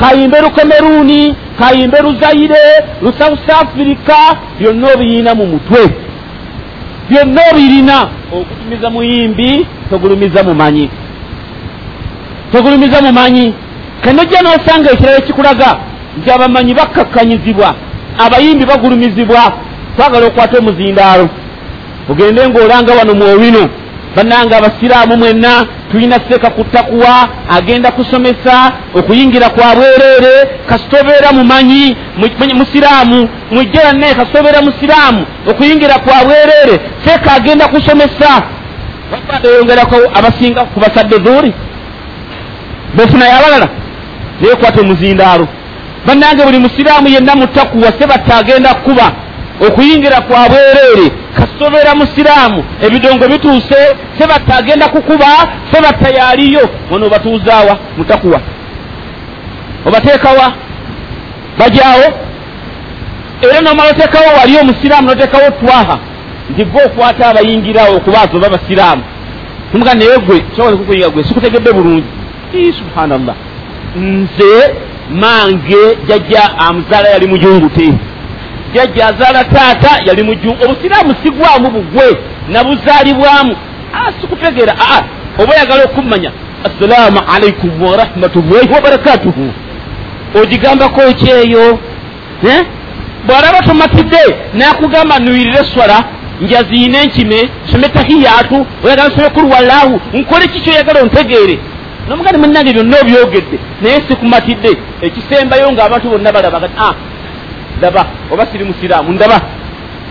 kayimbe 0.00 0.40
lukemeruni 0.40 1.36
kayimbe 1.58 1.98
luzaire 2.02 2.84
lusouth 3.02 3.50
africa 3.62 4.16
byonna 4.58 4.88
obiyina 4.94 5.34
mu 5.34 5.46
mutwe 5.46 5.90
byonna 7.08 7.40
obirina 7.52 8.08
okutumiza 8.32 8.90
muyimbi 8.90 9.66
togulumiza 9.90 10.42
mumanyi 10.42 10.90
togulumiza 12.52 13.02
mumanyi 13.02 13.54
kenojja 14.02 14.40
nosanga 14.42 14.90
ekirala 14.90 15.18
ekikulaga 15.18 15.70
nti 16.18 16.30
abamanyi 16.30 16.74
bakkakkanyizibwa 16.74 17.74
abayimbi 18.24 18.64
bagulumizibwa 18.66 19.52
twagala 19.96 20.26
okwata 20.26 20.58
omuzindaalo. 20.58 21.28
Ogende 22.10 22.48
ngaolanga 22.48 22.92
wano 22.98 23.14
mwowino 23.14 23.68
bannanga 24.16 24.56
abasiraamu 24.56 25.16
mwenna 25.16 25.66
tulina 25.90 26.16
seeka 26.28 26.50
ku 26.50 26.64
takuwa 26.64 27.28
agenda 27.50 27.90
kusomesa 27.92 28.72
okuyingira 28.94 29.48
kwa 29.50 29.74
bwereere 29.74 30.48
kasitobeera 30.68 31.32
mumanyi 31.32 31.96
musiraamu 32.54 33.28
mwijjera 33.50 33.92
naye 33.92 34.14
kasitobeera 34.14 34.62
musiraamu 34.62 35.26
okuyingira 35.50 35.98
kwa 35.98 36.24
bwereere 36.24 36.80
seeka 37.04 37.32
agenda 37.32 37.68
kusomesa. 37.68 38.42
Eyongerako 39.44 39.96
abasinga 40.14 40.64
ku 40.64 40.80
basadde 40.80 41.18
dhuuri 41.18 41.52
befunayo 42.94 43.32
abalala 43.36 43.68
naye 44.40 44.54
kwata 44.56 44.80
omuzindaalo 44.80 45.48
bannange 46.06 46.44
buli 46.44 46.58
musiraamu 46.58 47.08
yenna 47.08 47.34
mu 47.34 47.46
takuwa 47.46 47.92
sebatta 47.98 48.36
agenda 48.36 48.74
kukuba 48.74 49.12
okuyingira 49.66 50.20
kwa 50.20 50.48
bwereere 50.48 51.12
kasitobeera 51.36 51.94
musiraamu 51.94 52.64
ebidongo 52.82 53.28
bituuse 53.28 53.96
sebatta 54.18 54.56
agenda 54.56 54.88
kukuba 54.88 55.26
sebatta 55.72 56.08
yaaliyo 56.18 56.68
ono 56.90 57.06
obatuuzaawa 57.06 57.78
mutakuwa 57.98 58.40
obateekawa 59.86 60.52
bajaawo 61.58 62.18
era 63.42 63.60
nomala 63.60 63.90
oteekawo 63.90 64.26
wali 64.38 64.58
omusiraamu 64.58 65.08
noteekawo 65.08 65.50
twaha. 65.50 65.98
Nti 66.50 66.64
gwe 66.64 66.84
okwata 66.84 67.26
abayingirawo 67.28 67.96
okubaaza 67.96 68.36
oba 68.36 68.48
basiraamu 68.50 69.02
tumugaa 69.72 69.94
naye 69.94 70.18
gwe 70.18 70.44
sobola 70.56 70.76
kukuyiga 70.76 71.08
gwe 71.08 71.24
sikutegedde 71.24 71.72
bulungi. 71.72 72.04
Subhanallah. 72.78 73.34
Nze 73.96 74.74
mange 75.10 75.96
jajja 76.08 76.58
amuzaala 76.58 77.08
yali 77.08 77.26
mujungute 77.26 77.94
jajja 78.74 79.06
azaala 79.06 79.44
taata 79.44 80.02
yali 80.04 80.22
mujungu 80.22 80.64
obusiraamu 80.64 81.14
sigwamu 81.22 81.70
bugwe 81.70 82.18
nabuzaalibwamu. 82.48 83.56
Ah, 83.94 84.12
sikutegeera. 84.20 84.74
Aa 84.80 84.98
ah, 84.98 85.02
oba 85.42 85.52
oyagala 85.54 85.84
okummanya 85.84 86.30
assalaamu 86.64 87.20
alaikum 87.36 87.82
warahmatullahi 87.82 88.72
wabarakatuhu 88.74 89.52
ogigambako 90.42 91.02
ekyeyo 91.02 91.78
eh? 92.48 92.66
bw'alaba 93.26 93.62
tomatidde 93.66 94.36
nakugamba 94.54 95.18
nuyirire 95.18 95.58
eswala 95.60 96.04
njaziine 96.40 96.98
enkime 97.02 97.48
some 97.72 97.88
tahiyatu 97.88 98.66
oyagala 98.84 99.08
nsome 99.08 99.28
kulu 99.30 99.50
wallahu 99.50 100.00
nkole 100.12 100.48
ki 100.48 100.60
kyoyagala 100.60 101.00
ontegeere? 101.02 101.58
Nomugandi 102.08 102.38
munange 102.38 102.72
byonna 102.72 102.96
obyogedde 103.00 103.58
naye 103.82 104.02
sikumatidde. 104.08 104.76
Ekisembayo 105.02 105.72
ngaabantu 105.72 106.08
bonna 106.08 106.32
balaba 106.32 106.68
ah, 106.78 106.94
ndaba 107.82 108.06
oba 108.32 108.46
siri 108.46 108.64
musiraamu 108.64 109.12
ndaba. 109.12 109.40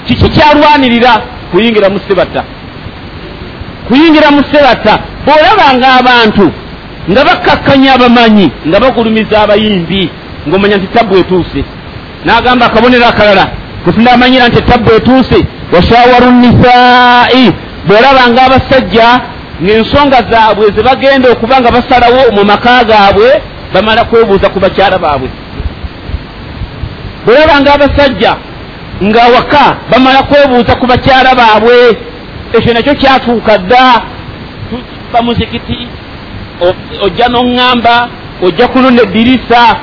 Kiki 0.05 0.29
kyalwanirira? 0.29 1.13
Kuyingira 1.51 1.89
mu 1.89 1.99
sebatta 2.07 2.43
kuyingira 3.87 4.31
mu 4.31 4.41
sebatta 4.51 4.93
bw'olabanga 5.25 5.87
abantu 5.99 6.45
nga 7.11 7.21
bakkakkanya 7.27 7.89
abamanyi 7.93 8.47
nga 8.67 8.77
bagulumiza 8.83 9.35
abayimbi 9.43 10.01
ng'omanya 10.47 10.77
nti 10.77 10.87
tabbu 10.95 11.13
etuuse. 11.21 11.61
N'agamba 12.25 12.65
akabonero 12.65 13.05
akalala 13.11 13.45
kusindaamanyira 13.83 14.47
nti 14.47 14.57
etabbu 14.63 14.89
etuuse 14.97 15.39
washawaru 15.73 16.29
nisaa'i. 16.41 17.45
Bw'olabanga 17.87 18.41
abasajja 18.47 19.07
ng'ensonga 19.63 20.19
zaabwe 20.31 20.65
ze 20.75 20.81
bagenda 20.87 21.27
okuba 21.33 21.55
nga 21.61 21.71
basalawo 21.75 22.21
mu 22.35 22.43
maka 22.51 22.83
gaabwe 22.89 23.29
bamala 23.73 24.03
kwebuuza 24.09 24.47
ku 24.53 24.59
bakyala 24.59 24.97
baabwe 25.03 25.29
bwolabanga 27.25 27.73
abasajja 27.73 28.35
nga 29.03 29.21
waka 29.35 29.77
bamala 29.91 30.23
kwebuuza 30.23 30.75
ku 30.75 30.85
bakyala 30.87 31.35
baabwe 31.35 31.97
ekyo 32.53 32.73
nakyo 32.73 32.95
kyatuuka 32.95 33.57
dda. 33.57 34.01
Bamuzikiti 35.13 35.87
ojja 37.01 37.27
noŋŋamba 37.27 38.09
ojja 38.41 38.67
kulunda 38.67 39.03
eddirisa. 39.03 39.77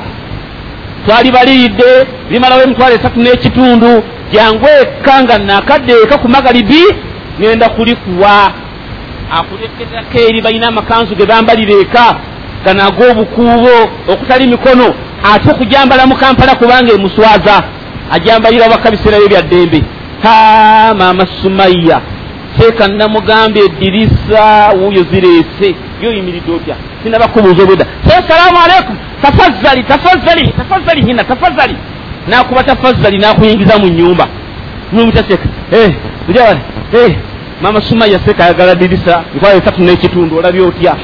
Twali 1.04 1.30
baliidde 1.30 2.06
limalawo 2.30 2.62
emitwalo 2.62 2.94
esatu 2.94 3.20
n'ekitundu 3.20 4.02
jangu 4.32 4.68
eka 4.82 5.22
nga 5.22 5.38
nakadde 5.38 5.92
eka 6.04 6.18
ku 6.18 6.28
magalibi 6.28 6.82
ŋenda 7.40 7.68
kulikuwa. 7.68 8.52
Akulekerako 9.36 10.18
eri 10.28 10.40
balina 10.40 10.68
amakanzu 10.68 11.14
ge 11.14 11.26
bambalira 11.26 11.74
eka 11.80 12.16
gano 12.64 12.82
ag'obukuubo 12.88 13.76
okutali 14.12 14.46
mikono 14.46 14.94
ate 15.24 15.50
okujambala 15.50 16.06
mu 16.06 16.16
kampala 16.16 16.54
kubanga 16.54 16.92
emuswaza 16.92 17.62
ajambalira 18.10 18.66
waka 18.66 18.90
biseera 18.90 19.18
byo 19.18 19.28
bya 19.28 19.42
ddembe. 19.42 19.82
Ha 20.22 20.94
maama 20.98 21.26
sumaiya 21.42 22.00
teeka 22.58 22.88
namugambye 22.88 23.62
eddirisa 23.64 24.70
wuuyo 24.78 25.02
zireese. 25.10 25.74
Yoyimiridde 26.02 26.52
otya? 26.52 26.76
Sinabakubuuza 27.02 27.62
obwedda 27.62 27.86
assalamu 28.18 28.58
aleikum 28.64 28.96
tafazzali 29.22 29.82
tafazzali 29.82 30.48
tafazzali 30.52 31.02
nyina 31.02 31.24
tafazzali 31.24 31.76
nakuba 32.28 32.64
tafazzali 32.64 33.18
nakuyingiza 33.18 33.78
mu 33.78 33.88
nyumba 33.88 34.26
numutaseka 34.92 35.44
eh, 35.72 35.94
ujawale 36.28 36.60
eh, 36.92 37.16
maama 37.62 37.80
sumaiya 37.80 38.20
seeka 38.24 38.44
ayagala 38.44 38.74
dirisa 38.74 39.24
mitwalo 39.34 39.58
esatu 39.58 39.82
n'ekitundu 39.82 40.38
olabye 40.38 40.62
otya 40.62 40.96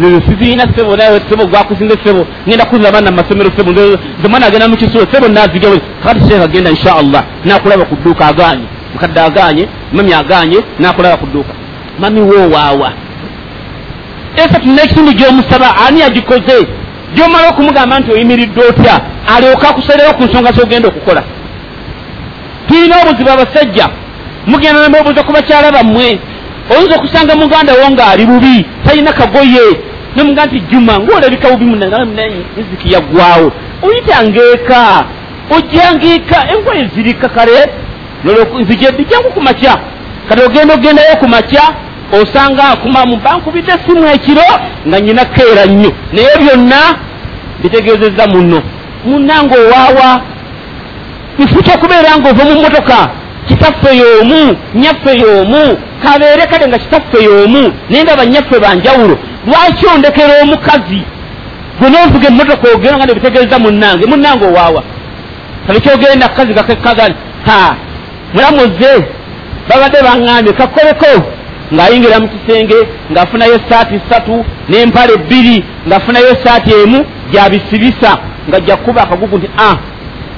siziina 0.00 0.64
sebo 0.76 0.96
naye 0.96 1.20
sebo 1.28 1.46
gwakusinga 1.46 1.94
sebo 2.04 2.26
ngenda 2.48 2.64
kuzira 2.64 2.88
abaana 2.88 3.10
mumasomero 3.10 3.50
sebo 3.56 3.70
nze 3.70 4.28
mwana 4.30 4.46
agenda 4.46 4.68
mukisulo 4.68 5.06
sebo 5.12 5.28
nazigawe 5.28 5.80
kakati 6.02 6.28
sheekh 6.28 6.42
agenda 6.42 6.70
insha 6.70 6.96
allah 6.96 7.22
nakulaba 7.44 7.84
ku 7.84 7.96
dduuka 7.96 8.26
aganye. 8.26 8.66
Mukadde 8.94 9.20
aganye 9.20 9.68
mami 9.92 10.14
aganye 10.14 10.58
nakulaba 10.78 11.16
ku 11.16 11.26
dduuka 11.26 11.52
mami 11.98 12.20
wowaawa 12.20 12.92
esatu 14.36 14.68
nekitundu 14.68 15.12
gyomusaba 15.12 15.76
ani 15.86 16.02
agikoze 16.02 16.66
gyomala 17.14 17.48
okumugamba 17.48 17.98
nti 18.00 18.12
oyimiridde 18.12 18.60
otya 18.60 19.00
alyoka 19.36 19.68
akusalirawo 19.68 20.14
ku 20.14 20.22
nsonga 20.24 20.52
zogenda 20.52 20.88
okukola 20.88 21.22
tulina 22.68 22.96
obuzibu 23.02 23.30
abasajja 23.30 23.88
mugenda 24.46 24.80
namubuuza 24.80 25.22
ku 25.22 25.32
bakyala 25.32 25.72
bammwe 25.72 26.18
oyinza 26.70 26.96
okusanga 26.96 27.34
muganda 27.36 27.72
wo 27.72 27.90
ng'ali 27.90 28.26
bubi 28.26 28.66
talina 28.84 29.12
kagoye. 29.12 29.66
Nomuga 30.16 30.46
nti 30.46 30.60
juma 30.60 30.98
ngaolabika 30.98 31.50
bubi 31.50 31.64
muniziki 31.64 32.92
yaggwawo 32.92 33.52
oyitangaeka 33.82 35.04
ojjangaeka 35.56 36.38
engoye 36.52 36.90
zirika 36.94 37.28
kale. 37.28 37.70
Nzijeddi 38.60 39.04
jangu 39.04 39.30
ku 39.34 39.40
makya. 39.40 39.74
Kati 40.28 40.42
ogenda 40.42 40.74
ogendayo 40.74 41.16
ku 41.16 41.28
makya 41.28 41.62
osanga 42.12 42.76
kumamu 42.82 43.16
bankubidde 43.16 43.72
simu 43.86 44.06
ekiro 44.06 44.42
nga 44.88 45.00
nyina 45.00 45.24
keera 45.24 45.64
nnyo. 45.66 45.92
Naye 46.12 46.36
byonna 46.40 46.80
bitegeezezza 47.62 48.26
muno 48.26 48.62
munnanga 49.04 49.54
owaawa 49.54 50.20
nfuta 51.38 51.74
okubeera 51.74 52.18
ngaova 52.18 52.44
mu 52.44 52.54
motoka 52.62 53.10
kitaffe 53.48 53.90
y'omu 54.00 54.56
nyaffe 54.74 55.12
y'omu 55.22 55.78
kabeere 56.02 56.46
kale 56.50 56.68
nga 56.68 56.78
kitaffe 56.78 57.18
y'omu 57.24 57.72
naye 57.90 58.02
nga 58.04 58.16
banyaffe 58.16 58.56
banjawulo 58.64 59.18
lwaki 59.46 59.86
ondekera 59.94 60.42
omukazi? 60.42 61.02
Gwenoovuga 61.78 62.28
emmotoka 62.28 62.68
ogenda 62.74 62.96
nga 62.96 63.06
nebitegeeza 63.06 63.58
munnange 63.58 64.06
munnange 64.06 64.44
owaawa. 64.44 64.82
Kale 65.66 65.80
kyogenda 65.80 66.28
kukazi 66.28 66.54
gakekagani 66.54 67.14
ha 67.46 67.76
mulamuze 68.34 68.92
babadde 69.68 69.98
baŋŋambye 70.06 70.52
kakoleko 70.52 71.12
ng'ayingira 71.74 72.20
mu 72.20 72.28
kisenge 72.32 72.78
ng'afunayo 73.12 73.54
esaati 73.60 74.00
ssatu 74.04 74.44
n'empale 74.68 75.14
bbiri 75.24 75.56
ng'afunayo 75.88 76.28
esaati 76.34 76.70
emu 76.82 76.98
gyabisibisa 77.32 78.10
nga 78.48 78.60
jja 78.60 78.76
kukuba 78.76 79.02
akagugu 79.02 79.36
nti 79.38 79.48
a 79.58 79.70
ah, 79.70 79.76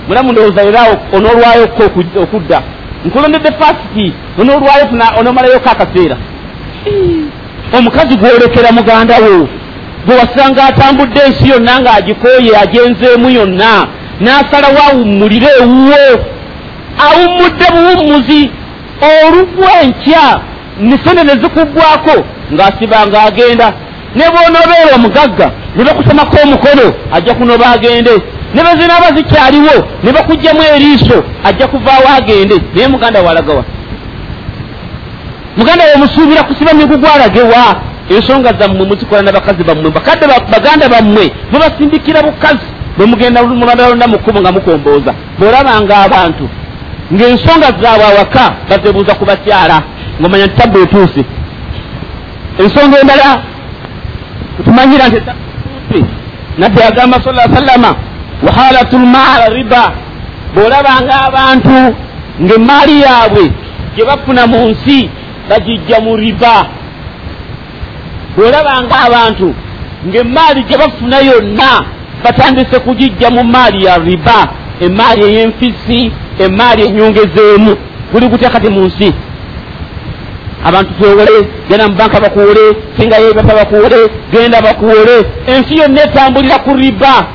mulamu 0.08 0.32
ndowooza 0.32 0.62
eraawo 0.62 0.94
onoolwayoko 1.16 1.82
okudda 2.22 2.58
nkulondedde 3.04 3.50
fasiti 3.60 4.12
onoolwayo 4.40 4.84
onoomalayoka 5.18 5.70
akaseera 5.70 6.16
omukazi 7.78 8.16
gwolekera 8.16 8.72
muganda 8.72 9.14
wo 9.24 9.48
gwe 10.06 10.14
wasanga 10.16 10.64
atambudde 10.64 11.20
ensi 11.26 11.48
yonna 11.50 11.80
ng'agikooye 11.80 12.52
agenzeemu 12.62 13.30
yonna 13.30 13.86
n'asalawo 14.20 14.78
awummulire 14.90 15.48
ewuwo. 15.62 16.04
Awummudde 17.06 17.66
buwummuzi 17.74 18.50
olugwenkya 19.10 20.40
nisene 20.80 21.22
ne 21.24 21.32
zikuggwako 21.42 22.16
ng'asiba 22.52 22.98
ng'agenda 23.06 23.72
ne 24.16 24.24
bw'onoobeera 24.32 24.94
omugagga 24.94 25.50
ne 25.76 25.84
bakusamako 25.84 26.36
omukono 26.44 26.86
ajja 27.12 27.34
kunoba 27.34 27.66
agende 27.74 28.10
ne 28.54 28.62
bezinaaba 28.62 29.16
zikyaliwo 29.16 29.76
ne 30.02 30.12
bakugjamu 30.12 30.62
eriiso 30.74 31.24
ajja 31.44 31.66
kuvaawo 31.66 32.08
agende 32.16 32.56
naye 32.74 32.88
muganda 32.88 33.22
walagawa 33.22 33.64
muganda 35.56 35.84
wemusuubira 35.84 36.42
kusiba 36.42 36.72
migugu 36.74 37.06
alagewa 37.14 37.76
ensonga 38.10 38.52
zammwe 38.58 38.86
muzikola 38.86 39.22
nabakazi 39.22 39.64
bammwe 39.64 39.90
bakadde 39.90 40.26
baganda 40.52 40.88
bammwe 40.88 41.32
mubasindikira 41.52 42.22
bukazi 42.22 42.66
bwemugenda 42.96 43.42
mubalonda 43.42 44.06
mukubo 44.06 44.40
nga 44.40 44.52
mukombooza 44.52 45.14
bwolabanga 45.38 45.96
abantu 45.96 46.48
ng'ensonga 47.12 47.68
zaabwe 47.80 48.04
awaka 48.04 48.44
bazebuuza 48.68 49.14
ku 49.14 49.24
bakyala 49.24 49.82
ngaomanya 50.20 50.46
nti 50.46 50.56
tabbu 50.56 50.78
etuuse. 50.78 51.22
Ensonga 52.58 53.00
endala 53.00 53.42
tumanyira 54.64 55.08
nti 55.08 55.20
nabbi 56.58 56.82
agamba 56.82 57.16
sa 57.24 57.54
sallama 57.54 57.94
wahalatu 58.46 58.98
lmaala 58.98 59.46
riba. 59.48 59.92
Bw'olabanga 60.54 61.14
abantu 61.28 61.94
ng'emaali 62.42 63.00
yaabwe 63.00 63.44
gye 63.96 64.04
bafuna 64.04 64.46
mu 64.46 64.68
nsi 64.70 65.10
bagijja 65.50 66.00
mu 66.00 66.16
riba. 66.16 66.56
Bw'olabanga 68.36 68.96
abantu 69.06 69.54
ng'emaali 70.08 70.62
gye 70.68 70.76
bafuna 70.78 71.18
yonna 71.20 71.70
batandise 72.24 72.78
kugijja 72.80 73.30
mu 73.30 73.44
maali 73.44 73.84
ya 73.84 73.98
riba. 73.98 74.48
Emaali 74.80 75.22
ey'enfisi 75.24 76.12
emaali 76.38 76.82
enyongezeemu 76.88 77.76
kuli 78.12 78.28
kutya 78.28 78.50
kati 78.50 78.68
mu 78.70 78.82
nsi? 78.86 79.14
Abantu 80.64 80.90
twewole 80.98 81.48
genda 81.68 81.88
mu 81.88 81.94
banka 81.94 82.20
bakuwole 82.20 82.76
singayo 82.96 83.30
ebapa 83.30 83.54
bakuwole 83.54 84.10
genda 84.32 84.62
bakuwole. 84.62 85.16
Ensi 85.46 85.76
yonna 85.78 86.02
etambulira 86.04 86.58
ku 86.58 86.74
riba 86.74 87.26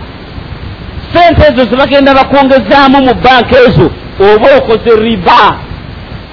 sente 1.13 1.41
ezo 1.49 1.69
zebagenda 1.69 2.13
bakwongezaamu 2.13 2.97
mu 3.01 3.13
banka 3.13 3.55
ezo 3.67 3.91
oba 4.19 4.47
okoze 4.57 4.95
riba. 5.03 5.41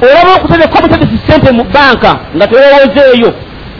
Olaba 0.02 0.34
okutereka 0.36 0.78
obutegesi 0.78 1.18
sente 1.26 1.52
mu 1.52 1.64
banka 1.64 2.18
nga 2.36 2.46
tewowooza 2.46 3.02
eyo 3.14 3.34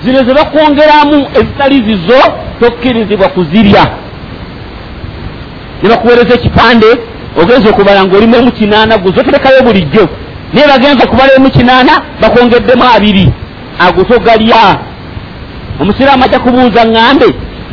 zino 0.04 0.18
ze 0.24 0.35
bakwongeramu 0.35 1.28
ezitali 1.35 1.82
zizo 1.87 2.20
tokkirizibwa 2.61 3.28
kuzirya. 3.28 3.85
Ne 5.82 5.88
bakuweereza 5.88 6.35
ekipande 6.35 6.87
ogenza 7.42 7.70
okubala 7.70 8.04
ngaolimu 8.04 8.37
emu 8.37 8.52
kinaana 8.52 8.98
guzoterekayo 8.98 9.62
bulijjo. 9.62 10.09
Naye 10.52 10.66
bagenza 10.68 11.04
okubala 11.04 11.35
emu 11.37 11.50
kinaana 11.50 11.92
bakwongeddemu 12.20 12.85
abiri. 12.96 13.32
Ago 13.78 14.04
togalya. 14.04 14.78
Omusiraamu 15.80 16.24
ajja 16.24 16.38
kubuuza 16.38 16.85
ŋŋambe 16.85 17.28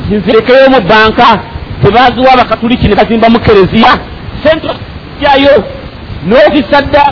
zinzirekeyo 0.09 0.69
mu 0.69 0.81
banka 0.81 1.39
tebaziwa 1.83 2.33
abakatuliki 2.33 2.87
ne 2.87 2.95
bazimba 2.95 3.29
mu 3.29 3.39
kereziya 3.39 3.91
sente 4.43 4.67
jayo 5.21 5.63
n'ozisadda 6.27 7.03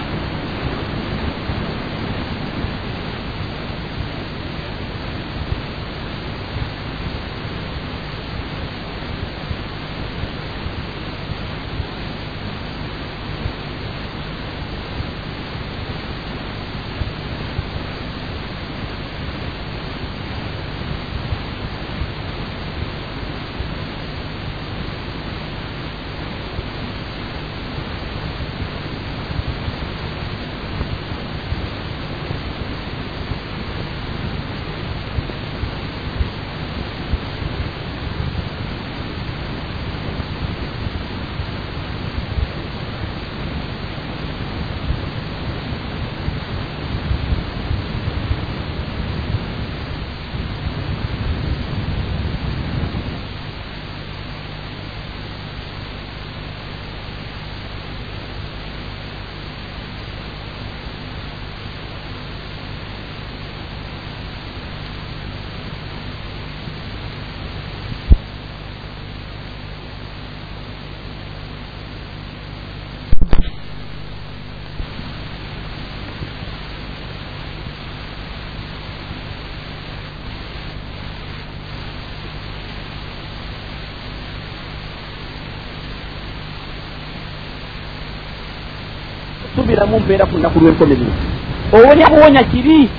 subiramu 89.72 90.00
mbeera 90.00 90.26
ku 90.26 90.38
nnaku 90.38 90.60
lw'enkomerero 90.60 91.14
owonya 91.74 92.08
buwonya 92.12 92.44
kibi 92.44 92.90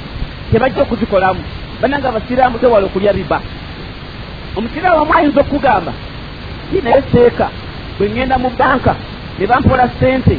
tebajja 0.52 0.82
okuzikolamu 0.82 1.40
bananga 1.80 2.08
abasiraamu 2.08 2.58
tewala 2.58 2.86
okulya 2.86 3.12
riba. 3.12 3.40
Omusiraamu 4.56 4.98
wamu 4.98 5.12
ayinza 5.14 5.40
okugamba 5.40 5.92
ti 6.70 6.80
naye 6.84 7.02
seeka 7.12 7.48
bwe 7.98 8.08
ŋŋenda 8.08 8.38
mu 8.38 8.50
banka 8.58 8.94
ne 9.38 9.46
bampola 9.46 9.88
sente 10.00 10.36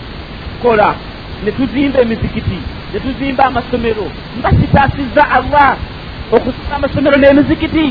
kola 0.62 0.96
ne 1.43 1.52
tuzimba 1.52 2.02
emizikiti 2.02 2.60
ne 2.93 3.00
tuzimba 3.00 3.43
amasomero 3.46 4.06
mba 4.38 4.50
kitaasizza 4.50 5.24
allah 5.38 5.78
okuzimba 6.36 6.76
amasomero 6.76 7.17
n'emizikiti 7.17 7.86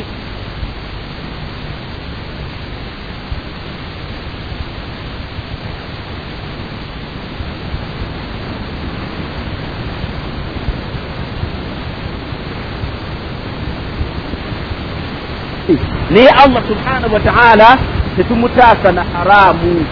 naye 16.13 16.29
allah 16.29 16.63
subhanahu 16.69 17.15
wataala 17.15 17.79
tetumutaasa 18.17 18.93
na 18.93 19.05
haraamu 19.05 19.87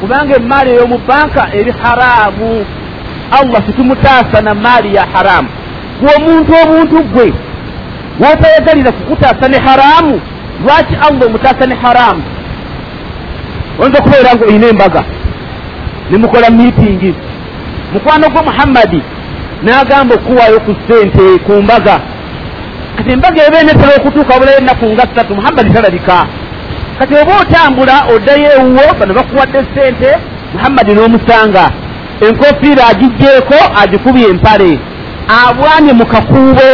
kubanga 0.00 0.36
emaali 0.36 0.70
ey'omu 0.70 0.98
banka 1.08 1.48
eri 1.52 1.74
haraamu 1.82 2.66
allah 3.30 3.66
tetumutaasa 3.66 4.42
na 4.42 4.54
maali 4.54 4.94
ya 4.94 5.06
haraamu 5.12 5.48
gwe 6.00 6.10
omuntu 6.16 6.52
obuntu 6.62 7.02
gwe 7.02 7.32
wotayagalira 8.20 8.92
kukutaasa 8.92 9.48
ne 9.48 9.58
haraamu 9.58 10.20
lwaki 10.64 10.94
allah 10.94 11.26
omutaasa 11.26 11.66
ne 11.66 11.74
haraamu 11.74 12.22
oyinza 13.78 13.98
okubeera 13.98 14.34
nga 14.34 14.44
olina 14.44 14.66
embaga 14.66 15.04
nemukola 16.10 16.50
miitingi 16.50 17.14
mukwano 17.92 18.28
gwe 18.30 18.42
muhammadi 18.42 19.02
n'agamba 19.62 20.14
okuwaayo 20.14 20.60
ku 20.60 20.74
ssente 20.78 21.38
ku 21.46 21.62
mbaga 21.62 22.00
kati 23.00 23.12
embaga 23.12 23.46
eba 23.46 23.60
enetera 23.60 23.96
okutuuka 23.96 24.38
bulayo 24.38 24.58
ennaku 24.58 24.86
nga 24.92 25.06
ssatu 25.06 25.34
muhammadi 25.34 25.70
talabika 25.70 26.26
kati 26.98 27.14
oba 27.14 27.32
otambula 27.42 27.94
oddayo 28.14 28.48
ewuwo 28.56 28.94
bano 28.98 29.14
bakuwadde 29.14 29.60
sente 29.74 30.10
muhammadi 30.54 30.92
n'omusanga. 30.94 31.64
Enkofiira 32.26 32.82
agigjeeko 32.92 33.58
agikubye 33.82 34.28
empale. 34.28 34.78
Abwanye 35.40 35.92
mu 35.92 36.06
kakuubo 36.06 36.68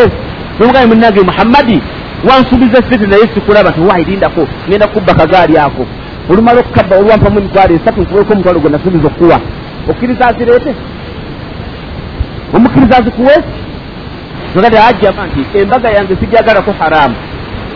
nomugambe 0.59 0.95
munange 0.95 1.21
muhammadi 1.21 1.83
wansuubiza 2.29 2.83
sente 2.89 3.07
naye 3.07 3.25
sikulaba 3.35 3.73
tiwairindako 3.73 4.49
ngenda 4.69 4.87
kubba 4.87 5.15
kagaali 5.15 5.59
ako. 5.59 5.87
Olumala 6.31 6.61
okukabba 6.61 6.97
olwampamu 6.97 7.39
emitwalo 7.39 7.75
esatu 7.75 8.01
nkuweeko 8.03 8.33
omutwalo 8.33 8.61
gwe 8.61 8.71
nasuubiza 8.71 9.07
okukuwa 9.07 9.41
okkiriza 9.91 10.27
azireete? 10.29 10.75
Omukkiriza 12.55 12.99
azikuwe 12.99 13.35
nogati 14.57 14.77
ajjama 14.77 15.27
nti 15.27 15.59
embaga 15.59 15.89
yange 15.91 16.17
sijagalako 16.21 16.73
haraamu 16.81 17.15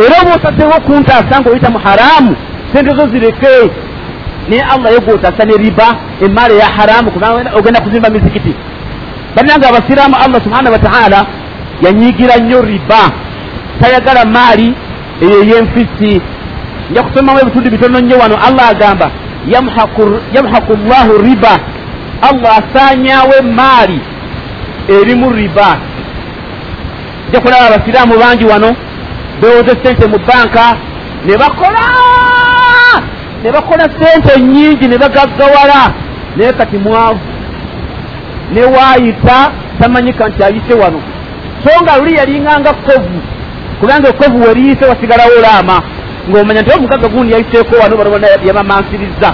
era 0.04 0.14
oba 0.22 0.34
osasewo 0.36 0.72
okuntaasa 0.76 1.40
nga 1.40 1.50
oyita 1.50 1.70
mu 1.70 1.78
haraamu 1.78 2.36
sente 2.72 2.90
zo 2.96 3.06
zireke. 3.12 3.70
Naye 4.48 4.62
allah 4.62 4.92
yo 4.92 5.00
gwotaasa 5.00 5.44
ne 5.44 5.56
riba 5.56 5.88
emaala 6.24 6.54
ya 6.54 6.66
haraamu 6.66 7.10
kubanga 7.10 7.50
ogenda 7.58 7.80
kuzimba 7.80 8.10
mizikiti. 8.10 8.54
Bannanga 9.36 9.68
abasiraamu 9.68 10.16
allah 10.24 10.40
subhanahu 10.44 10.72
wataala 10.72 11.26
yanyigira 11.82 12.36
nnyo 12.36 12.62
riba. 12.62 13.02
Tayagala 13.80 14.24
maali 14.24 14.74
eyo 15.20 15.42
ey'enfisi. 15.42 16.22
Nja 16.90 17.02
kusomamu 17.02 17.38
ebitundu 17.38 17.70
bitono 17.70 18.00
nnyo 18.00 18.16
wano 18.18 18.36
allah 18.46 18.68
agamba 18.68 19.10
yamhaku 20.32 20.76
llahu 20.88 21.18
riba. 21.22 21.58
Allah 22.22 22.52
asaanyawo 22.60 23.32
emaali 23.38 24.00
erimu 24.88 25.30
riba 25.30 25.76
nja 27.30 27.40
kulaba 27.40 27.66
abasiraamu 27.66 28.18
bangi 28.18 28.44
wano 28.44 28.76
bewoze 29.40 29.72
sente 29.82 30.06
mu 30.06 30.18
banka 30.18 30.76
ne 31.26 31.36
bakola! 31.36 31.80
Ne 33.42 33.52
bakola 33.52 33.84
sente 33.98 34.40
nyingi 34.40 34.88
ne 34.88 34.98
bagaggawala. 34.98 35.92
Naye 36.36 36.52
kati 36.52 36.76
mwavu. 36.78 37.20
Ne 38.52 38.64
waayita 38.64 39.50
tamanyika 39.80 40.28
nti 40.28 40.44
ayise 40.44 40.74
wano. 40.74 41.02
So 41.64 41.82
nga 41.82 41.96
luli 41.98 42.14
yalinganga 42.14 42.72
kovu 42.72 43.20
kubanga 43.80 44.08
ekovu 44.08 44.42
weriyise 44.42 44.84
wasigalawo 44.84 45.30
olaama. 45.38 45.82
Ng'omanya 46.30 46.62
nti 46.62 46.72
omugagga 46.76 47.08
gundi 47.08 47.32
yayiseeko 47.32 47.76
wano 47.82 47.96
balobona 47.96 48.26
yabamansiriza 48.44 49.32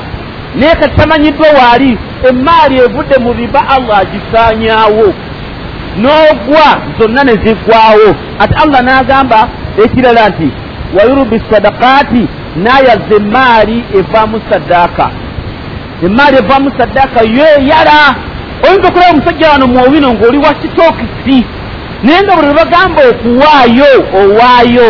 naye 0.55 0.75
kati 0.75 0.97
tamanyiddwa 0.97 1.47
waali 1.59 1.99
emaali 2.29 2.77
evudde 2.77 3.19
mu 3.19 3.33
riba 3.33 3.69
allah 3.69 3.99
agisaanyaawo 3.99 5.15
n'ogwa 6.03 6.69
zonna 6.99 7.25
ne 7.25 7.33
ziggwawo 7.45 8.09
ate 8.43 8.55
allah 8.63 8.81
n'agamba 8.83 9.49
ekirala 9.85 10.29
nti 10.29 10.49
wayurubi 10.97 11.43
sadakaati 11.51 12.23
n'ayazza 12.63 13.15
emaali 13.21 13.85
evaamu 13.99 14.41
saddaaka 14.51 15.07
emaali 16.07 16.37
evaamu 16.43 16.71
saddaaka 16.79 17.21
yoeyala 17.39 17.99
oyinza 18.65 18.89
okulaba 18.89 19.11
omusajja 19.11 19.51
wano 19.51 19.67
muwino 19.67 20.09
ng'oli 20.15 20.39
wa 20.39 20.53
sitookisi 20.61 21.39
naye 22.03 22.21
nga 22.23 22.37
buli 22.37 22.47
lwebagamba 22.49 23.01
okuwaayo 23.11 23.91
owaayo. 24.21 24.89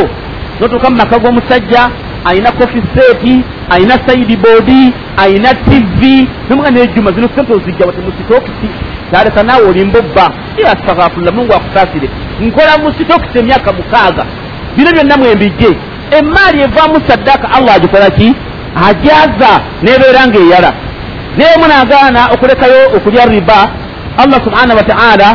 Notuuka 0.60 0.90
mu 0.90 0.96
maka 0.96 1.18
g'omusajja 1.18 1.82
ayina 2.28 2.52
kofi 2.52 2.82
seeti 2.94 3.44
ayina 3.70 3.94
saidi 4.06 4.36
boodi 4.36 4.92
ayina 5.16 5.54
tivi 5.54 6.28
nomuga 6.50 6.70
nejuma 6.70 7.12
zino 7.12 7.28
sente 7.34 7.52
ozijja 7.52 7.86
wate 7.86 8.00
mu 8.00 8.12
sitookisi 8.18 8.68
taleka 9.12 9.42
naawe 9.42 9.64
olimba 9.68 9.98
obba 9.98 10.30
astafafullah 10.72 11.34
mungu 11.34 11.52
akusaasire 11.54 12.08
nkola 12.40 12.78
mu 12.78 12.92
sitokisi 12.98 13.38
emyaka 13.38 13.72
mukaaga 13.72 14.24
bino 14.76 14.90
byonna 14.92 15.16
mwembijje 15.16 15.70
emaali 16.18 16.60
evaamu 16.62 17.00
saddaka 17.08 17.46
allah 17.56 17.74
agikola 17.74 18.10
ki? 18.10 18.34
Ajaza. 18.88 19.52
Nebeera 19.82 20.26
nga 20.26 20.38
eyala 20.38 20.72
naye 21.38 21.56
munagaana 21.62 22.20
okulekayo 22.34 22.96
okulya 22.96 23.26
riba. 23.26 23.60
Allah 24.22 24.38
subhanahu 24.44 24.76
wataala 24.76 25.28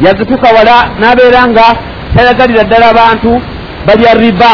yazituka 0.00 0.48
wala 0.56 0.76
nabeera 1.00 1.46
nga 1.48 1.64
tayagalira 2.16 2.64
ddala 2.64 2.86
abantu 2.90 3.40
balya 3.86 4.14
riba 4.14 4.52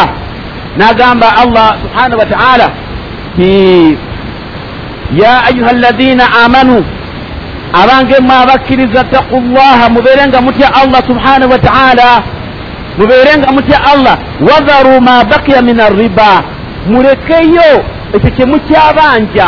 nagamba 0.78 1.26
allah 1.42 1.76
subhanahu 1.82 2.18
wataala 2.20 2.70
ti 3.36 3.98
ya 5.16 5.44
ayuha 5.44 5.70
alladina 5.70 6.24
amanu 6.44 6.84
abange 7.72 8.18
mwe 8.20 8.34
abakkiriza 8.36 9.04
taku 9.04 9.40
llaha 9.40 9.88
mubeere 9.88 10.26
nga 10.26 10.40
mutya 10.40 10.74
allah 10.74 11.02
subhanahu 11.06 11.52
wataala 11.52 12.22
mubeere 12.98 13.36
nga 13.38 13.52
mutya 13.52 13.78
allah 13.92 14.18
wadharu 14.40 15.00
ma 15.00 15.24
bakiya 15.24 15.62
min 15.62 15.80
arriba 15.80 16.42
mulekeyo 16.86 17.84
ekyo 18.14 18.30
kyemukyabanja 18.36 19.46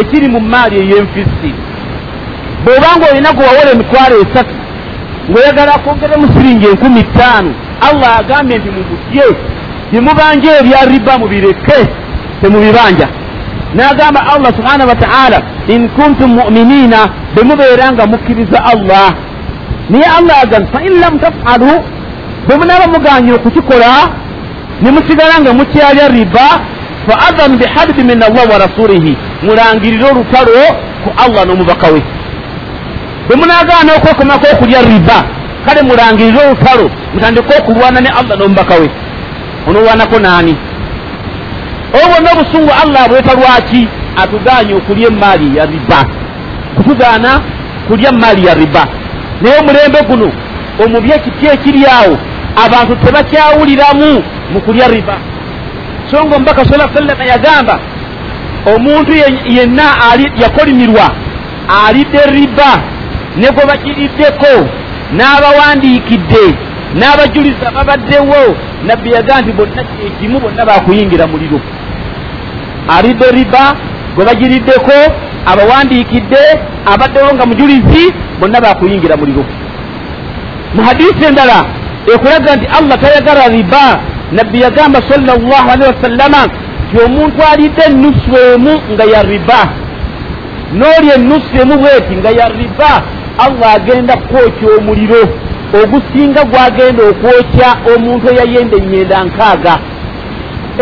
ekiri 0.00 0.28
mu 0.28 0.40
maali 0.40 0.76
ey'enfisi 0.82 1.50
bw'obanga 2.64 3.04
olina 3.10 3.32
gwe 3.32 3.44
wawola 3.46 3.70
emitwalo 3.74 4.14
esatu 4.24 4.54
ng'oyagala 5.30 5.72
kwongeremu 5.78 6.26
siringi 6.34 6.66
enkumi 6.66 7.02
ttaano 7.02 7.52
allah 7.88 8.10
agambye 8.20 8.58
nti 8.58 8.70
mubutye 8.76 9.24
byemubanja 9.92 10.50
ebya 10.60 10.84
riba 10.90 11.18
mubireke 11.18 11.78
temubibanja 12.40 13.08
n'agamba 13.74 14.20
allah 14.34 14.50
subhanahu 14.58 14.88
wataala 14.88 15.38
in 15.68 15.88
kuntum 15.88 16.30
muminina 16.34 16.98
bwe 17.34 17.42
mubeera 17.44 17.92
nga 17.92 18.06
mukkiriza 18.06 18.58
allah. 18.72 19.14
Naye 19.90 20.06
allah 20.18 20.34
agamba 20.42 20.68
fain 20.74 20.92
lam 21.00 21.18
tafalu 21.18 21.72
bwe 22.46 22.56
munaaba 22.56 22.86
muganyira 22.86 23.36
okukikola 23.36 23.90
ne 24.82 24.90
musigala 24.90 25.34
nga 25.40 25.52
mukyalya 25.52 26.08
riba 26.08 26.46
fa 27.06 27.14
adhanu 27.28 27.58
biharbi 27.58 28.02
min 28.04 28.22
allah 28.22 28.44
wa 28.52 28.58
rasulihi 28.64 29.16
mulangirire 29.42 30.04
olutalo 30.10 30.62
ku 31.04 31.10
allah 31.24 31.42
n'omubaka 31.46 31.86
we. 31.94 32.02
Bwe 33.26 33.36
munaagaana 33.36 33.90
okwekomako 33.96 34.46
okulya 34.54 34.80
riba 34.82 35.18
kale 35.66 35.82
mulangirire 35.82 36.38
olutalo 36.46 36.90
mutandike 37.14 37.52
okulwana 37.58 38.00
ne 38.00 38.10
allah 38.18 38.34
n'omubaka 38.38 38.74
we 38.82 38.88
onolwanako 39.68 40.18
naani 40.18 40.56
obwo 41.94 42.08
bwonna 42.10 42.30
obusungu 42.32 42.70
allah 42.82 43.02
abweta 43.04 43.34
lwaki 43.34 43.88
atuganye 44.16 44.74
okulya 44.74 45.08
emaali 45.08 45.56
ya 45.58 45.66
riba? 45.66 46.04
Kutugaana 46.76 47.40
kulya 47.88 48.12
maali 48.12 48.46
ya 48.46 48.54
riba. 48.54 48.86
Naye 49.42 49.58
omulembe 49.58 50.02
guno 50.08 50.32
omubi 50.84 51.10
ekiti 51.12 51.46
ekiri 51.46 51.84
awo 51.86 52.18
abantu 52.64 52.96
tebakyawuliramu 52.96 54.22
mu 54.52 54.60
kulya 54.60 54.88
riba. 54.88 55.16
So 56.10 56.24
nga 56.24 56.36
omubaka 56.36 56.64
sala 56.64 56.90
sallama 56.94 57.24
yagamba 57.24 57.78
omuntu 58.74 59.12
yenna 59.44 59.82
yakolimirwa 60.42 61.10
alidde 61.86 62.18
riba 62.32 62.70
ne 63.36 63.48
gwe 63.50 63.66
bagiriddeko 63.66 64.52
n'abawandiikidde 65.16 66.44
n'abajuliza 66.94 67.70
babaddewo 67.74 68.56
nabbi 68.86 69.12
yagaa 69.12 69.40
nti 69.40 69.52
bonna 69.52 69.84
kyekimu 69.84 70.40
bonna 70.40 70.64
bakuyingira 70.66 71.26
muliro. 71.26 71.60
Alidde 72.96 73.30
riba 73.30 73.74
gwe 74.14 74.24
bagiriddeko 74.24 74.96
abawandiikidde 75.46 76.42
abaddewo 76.92 77.34
nga 77.34 77.46
mujulizi 77.46 78.14
bonna 78.40 78.60
bakuyingira 78.60 79.16
muliro. 79.16 79.44
Mu 80.74 80.82
hadisi 80.82 81.24
endala 81.28 81.64
ekulaga 82.14 82.56
nti 82.56 82.66
allah 82.78 82.98
tayagala 83.00 83.48
riba 83.48 84.00
nabbi 84.32 84.60
yagamba 84.60 84.98
salllah 85.08 85.72
alihi 85.72 85.88
wasallama 85.92 86.42
ti 86.90 86.96
omuntu 87.04 87.40
alidde 87.52 87.82
enusu 87.90 88.30
emu 88.54 88.72
nga 88.92 89.04
ya 89.04 89.22
riba. 89.22 89.60
N'oli 90.74 91.08
enusu 91.14 91.54
emu 91.62 91.74
bweti 91.78 92.14
nga 92.16 92.30
ya 92.30 92.48
riba 92.48 93.02
allah 93.38 93.74
agenda 93.74 94.16
kukwokya 94.16 94.68
omuliro 94.78 95.22
ogusinga 95.74 96.44
gwagenda 96.44 97.02
okwokya 97.10 97.68
omuntu 97.94 98.26
eyayenda 98.32 98.76
enyenda 98.76 99.24
nkaaga. 99.24 99.74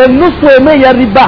Enusu 0.04 0.46
emu 0.56 0.70
eya 0.70 0.92
riba 0.92 1.26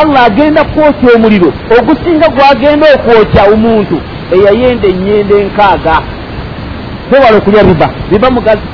allah 0.00 0.24
agenda 0.24 0.64
kukwokya 0.64 1.08
omuliro. 1.16 1.52
Ogusinga 1.78 2.28
gwagenda 2.28 2.86
okwokya 2.94 3.42
omuntu 3.52 3.96
eyayenda 4.34 4.88
enyenda 4.88 5.34
enkaaga 5.36 5.96
tewala 7.10 7.36
okulya 7.36 7.62
riba 7.62 7.88
riba 8.10 8.30
mugazi. 8.30 8.66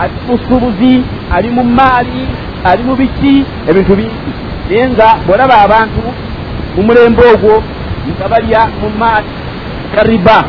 Ali 0.00 0.12
musubuzi 0.28 1.02
ali 1.32 1.48
mu 1.50 1.64
maali 1.64 2.28
ali 2.64 2.82
mu 2.82 2.94
biki 2.96 3.44
ebintu 3.68 3.96
bingi. 3.96 4.32
Naye 4.70 4.88
nga 4.88 5.16
bwolaba 5.26 5.54
abantu 5.64 6.02
mu 6.76 6.82
mulembe 6.82 7.22
ogwo 7.34 7.62
nga 8.18 8.28
balya 8.28 8.68
mu 8.80 8.88
maali 8.98 9.28
ga 9.94 10.02
riba. 10.02 10.44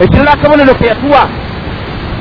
Ekirala 0.00 0.32
akabonero 0.32 0.74
ke 0.74 0.86
yatuwa 0.86 1.22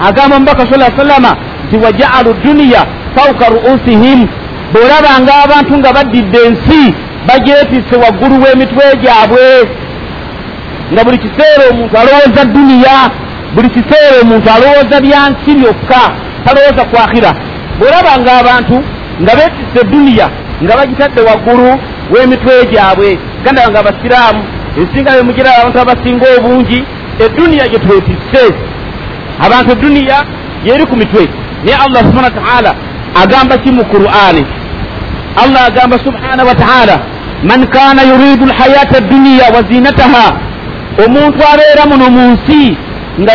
agamba 0.02 0.36
omubaka 0.36 0.66
sa 0.72 0.98
sallama 0.98 1.38
nti 1.68 1.78
wajaalu 1.78 2.34
duniya 2.44 2.86
fauka 3.16 3.50
ruusihim. 3.50 4.28
Bwolabanga 4.74 5.34
abantu 5.46 5.78
nga 5.78 5.94
baddidde 5.94 6.38
ensi 6.48 6.94
bagyetise 7.28 7.96
waggulu 8.04 8.36
w'emitwe 8.44 8.86
gyabwe. 9.02 9.70
Nga 10.94 11.04
buli 11.04 11.18
kiseera 11.18 11.64
omuntu 11.72 11.98
alowooza 11.98 12.46
duniya 12.46 12.96
buli 13.56 13.70
kiseera 13.70 14.16
omuntu 14.22 14.50
alowooza 14.56 15.02
byansi 15.02 15.52
byokka 15.60 16.02
talowooza 16.46 16.84
kwakhira. 16.86 17.32
Bwolabanga 17.80 18.32
abantu 18.40 18.84
nga 19.22 19.32
beetisse 19.36 19.82
duniya 19.92 20.30
nga 20.64 20.78
bagitadde 20.78 21.22
waggulu 21.22 21.70
w'emitwe 22.12 22.54
gyabwe. 22.72 23.18
Gandaba 23.44 23.70
nga 23.72 23.80
abasiraamu 23.80 24.44
ensinga 24.78 25.12
bemugira 25.12 25.50
abantu 25.58 25.80
abasinga 25.80 26.26
obungi 26.38 26.80
eduniya 27.26 27.68
gye 27.68 27.80
twetisse 27.80 28.44
abantu 29.40 29.72
eduniya 29.72 30.18
yeri 30.66 30.86
ku 30.86 30.96
mitwe. 30.98 31.28
Naye 31.64 31.78
allah 31.86 32.02
subhana 32.08 32.30
wataala 32.30 32.76
agamba 33.24 33.58
ki 33.58 33.72
mu 33.72 33.84
qur'ani. 33.86 34.44
Allah 35.44 35.62
agamba 35.68 35.98
subhana 36.00 36.44
wataala 36.44 36.96
man 37.44 37.68
kana 37.68 38.02
yuridu 38.04 38.46
lhayata 38.46 39.02
duniya 39.02 39.46
wa 39.56 39.62
zinataha. 39.70 40.28
Omuntu 41.06 41.40
abeera 41.54 41.84
muno 41.90 42.10
mu 42.10 42.32
nsi 42.34 42.78
nga 43.22 43.34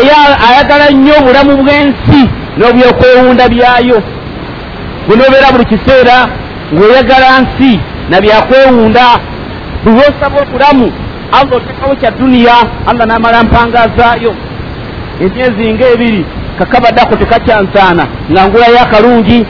ayagala 0.48 0.90
nnyo 0.90 1.14
obulamu 1.20 1.52
bw'ensi 1.62 2.20
n'obyokwewunda 2.58 3.48
byayo. 3.48 3.98
Bunoobeera 5.08 5.52
buli 5.52 5.64
kiseera 5.64 6.16
ng'oyagala 6.72 7.40
nsi 7.42 7.80
nabyakwewunda 8.10 9.06
buli 9.84 9.96
lwosaba 9.96 10.36
obulamu 10.42 10.92
allah 11.32 11.56
otekawo 11.56 11.94
kya 12.00 12.10
duniya 12.10 12.56
allah 12.86 13.06
n'amala 13.06 13.44
mpangazaayo 13.44 14.32
emyezi 15.24 15.72
ng'ebiri 15.72 16.24
kakabadako 16.58 17.16
tekakyansaana 17.16 18.04
nga 18.32 18.48
ngulayo 18.48 18.80
akalungi 18.80 19.46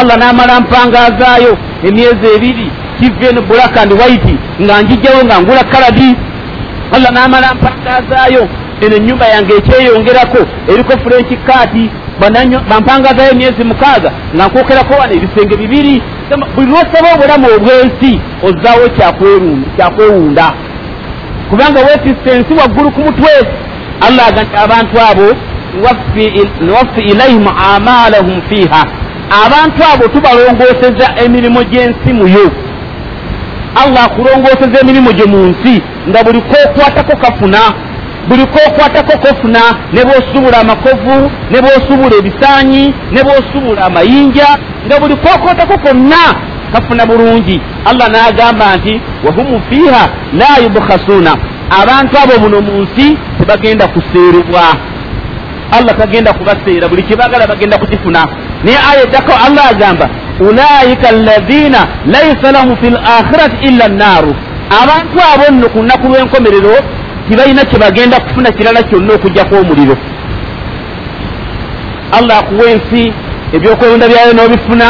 allah 0.00 0.16
n'amala 0.18 0.60
mpangazaayo 0.60 1.52
emyezi 1.88 2.26
ebiri 2.36 2.70
kiven 2.98 3.40
black 3.48 3.76
and 3.76 3.92
white 3.92 4.34
nga 4.60 4.82
njijjawo 4.82 5.24
nga 5.24 5.40
ngula 5.40 5.64
kaladi. 5.64 6.16
Allah 6.92 7.10
n'amala 7.12 7.54
mpangazaayo 7.54 8.48
eno 8.80 8.96
ennyumba 8.96 9.26
yange 9.28 9.52
ekyeyongerako 9.54 10.38
eriko 10.72 10.92
french 10.98 11.32
kaati 11.46 11.90
bampangazaayo 12.70 13.32
emyezi 13.32 13.64
mukaaga 13.64 14.10
nga 14.34 14.46
nkwokerako 14.46 14.94
wano 15.00 15.12
ebisenge 15.12 15.56
bibiri. 15.56 16.02
Buli 16.54 16.70
lwosaba 16.70 17.08
obulamu 17.14 17.46
obw'ensi 17.56 18.20
ozaawo 18.42 18.88
kyakwewunda 19.76 20.52
kubanga 21.50 21.80
weetisse 21.80 22.36
ensi 22.36 22.52
waggulu 22.60 22.90
ku 22.90 23.00
mutwe 23.00 23.32
allah 24.06 24.26
aga 24.28 24.42
nti 24.42 24.56
abantu 24.64 24.96
abo 25.10 25.28
niwaffi 26.60 27.00
ilaihim 27.10 27.46
amalahum 27.74 28.42
fiiha 28.48 28.82
abantu 29.46 29.80
abo 29.94 30.08
tubalongooseza 30.08 31.06
emirimu 31.24 31.64
gy'ensi 31.64 32.12
muyo 32.12 32.50
allah 33.82 34.04
akulongooseza 34.04 34.80
emirimu 34.82 35.12
gye 35.12 35.24
mu 35.32 35.38
nsi 35.50 35.82
nga 36.08 36.24
buli 36.24 36.40
kokwatako 36.40 37.16
kafuna 37.16 37.58
buli 38.28 38.46
kokwatako 38.46 39.18
kofuna 39.18 39.60
ne 39.92 40.04
bwosubula 40.04 40.58
amakovu 40.58 41.30
ne 41.50 41.58
bwosubula 41.60 42.14
ebisaanyi 42.20 42.94
ne 43.12 43.20
bwosubula 43.22 43.84
amayinja 43.84 44.48
nga 44.86 45.00
buli 45.00 45.16
kokwatako 45.16 45.78
konna 45.78 46.24
kafuna 46.72 47.06
bulungi. 47.06 47.60
Allah 47.84 48.08
n'agamba 48.08 48.76
nti 48.76 49.00
wahumu 49.24 49.62
fiiha 49.70 50.08
la 50.38 50.62
yubkhasuuna 50.64 51.36
abantu 51.70 52.16
abo 52.22 52.34
muno 52.42 52.60
mu 52.60 52.82
nsi 52.82 53.16
tebagenda 53.38 53.88
kuseerebwa 53.88 54.62
allah 55.76 55.96
tagenda 55.98 56.32
kubaseera 56.32 56.88
buli 56.88 57.02
kibagala 57.02 57.46
bagenda 57.46 57.78
kukifuna 57.78 58.28
naye 58.64 58.78
aya 58.90 59.02
eddako 59.02 59.32
allah 59.46 59.64
agamba 59.70 60.08
ulaika 60.40 61.08
alladina 61.08 61.78
laisa 62.06 62.52
lahum 62.52 62.76
fi 62.76 62.90
lakhirati 62.90 63.66
illa 63.68 63.88
nnaaru. 63.88 64.34
Abantu 64.82 65.18
abo 65.34 65.44
nno 65.52 65.68
ku 65.68 65.78
lunaku 65.78 66.08
lw'enkomerero 66.08 66.74
tibalina 67.28 67.64
kyebagenda 67.64 68.20
kufuna 68.20 68.50
kirala 68.52 68.82
kyonna 68.82 69.14
okugjako 69.14 69.56
omuliro 69.56 69.96
allah 72.12 72.38
akuwa 72.38 72.70
ensi 72.70 73.12
ebyokwewunda 73.52 74.08
byayo 74.08 74.32
n'obifuna 74.32 74.86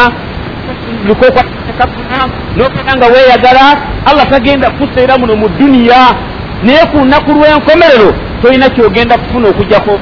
bikokwakafuna 1.07 2.19
nokera 2.57 2.93
nga 2.97 3.07
weeyagala. 3.07 3.67
Allah 4.07 4.27
tagenda 4.31 4.71
kuseera 4.71 5.19
muno 5.19 5.37
mu 5.37 5.49
duniya 5.49 6.15
naye 6.63 6.83
ku 6.91 6.97
lunaku 6.99 7.31
lw'enkomerero 7.33 8.11
tolina 8.43 8.69
kyogenda 8.71 9.19
kufuna 9.19 9.49
okugjako 9.49 9.99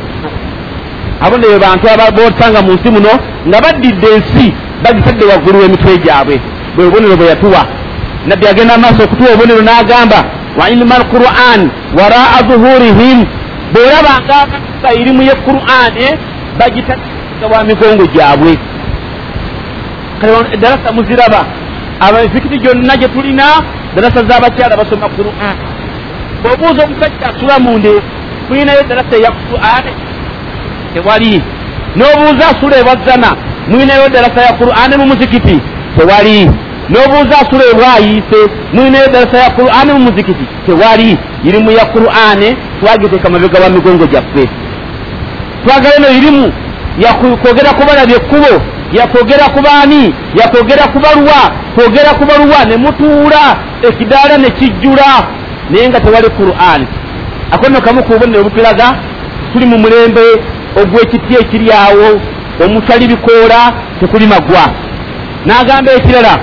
abo 1.25 1.39
neyo 1.39 1.59
bantu 1.59 1.85
ababosanga 1.89 2.63
mu 2.63 2.73
nsi 2.73 2.91
muno 2.91 3.13
nga 3.49 3.59
baddidde 3.61 4.09
ensi 4.17 4.47
bagitadde 4.83 5.25
waggulu 5.25 5.59
w'emitwe 5.59 5.99
gyabwe. 6.05 6.41
Bwe 6.75 6.85
bubonero 6.85 7.17
bwe 7.17 7.27
yatuwa. 7.27 7.63
Nabbi 8.27 8.47
agenda 8.49 8.75
amaaso 8.75 9.03
okutuwa 9.05 9.31
obubonero 9.31 9.63
n'agamba 9.63 10.19
wa 10.59 10.71
ilma 10.71 10.95
alquran 11.01 11.61
waraa 11.99 12.39
zuhurihim. 12.49 13.19
Bw'olabanga 13.73 14.35
abasa 14.45 14.89
irimu 15.01 15.23
ye 15.23 15.35
qur'ani 15.47 16.07
bagitadde 16.59 17.47
wa 17.53 17.65
migongo 17.65 18.05
gyabwe. 18.15 18.53
Eddarasa 20.55 20.93
muziraba. 20.93 21.41
Abamizikiti 22.01 22.59
gyonna 22.59 22.97
gye 22.97 23.09
tulina 23.09 23.45
darasa 23.95 24.21
z'abakyala 24.29 24.77
basoma 24.77 25.09
qur'an 25.17 25.57
bw'obuuza 26.43 26.84
omusajja 26.84 27.26
asula 27.30 27.59
munde 27.59 27.93
tulinayo 28.49 28.82
darasa 28.89 29.16
eya 29.16 29.30
qur'ani 29.30 29.93
tewali. 30.95 31.43
N'obuuza 31.97 32.45
asula 32.53 32.76
ebwazana 32.78 33.30
mulinayo 33.68 34.09
darasa 34.09 34.41
ya 34.43 34.53
qur'ani 34.61 34.95
mu 34.97 35.07
muzikiti 35.07 35.57
tewali. 35.99 36.51
N'obuuza 36.91 37.34
asula 37.43 37.64
ebwayiise 37.72 38.41
mulinayo 38.72 39.09
darasa 39.14 39.37
ya 39.39 39.51
qur'ani 39.59 39.93
mu 39.93 39.99
muzikiti 39.99 40.45
tewali. 40.66 41.18
Irimu 41.45 41.70
ya 41.70 41.84
qur'ani 41.95 42.57
twagiteeka 42.80 43.30
mabega 43.30 43.59
wa 43.61 43.68
migongo 43.68 44.07
gyaffe. 44.07 44.45
Twagala 45.64 45.95
eno 45.97 46.09
irimu 46.18 46.53
yakwogera 46.99 47.70
kubalabya 47.78 48.16
ekkubo 48.16 48.53
yakwogera 48.93 49.45
ku 49.55 49.61
baani 49.62 50.14
yakwogera 50.34 50.84
ku 50.93 50.99
baluwa 51.05 51.41
kwogera 51.74 52.11
ku 52.18 52.24
baluwa 52.24 52.64
ne 52.68 52.76
mutuula 52.76 53.43
ekidaala 53.89 54.39
ne 54.39 54.51
kijjula 54.51 55.11
naye 55.71 55.89
nga 55.89 56.01
tewali 56.01 56.29
qur'ani 56.39 56.87
akono 57.55 57.81
kamu 57.81 58.03
ku 58.03 58.12
bubonero 58.12 58.45
butulaga 58.45 58.87
tuli 59.53 59.67
mu 59.67 59.79
mulembe 59.79 60.27
ogw'ekiti 60.81 61.35
ekiri 61.41 61.69
awo 61.85 62.09
omutali 62.64 63.07
bikoola 63.12 63.61
tekuli 64.01 64.27
magwa 64.27 64.64
n'agamba 65.47 65.91
ekirala 65.99 66.35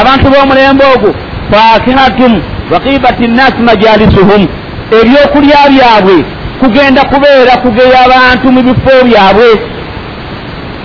abantu 0.00 0.26
b'omulembe 0.32 0.84
ogwo 0.94 1.10
fakihatum 1.50 2.42
wakibati 2.72 3.26
nnasi 3.26 3.62
majalisuhum. 3.68 4.46
Ebyokulya 5.00 5.58
byabwe 5.70 6.24
kugenda 6.60 7.02
kubeera 7.02 7.56
kugeya 7.56 7.98
abantu 8.06 8.52
mu 8.52 8.62
bifo 8.62 9.04
byabwe. 9.04 9.50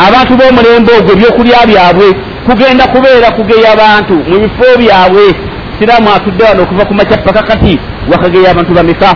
Abantu 0.08 0.34
b'omulembe 0.38 0.91
ogwo 1.00 1.12
ebyokulya 1.14 1.66
byabwe 1.68 2.08
kugenda 2.46 2.84
kubeera 2.88 3.32
kugeya 3.32 3.72
abantu 3.74 4.14
mu 4.30 4.38
bifo 4.39 4.68
byabwe 4.80 5.26
siraamu 5.80 6.10
atudde 6.16 6.44
wano 6.44 6.64
okuva 6.64 6.86
ku 6.86 6.94
makya 6.94 7.18
paka 7.18 7.44
kati 7.44 7.80
wakageya 8.12 8.52
abantu 8.52 8.74
bameka 8.74 9.10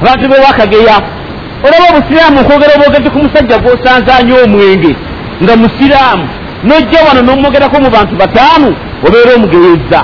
abantu 0.00 0.28
be 0.28 0.36
wakageya 0.46 0.96
olaba 1.64 1.84
obusiraamu 1.90 2.40
okwogera 2.40 2.72
obwogezi 2.76 3.08
ku 3.10 3.18
musajja 3.24 3.56
gw'osanzanya 3.62 4.34
omwenge 4.44 4.92
nga 5.42 5.54
musiraamu 5.62 6.26
nojja 6.68 6.98
wano 7.06 7.20
n'omwogerako 7.22 7.76
mu 7.84 7.90
bantu 7.96 8.14
bataanu 8.22 8.68
obeera 9.06 9.30
omugeyeza. 9.36 10.00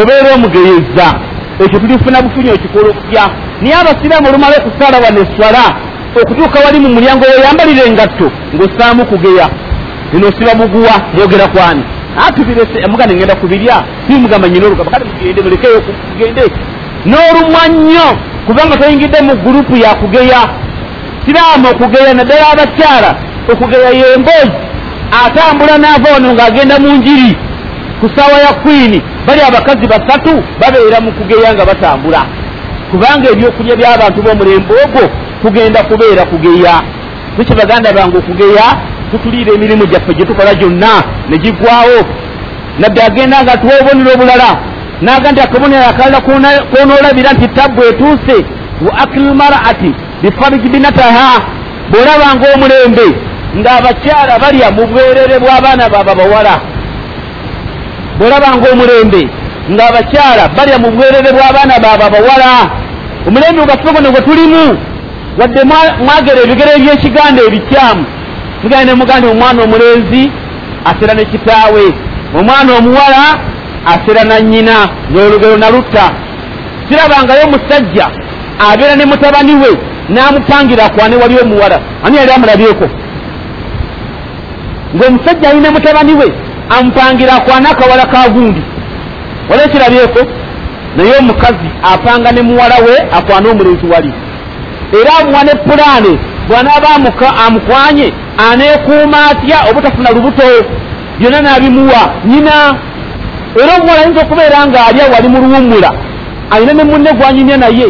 Obeera 0.00 0.28
omugeyeza. 0.34 1.06
Ekyo 1.62 1.78
tulifuna 1.78 2.22
bufunyi 2.22 2.50
okikola 2.50 2.88
okutya. 2.90 3.24
Naye 3.60 3.74
abasiraamu 3.80 4.28
olumala 4.28 4.56
okusala 4.60 4.96
wano 5.04 5.18
eswala 5.24 5.64
okutuuka 6.20 6.58
wali 6.64 6.78
mu 6.80 6.88
mulyango 6.94 7.24
weyambalira 7.24 7.82
engatto 7.90 8.26
ng'ossaamu 8.54 9.02
kugeya 9.10 9.46
enoosiba 10.14 10.54
buguwa 10.54 10.94
yogera 11.18 11.46
kwani 11.48 11.84
atubirese 12.26 12.76
amuganda 12.86 13.14
ngenda 13.14 13.36
kubirya 13.36 13.76
bimugamba 14.08 14.48
nyina 14.48 14.66
olugamba 14.66 14.92
kale 14.92 15.04
mugende 15.04 15.42
mulekeyo 15.42 15.80
kugende 15.80 16.42
n'olumwa 17.10 17.62
nnyo 17.68 18.08
kubanga 18.46 18.76
toyingidde 18.76 19.18
mu 19.22 19.34
gurupu 19.42 19.76
yakugeya 19.76 20.40
siraamu 21.24 21.66
okugeya 21.72 22.14
naddala 22.14 22.44
abakyala 22.52 23.10
okugeya 23.52 23.90
yemboozi 24.00 24.64
atambula 25.24 25.78
naava 25.78 26.12
wano 26.12 26.32
ng'agenda 26.34 26.78
mu 26.78 26.96
njiri. 26.96 27.36
Ku 28.00 28.08
ssaawa 28.08 28.38
ya 28.38 28.52
kwini 28.52 29.02
bali 29.26 29.40
abakazi 29.40 29.86
basatu 29.86 30.42
babeera 30.60 31.00
mu 31.00 31.12
kugeya 31.12 31.54
nga 31.54 31.64
batambula. 31.66 32.22
Kubanga 32.90 33.30
ebyokulya 33.30 33.76
by'abantu 33.76 34.22
b'omulembe 34.22 34.74
ogwo 34.84 35.04
kugenda 35.42 35.82
kubeera 35.82 36.24
kugeya. 36.24 36.74
Nikyo 37.38 37.54
baganda 37.56 37.92
bange 37.92 38.18
okugeya 38.18 38.66
tutuliira 39.14 39.52
emirimu 39.54 39.86
gyaffe 39.86 40.12
gye 40.16 40.24
tukola 40.26 40.54
gyonna 40.54 40.92
ne 41.28 41.36
gigwawo 41.38 41.98
nabbi 42.78 43.00
agenda 43.00 43.42
nga 43.42 43.56
tuwa 43.60 43.74
obubonero 43.80 44.10
obulala 44.14 44.50
naga 45.00 45.32
nti 45.32 45.40
akabonero 45.40 45.84
akalala 45.90 46.20
konoolabira 46.70 47.32
nti 47.32 47.46
tabbu 47.56 47.80
etuuse. 47.90 48.36
Wa 48.86 48.98
akili 48.98 49.34
maraati 49.34 49.94
bifariji 50.22 50.68
binataha 50.68 51.30
bw'olabanga 51.90 52.46
omulembe 52.54 53.06
ng'abakyala 53.58 54.34
balya 54.42 54.70
mu 54.76 54.82
bwerere 54.90 55.36
bw'abaana 55.42 55.84
baaba 55.92 56.14
bawala 56.14 56.54
bw'olabanga 58.18 58.66
omulembe 58.72 59.22
ng'abakyala 59.70 60.44
balya 60.56 60.76
mu 60.82 60.88
bwerere 60.94 61.30
bw'abaana 61.36 61.74
baaba 61.84 62.06
bawala 62.14 62.50
omulembe 63.28 63.62
gwafugono 63.68 64.08
gwe 64.10 64.22
tulimu 64.26 64.64
wadde 65.38 65.60
mwagera 66.04 66.40
ebigero 66.44 66.70
ebyekiganda 66.78 67.40
ebikyamu 67.48 68.04
mugenda 68.64 68.84
ne 68.84 68.94
muganda 68.94 69.28
omwana 69.28 69.62
omulenzi 69.62 70.30
asera 70.84 71.14
ne 71.14 71.24
kitaawe. 71.24 71.84
Omwana 72.38 72.70
omuwala 72.78 73.22
asera 73.92 74.24
na 74.24 74.40
nnyina. 74.40 74.76
Ng'olugero 75.12 75.56
nalutta 75.56 76.04
sirabangayo 76.88 77.46
musajja 77.52 78.06
abeera 78.68 78.96
ne 78.96 79.04
mutabani 79.04 79.54
we 79.62 79.70
n'amupangira 80.08 80.84
akwane 80.84 81.16
wali 81.16 81.38
omuwala. 81.42 81.78
Ani 82.04 82.16
yali 82.16 82.32
amulabyeko? 82.32 82.86
Ng'omusajja 84.96 85.48
alina 85.50 85.70
mutabani 85.70 86.14
we 86.14 86.26
amupangira 86.78 87.32
akwane 87.32 87.68
akawala 87.68 88.06
ka 88.06 88.28
gundi. 88.28 88.62
Wali 89.50 89.62
ekirabyeko? 89.62 90.20
Naye 90.96 91.18
omukazi 91.18 91.68
apanga 91.92 92.32
ne 92.32 92.42
muwala 92.42 92.76
we 92.86 92.94
akwane 93.18 93.48
omulenzi 93.48 93.86
wali 93.86 94.12
era 94.92 95.10
amuwa 95.20 95.42
ne 95.44 95.54
pulaane 95.66 96.12
bw'anaaba 96.48 96.88
amukwanye 97.46 98.12
aneekuuma 98.50 99.18
atya 99.30 99.58
obutafuna 99.70 100.10
lubuto 100.10 100.42
byonna 101.18 101.40
n'abimuwa. 101.40 102.02
Nyina 102.26 102.54
era 103.60 103.72
omuwala 103.76 104.00
ayinza 104.02 104.20
okubeera 104.22 104.66
ng'alya 104.66 105.04
wali 105.12 105.28
mu 105.28 105.38
luwummula 105.42 105.90
alina 106.50 106.72
ne 106.72 106.84
munne 106.84 107.10
gwanyumya 107.12 107.56
naye. 107.56 107.88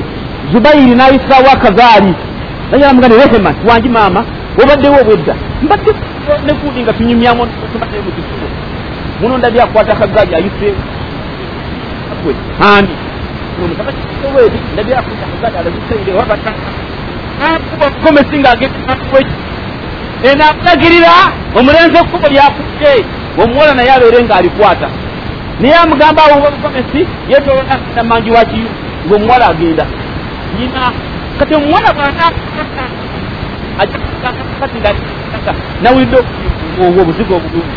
Zubayiri 0.52 0.94
n'ayisaawo 0.94 1.48
akazaali. 1.52 2.14
Nayeamugane 2.70 3.14
rehema 3.16 3.54
wangi 3.68 3.88
maama 3.88 4.24
wobaddewo 4.58 4.96
obwedda 5.00 5.34
mbadde 5.62 5.90
nekuudi 6.46 6.82
nga 6.82 6.92
tunyumyamu 6.92 7.46
tumaddeyo 7.72 8.02
mu 8.02 8.12
kisulo. 8.16 8.46
Muno 9.20 9.38
ndabye 9.38 9.62
akwata 9.62 9.92
akagaali 9.92 10.34
ayise 10.34 10.68
ani 12.60 12.94
omutabakitoweri 13.64 14.58
ndabye 14.72 14.96
akwata 14.96 15.24
akagaali 15.26 15.56
alabiseire 15.58 16.12
wabata 16.18 16.52
akuba 17.42 17.86
omukomesi 17.86 18.36
ng'agendakweki 18.38 19.34
enamulagirira 20.30 21.14
omulenzi 21.58 21.96
ekkubo 22.02 22.26
lyakudde 22.34 22.92
omuwola 23.42 23.72
naye 23.74 23.90
abeere 23.92 24.18
ng'alikwata. 24.24 24.88
Naye 25.60 25.74
amugamba 25.82 26.20
awo 26.24 26.34
omukomesi 26.48 27.00
yetolola 27.30 27.74
namangi 27.96 28.30
wakiyu 28.30 28.68
ngaomuwala 29.06 29.46
agenda. 29.52 29.84
Nyina 30.58 30.82
kati 31.38 31.54
omuwala 31.54 31.92
bwana 31.92 32.24
kati 33.78 33.98
nawulidde 35.82 36.18
obwo 36.86 37.02
obuzigo 37.02 37.34
obulungi. 37.36 37.76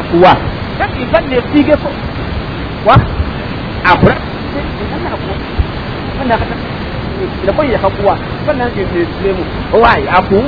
Akuwa. 0.00 0.32
Kati 0.78 1.00
badde 1.12 1.36
esiigeko 1.36 1.88
wa? 2.86 2.96
Akula 3.84 4.16
yakakuwa 7.72 8.18
nangeemu 8.58 9.44
owaayi 9.74 10.08
aku 10.18 10.44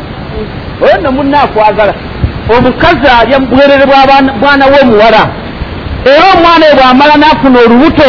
oyo 0.83 0.97
no 1.03 1.13
munna 1.13 1.43
akwagala 1.43 1.95
omukazi 2.59 3.07
alya 3.21 3.39
bwerere 3.41 3.87
bwana 4.41 4.65
w'omuwala 4.73 5.23
era 6.07 6.25
omwana 6.35 6.67
we 6.67 6.75
bw'amala 6.79 7.15
n'afuna 7.17 7.59
olubuto. 7.65 8.09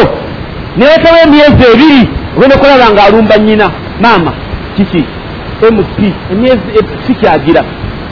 Neetawo 0.77 1.17
emyezi 1.25 1.63
ebiri. 1.73 2.09
Ogenda 2.37 2.55
okulaba 2.55 2.89
nga 2.93 3.03
alumba 3.03 3.37
nnyina. 3.37 3.67
Maama 4.01 4.31
kiki? 4.75 5.03
Mp 5.71 5.99
emyezi 6.31 6.67
sikyagira 7.07 7.63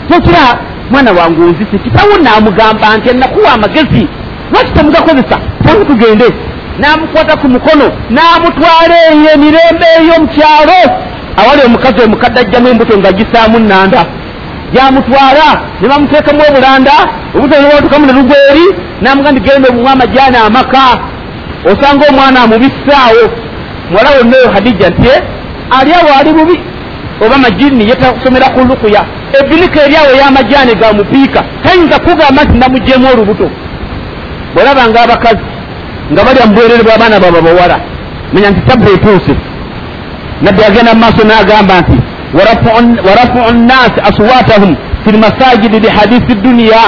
tokira 0.10 0.44
mwana 0.92 1.12
wange 1.12 1.42
onzise 1.42 1.78
kitawo 1.84 2.18
naamugamba 2.24 2.98
nti 2.98 3.10
enakuwa 3.10 3.52
amagezi. 3.54 4.08
Lwaki 4.52 4.72
temugakozesa? 4.72 5.38
Tangu 5.66 5.86
tugende 5.86 6.26
n'amukwata 6.80 7.38
ku 7.42 7.48
mukono 7.48 7.86
n'amutwala 8.16 8.96
eyo 9.12 9.30
emirembe 9.36 9.88
ey'omukyalo 10.00 10.80
awali 11.40 11.62
omukazi 11.66 12.00
omukadde 12.06 12.40
ajjamu 12.40 12.68
embuto 12.68 12.98
nga 12.98 13.12
gisaamu 13.12 13.60
nnanda. 13.60 14.02
Gyamutwala 14.74 15.48
ne 15.82 15.88
bamuteekamu 15.88 16.42
obulanda 16.50 16.96
obutobatukamu 17.36 18.06
ne 18.06 18.14
lugweri 18.18 18.66
namuga 19.02 19.32
ndi 19.32 19.42
genda 19.46 19.70
omuwa 19.70 19.92
amajani 19.92 20.38
amaka 20.48 20.84
osanga 21.70 22.06
omwana 22.10 22.42
amubisaawo 22.44 23.24
muwala 23.90 24.10
wonna 24.18 24.38
eyo 24.38 24.50
hadija 24.54 24.90
nti 24.90 25.10
ali 25.78 25.92
awo 25.94 26.10
ali 26.20 26.34
bubi? 26.34 26.58
Oba 27.26 27.38
majini 27.38 27.90
yetasomera 27.90 28.50
ku 28.50 28.60
lukuya. 28.70 29.06
Ebinika 29.40 29.80
eryawo 29.86 30.10
ey'amajani 30.16 30.76
gamupiika 30.76 31.44
tayinza 31.64 32.00
kugamba 32.00 32.44
nti 32.44 32.58
namugjeemu 32.60 33.08
olubuto. 33.14 33.48
Bwolabanga 34.54 35.02
abakazi 35.02 35.44
nga 36.12 36.22
balya 36.26 36.46
mubwerere 36.48 36.84
bw'abaana 36.84 37.20
baabwe 37.24 37.42
bawala. 37.48 37.78
Manya 38.34 38.50
nti 38.52 38.62
tabba 38.68 38.90
etuuse 38.96 39.34
nabbi 40.42 40.62
agenda 40.64 40.94
mu 40.94 41.00
maaso 41.00 41.22
n'agamba 41.28 41.76
nti 41.82 41.98
warafuu 43.08 43.52
nnaasi 43.54 44.00
aswatahum 44.10 44.72
fi 45.04 45.10
lmasajidi 45.16 45.80
lihadisi 45.80 46.34
duniya 46.46 46.84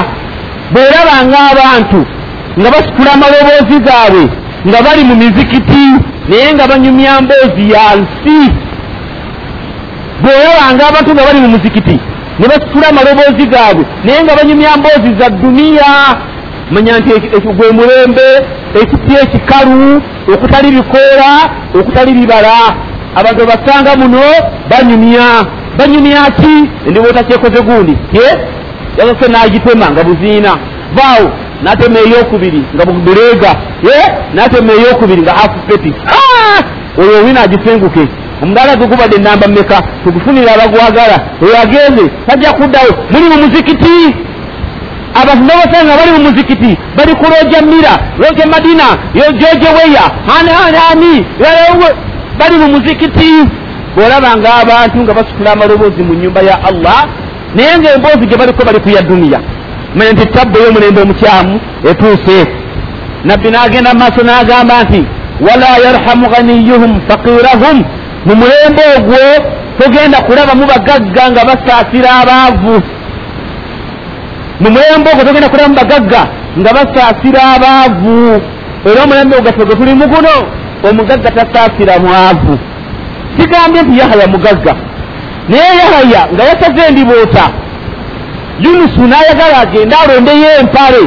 bwerabanga 0.74 1.38
abantu 1.51 1.99
nga 2.59 2.70
basitula 2.74 3.09
amaloboozi 3.13 3.78
gaabwe 3.88 4.24
nga 4.68 4.80
bali 4.86 5.03
mu 5.09 5.15
mizikiti 5.15 5.86
naye 6.30 6.53
nga 6.53 6.68
banyumya 6.68 7.22
mboozi 7.22 7.63
ya 7.74 7.86
nsi. 8.01 8.39
Bwerabanga 10.22 10.84
abantu 10.89 11.09
nga 11.13 11.24
bali 11.28 11.39
mu 11.41 11.49
muzikiti 11.55 11.97
ne 12.39 12.45
basitula 12.51 12.88
amaloboozi 12.89 13.45
gaabwe 13.53 13.84
naye 14.05 14.20
nga 14.24 14.36
banyumya 14.39 14.78
mboozi 14.80 15.09
za 15.20 15.30
duniya 15.30 15.91
manya 16.72 16.99
nti 16.99 17.39
gwe 17.39 17.72
mulembe 17.72 18.28
ekiti 18.82 19.13
ekikalu 19.24 20.01
okutali 20.34 20.72
bikoola 20.72 21.32
okutali 21.80 22.13
bibala. 22.13 22.76
Abantu 23.15 23.45
basanga 23.45 23.95
muno 23.95 24.22
banyumya. 24.70 25.45
Banyumya 25.78 26.32
ki? 26.38 26.70
Endiba 26.88 27.09
otakyekoze 27.09 27.61
gundi. 27.61 27.97
Ye? 28.13 28.28
Yasose 28.97 29.32
nagitema 29.32 29.91
nga 29.91 30.03
buziina. 30.03 30.57
Vaawo 30.95 31.32
natema 31.63 31.99
eyokubiri 31.99 32.63
nga 32.76 32.86
buleega. 32.86 33.51
Ye? 33.84 33.97
Natema 34.34 34.74
eyokubiri 34.74 35.22
nga 35.22 35.32
hafu 35.32 35.59
peti 35.68 35.93
ah! 36.07 36.63
oyo 37.01 37.20
owina 37.20 37.41
agisenguke. 37.41 38.07
Omudala 38.43 38.76
gugubadde 38.76 39.15
enamba 39.15 39.47
mmeka? 39.47 39.82
Tugufunire 40.03 40.51
abagwagala. 40.51 41.18
Oyo 41.41 41.57
agende 41.61 42.11
tajja 42.28 42.53
kuddawo. 42.53 42.91
Muli 43.11 43.26
mu 43.30 43.38
muzikiti 43.43 44.15
abantu 45.22 45.43
nabasanga 45.49 45.93
bali 45.99 46.11
mu 46.15 46.22
muzikiti 46.30 46.72
bali 46.97 47.13
ku 47.20 47.26
loja 47.32 47.59
mira 47.72 47.93
loja 48.22 48.45
madina 48.53 48.88
george 49.13 49.70
weya 49.78 50.05
ani 50.38 50.51
ani 50.65 50.80
ani 50.91 51.13
bali 52.39 52.55
mu 52.61 52.68
muzikiti. 52.76 53.32
Bwolabanga 53.95 54.49
abantu 54.61 54.97
nga 55.03 55.13
basukula 55.13 55.51
amaloboozi 55.51 56.03
mu 56.03 56.13
nyumba 56.13 56.41
ya 56.41 56.55
allah 56.70 56.99
naye 57.55 57.78
nga 57.78 57.89
emboozi 57.95 58.26
gye 58.30 58.38
baliko 58.38 58.65
bali 58.65 58.80
kuya 58.80 59.01
duniya. 59.01 59.39
Manya 59.95 60.11
nti 60.11 60.26
tabba 60.26 60.59
ey'omulembe 60.59 61.01
omukyamu 61.01 61.59
etuuse. 61.89 62.38
Nabbi 63.26 63.49
n'agenda 63.49 63.93
mu 63.93 63.99
maaso 63.99 64.22
n'agamba 64.24 64.84
nti 64.84 65.01
wala 65.47 65.70
yarhamu 65.86 66.26
ghaniyuhum 66.30 66.91
fakirahum 67.07 67.78
mu 68.26 68.34
mulembe 68.41 68.84
ogwo 68.97 69.22
togenda 69.80 70.18
kulabamu 70.22 70.65
bagagga 70.72 71.24
nga 71.32 71.41
basaasira 71.49 72.09
abaavu 72.22 72.76
mu 74.59 74.69
mulembe 74.69 75.09
ogwo 75.11 75.23
togenda 75.25 75.49
kulabamu 75.49 75.75
bagagga 75.75 76.21
nga 76.59 76.71
basaasira 76.77 77.41
abaavu. 77.55 78.41
Era 78.85 79.03
omulembe 79.03 79.35
ogwaffe 79.37 79.65
gwe 79.65 79.75
tuli 79.75 79.93
muguno 79.95 80.33
omugagga 80.89 81.31
tasaasira 81.31 81.99
mwavu. 81.99 82.59
Sigambye 83.37 83.81
nti 83.81 83.99
yahaya 83.99 84.27
mugagga. 84.27 84.73
Naye 85.49 85.71
yahaya 85.81 86.21
nga 86.33 86.43
yasaze 86.49 86.81
endiboota 86.89 87.45
yunusu 88.63 89.01
n'ayagala 89.09 89.57
agende 89.61 89.95
alondeyo 90.03 90.49
empale. 90.59 91.03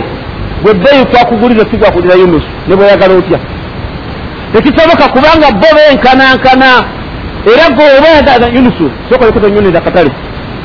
Gwebbeeyi 0.63 1.05
twakugulira 1.05 1.65
sigwakugulira 1.71 2.15
yunusu 2.15 2.47
ne 2.69 2.77
bweyagala 2.77 3.15
otya? 3.15 3.39
Tekisoboka 4.53 5.09
kubanga 5.15 5.51
bo 5.61 5.69
benkanankana 5.77 6.71
era 7.53 7.65
goba 7.77 8.09
oyagala 8.13 8.47
yunusu 8.57 8.91
sokolekotonyonera 9.09 9.81
katale. 9.81 10.11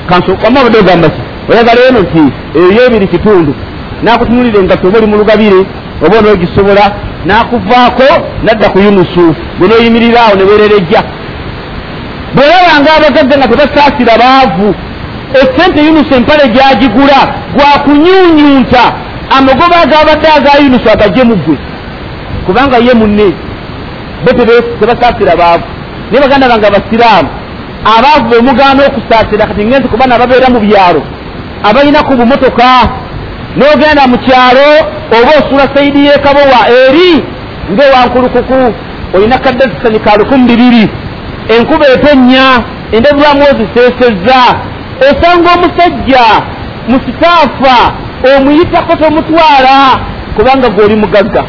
Kansokwama 0.10 0.60
abadde 0.60 0.78
ogamba 0.80 1.10
ki 1.10 1.22
oyagala 1.50 1.82
eno 1.90 2.00
nti 2.02 2.24
eyo 2.60 2.86
ebiri 2.86 3.08
kitundu. 3.08 3.54
Nakutunulira 4.04 4.60
engatto 4.60 4.88
oba 4.88 4.98
oli 4.98 5.08
mu 5.08 5.18
lugabire 5.18 5.62
oba 6.06 6.18
onoogisobola 6.20 6.86
nakuvaako 7.26 8.08
nadda 8.44 8.70
ku 8.70 8.80
yunusu 8.80 9.26
gwe 9.58 9.68
noyimirira 9.68 10.20
awo 10.26 10.36
ne 10.36 10.44
wererejja 10.50 11.02
bwerabanga 12.36 12.90
abagagga 12.98 13.36
nga 13.38 13.48
tebasaasira 13.48 14.14
baavu 14.22 14.76
esente 15.40 15.80
yunusu 15.88 16.14
empale 16.14 16.46
gyagigula 16.54 17.20
gwakunyunyunta 17.56 18.84
amagoba 19.38 19.76
agabadde 19.84 20.28
aga 20.38 20.64
yunusu 20.64 20.88
agajje 20.90 21.24
mu 21.24 21.36
ggwe. 21.36 21.58
Kubanga 22.46 22.78
ye 22.78 22.94
munne 22.94 23.28
bo 24.24 24.32
tebasaasira 24.80 25.36
baavu. 25.42 25.66
Naye 26.10 26.22
baganda 26.22 26.50
bange 26.50 26.68
abasiraamu 26.68 27.30
abaavu 27.86 28.30
bemugaana 28.30 28.82
okusaasira 28.88 29.48
kati 29.48 29.66
ngenzi 29.66 29.88
kuba 29.88 30.06
nababeera 30.08 30.50
mu 30.50 30.60
byalo 30.60 31.02
abalina 31.64 32.04
ku 32.04 32.14
bumotoka 32.16 32.70
n'ogenda 33.58 34.08
mu 34.08 34.18
kyalo 34.18 34.70
oba 35.18 35.32
osula 35.40 35.66
saidi 35.76 36.06
yekabowa 36.06 36.60
eri 36.84 37.24
ngaewankulukuku 37.72 38.74
olina 39.14 39.38
kaddesisani 39.38 40.00
ka 40.00 40.18
lukumi 40.18 40.46
bibiri. 40.48 40.90
Enkuba 41.50 41.86
etonnya 41.94 42.46
endabulamu 42.92 43.44
oziseesezza. 43.52 44.42
Osanga 45.08 45.50
omusajja 45.56 46.26
mu 46.88 47.00
sitaafa 47.06 47.78
omuyitako 48.38 48.96
tomutwala 48.96 49.76
kubanga 50.36 50.70
gwoli 50.70 50.96
mugagga. 50.96 51.44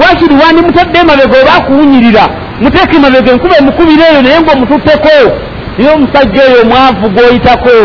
Wakiri 0.00 0.34
wandimutadde 0.34 0.98
emabega 0.98 1.36
oba 1.42 1.54
akuwunyirira 1.58 2.24
muteeka 2.60 2.96
emabega 2.96 3.32
enkuba 3.32 3.58
emukubira 3.58 4.04
eyo 4.10 4.22
naye 4.22 4.40
ngaomututteko 4.40 5.14
naye 5.78 5.90
omusajja 5.94 6.42
oyo 6.48 6.62
omwavu 6.62 7.08
gwoyitako 7.10 7.76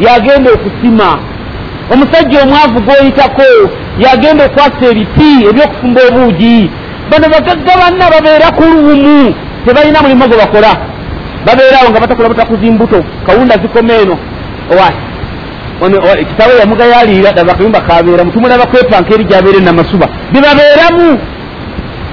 yagenda 0.00 0.50
okusima. 0.52 1.18
Omusajja 1.92 2.42
omwavu 2.42 2.80
gwoyitako 2.80 3.42
yagenda 3.98 4.44
okwasa 4.44 4.84
ebiti 4.90 5.30
ebyokufumba 5.48 6.00
obuugi. 6.08 6.70
Bano 7.10 7.26
bagagga 7.28 7.72
banna 7.80 8.10
babeera 8.10 8.48
ku 8.56 8.62
luwumu 8.62 9.34
tebalina 9.64 10.02
mulimu 10.02 10.28
gwe 10.28 10.38
bakola. 10.38 10.72
Babeerawo 11.46 11.90
nga 11.90 12.00
batakola 12.00 12.28
batakuzi 12.28 12.70
mbuto 12.70 13.04
kawunda 13.26 13.56
zikoma 13.62 13.94
eno. 13.94 14.18
Ekitabo 16.18 16.52
yamugayaliira 16.60 17.32
daba 17.32 17.52
akayumba 17.52 17.80
kabeeramu 17.80 18.32
tumulaba 18.32 18.66
kwepanka 18.66 19.14
eri 19.14 19.24
gyabeere 19.24 19.60
namasuba. 19.60 20.06
Bebabeeramu 20.32 21.18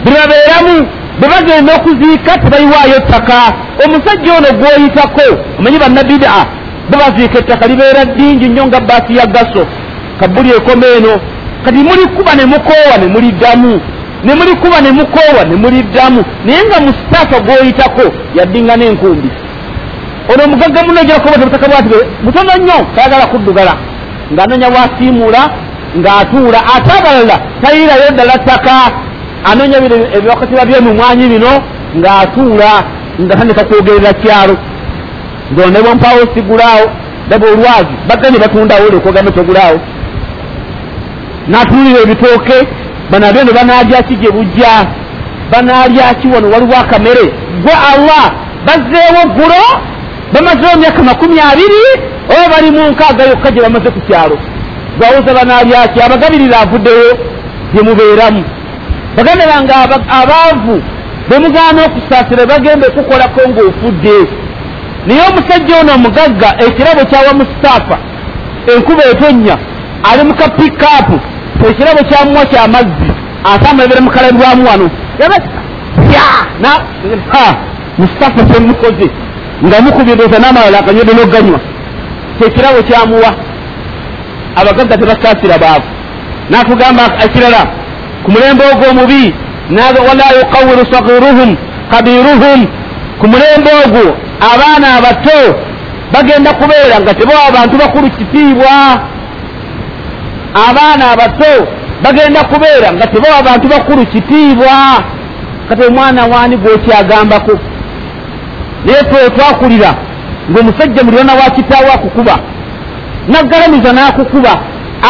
bebabeeramu 0.05 0.87
bebagenda 1.19 1.75
okuziika 1.75 2.37
tebayiwaayo 2.37 2.99
ttaka. 2.99 3.53
Omusajja 3.85 4.33
ono 4.37 4.49
gwoyitako 4.59 5.27
omanyi 5.59 5.79
bannabida 5.79 6.45
bebaziika 6.91 7.39
ettaka 7.39 7.67
libeera 7.67 8.05
ddingi 8.05 8.49
nnyo 8.49 8.67
nga 8.67 8.79
baasi 8.79 9.15
ya 9.19 9.25
gaso. 9.25 9.63
Kabuli 10.19 10.49
ekoma 10.49 10.87
eno 10.97 11.13
kati 11.65 11.77
mulikuba 11.77 12.31
ne 12.35 12.45
mukoowa 12.45 12.95
ne 13.01 13.07
muliddamu 13.13 13.81
ne 14.23 14.33
mulikuba 14.35 14.81
ne 14.81 14.91
mukoowa 14.91 15.43
ne 15.49 15.55
muliddamu 15.55 16.21
naye 16.45 16.61
nga 16.67 16.77
mu 16.83 16.91
sitaafa 16.97 17.37
gwoyitako 17.45 18.05
yaddinga 18.37 18.75
n'enkumbi. 18.77 19.29
Ono 20.31 20.43
omugagga 20.43 20.83
munogerakoba 20.83 21.37
tebutaka 21.39 21.67
bwati 21.67 21.97
butono 22.23 22.51
nnyo 22.57 22.77
tayagala 22.95 23.25
kuddugala. 23.31 23.73
Ng'anonya 24.33 24.69
bwasiimuula 24.73 25.41
ng'atuula 25.99 26.59
ate 26.75 26.91
abalala 26.99 27.37
tayirayo 27.61 28.11
ddala 28.13 28.35
ttaka. 28.37 28.73
Anonya 29.51 29.77
ebyakatiba 30.17 30.65
byemumwanyi 30.65 31.25
bino 31.33 31.51
ng'atuula 31.97 32.71
nga 33.21 33.35
tandika 33.35 33.63
kwogerera 33.63 34.13
kyalo 34.13 34.55
ng'one 35.53 35.79
bwompaawo 35.83 36.21
sigulaawo 36.33 36.85
daba 37.29 37.45
olwazi 37.47 37.95
baganye 38.09 38.37
batundawo 38.43 38.83
oli 38.87 38.97
okwogambe 38.97 39.31
togulaawo 39.31 39.79
n'atulira 41.49 41.99
ebitooke 42.05 42.57
banabyo 43.11 43.43
ne 43.43 43.51
banaalya 43.51 44.03
ki 44.03 44.15
gye 44.15 44.31
bujja? 44.31 44.87
Banaalya 45.51 46.13
ki 46.19 46.27
wano? 46.27 46.49
Waliwo 46.49 46.75
akamere? 46.77 47.25
Gwe 47.63 47.73
allah 47.91 48.25
bazzeewo 48.65 49.21
ggulo? 49.33 49.63
Bamazeewo 50.33 50.79
myaka 50.79 51.03
makumi 51.03 51.39
abiri? 51.39 51.83
Oba 52.29 52.55
bali 52.55 52.71
mu 52.71 52.91
nkaaga 52.91 53.23
yokka 53.23 53.51
gye 53.51 53.61
bamaze 53.61 53.89
ku 53.91 54.01
kyalo. 54.07 54.37
Gwawuza 54.97 55.33
banaalya 55.33 55.87
ki? 55.87 56.01
Abagabirira 56.01 56.59
avuddeyo 56.59 57.17
gye 57.73 57.81
mubeeramu. 57.81 58.43
Baganda 59.17 59.45
bange 59.47 59.73
abaavu 60.19 60.81
bemugaana 61.29 61.81
okusaasira 61.85 62.45
bagenda 62.45 62.87
okukolako 62.87 63.41
ng'ofudde 63.49 64.17
naye 65.05 65.21
omusajja 65.29 65.73
ono 65.81 65.91
omugagga 65.93 66.49
ekirabo 66.65 67.01
kyawa 67.09 67.33
mu 67.33 67.45
sitaafa 67.51 67.97
enkuba 68.73 69.03
etonnya 69.11 69.55
ali 70.09 70.23
mu 70.27 70.33
kapikaapu 70.39 71.17
ekirabo 71.69 72.01
kyamuwa 72.09 72.45
kyamazzi 72.45 73.09
atamulebere 73.53 74.01
mukalabirwamu 74.01 74.67
wano. 74.69 74.89
Mu 77.97 78.07
sitaafa 78.07 78.53
semukoze 78.53 79.07
nga 79.65 79.81
mukubye 79.81 80.15
doza 80.15 80.37
n'amalala 80.39 80.79
akanywedde 80.79 81.13
n'oganywa 81.13 81.59
kyekirabo 82.37 82.81
kyamuwa 82.87 83.31
abagagga 84.59 84.97
tebasaasira 84.97 85.57
baavu. 85.63 85.89
Nakugamba 86.49 87.03
ekirala 87.25 87.61
ku 88.23 88.31
mulembe 88.31 88.63
ogwo 88.71 88.85
omubi 88.91 89.33
wala 90.07 90.25
yukawiru 90.37 90.83
sagiruhum 90.93 91.49
kabiruhum 91.91 92.80
ku 93.21 93.27
mulembe 93.27 93.71
ogwo 93.85 94.05
abaana 94.53 94.87
abato 94.97 95.39
bagenda 96.13 96.53
kubeera 96.53 96.95
nga 97.01 97.13
tebawa 97.13 97.43
abantu 97.49 97.77
bakulu 97.77 98.09
kitiibwa 98.17 98.73
abaana 100.69 101.03
abato 101.13 101.53
bagenda 102.03 102.43
kubeera 102.43 102.93
nga 102.93 103.07
tebawa 103.07 103.37
abantu 103.37 103.67
bakulu 103.67 104.05
kitiibwa 104.05 105.03
kati 105.69 105.83
omwana 105.87 106.25
waani 106.25 106.57
gwokyagambako? 106.57 107.59
Naye 108.85 109.03
twe 109.03 109.29
twakulira 109.29 109.95
ngaomusajja 110.51 111.03
mulirana 111.03 111.33
wa 111.33 111.49
kitaawo 111.49 111.93
akukuba 111.93 112.35
naggalamiza 113.27 113.93
n'akukuba 113.93 114.53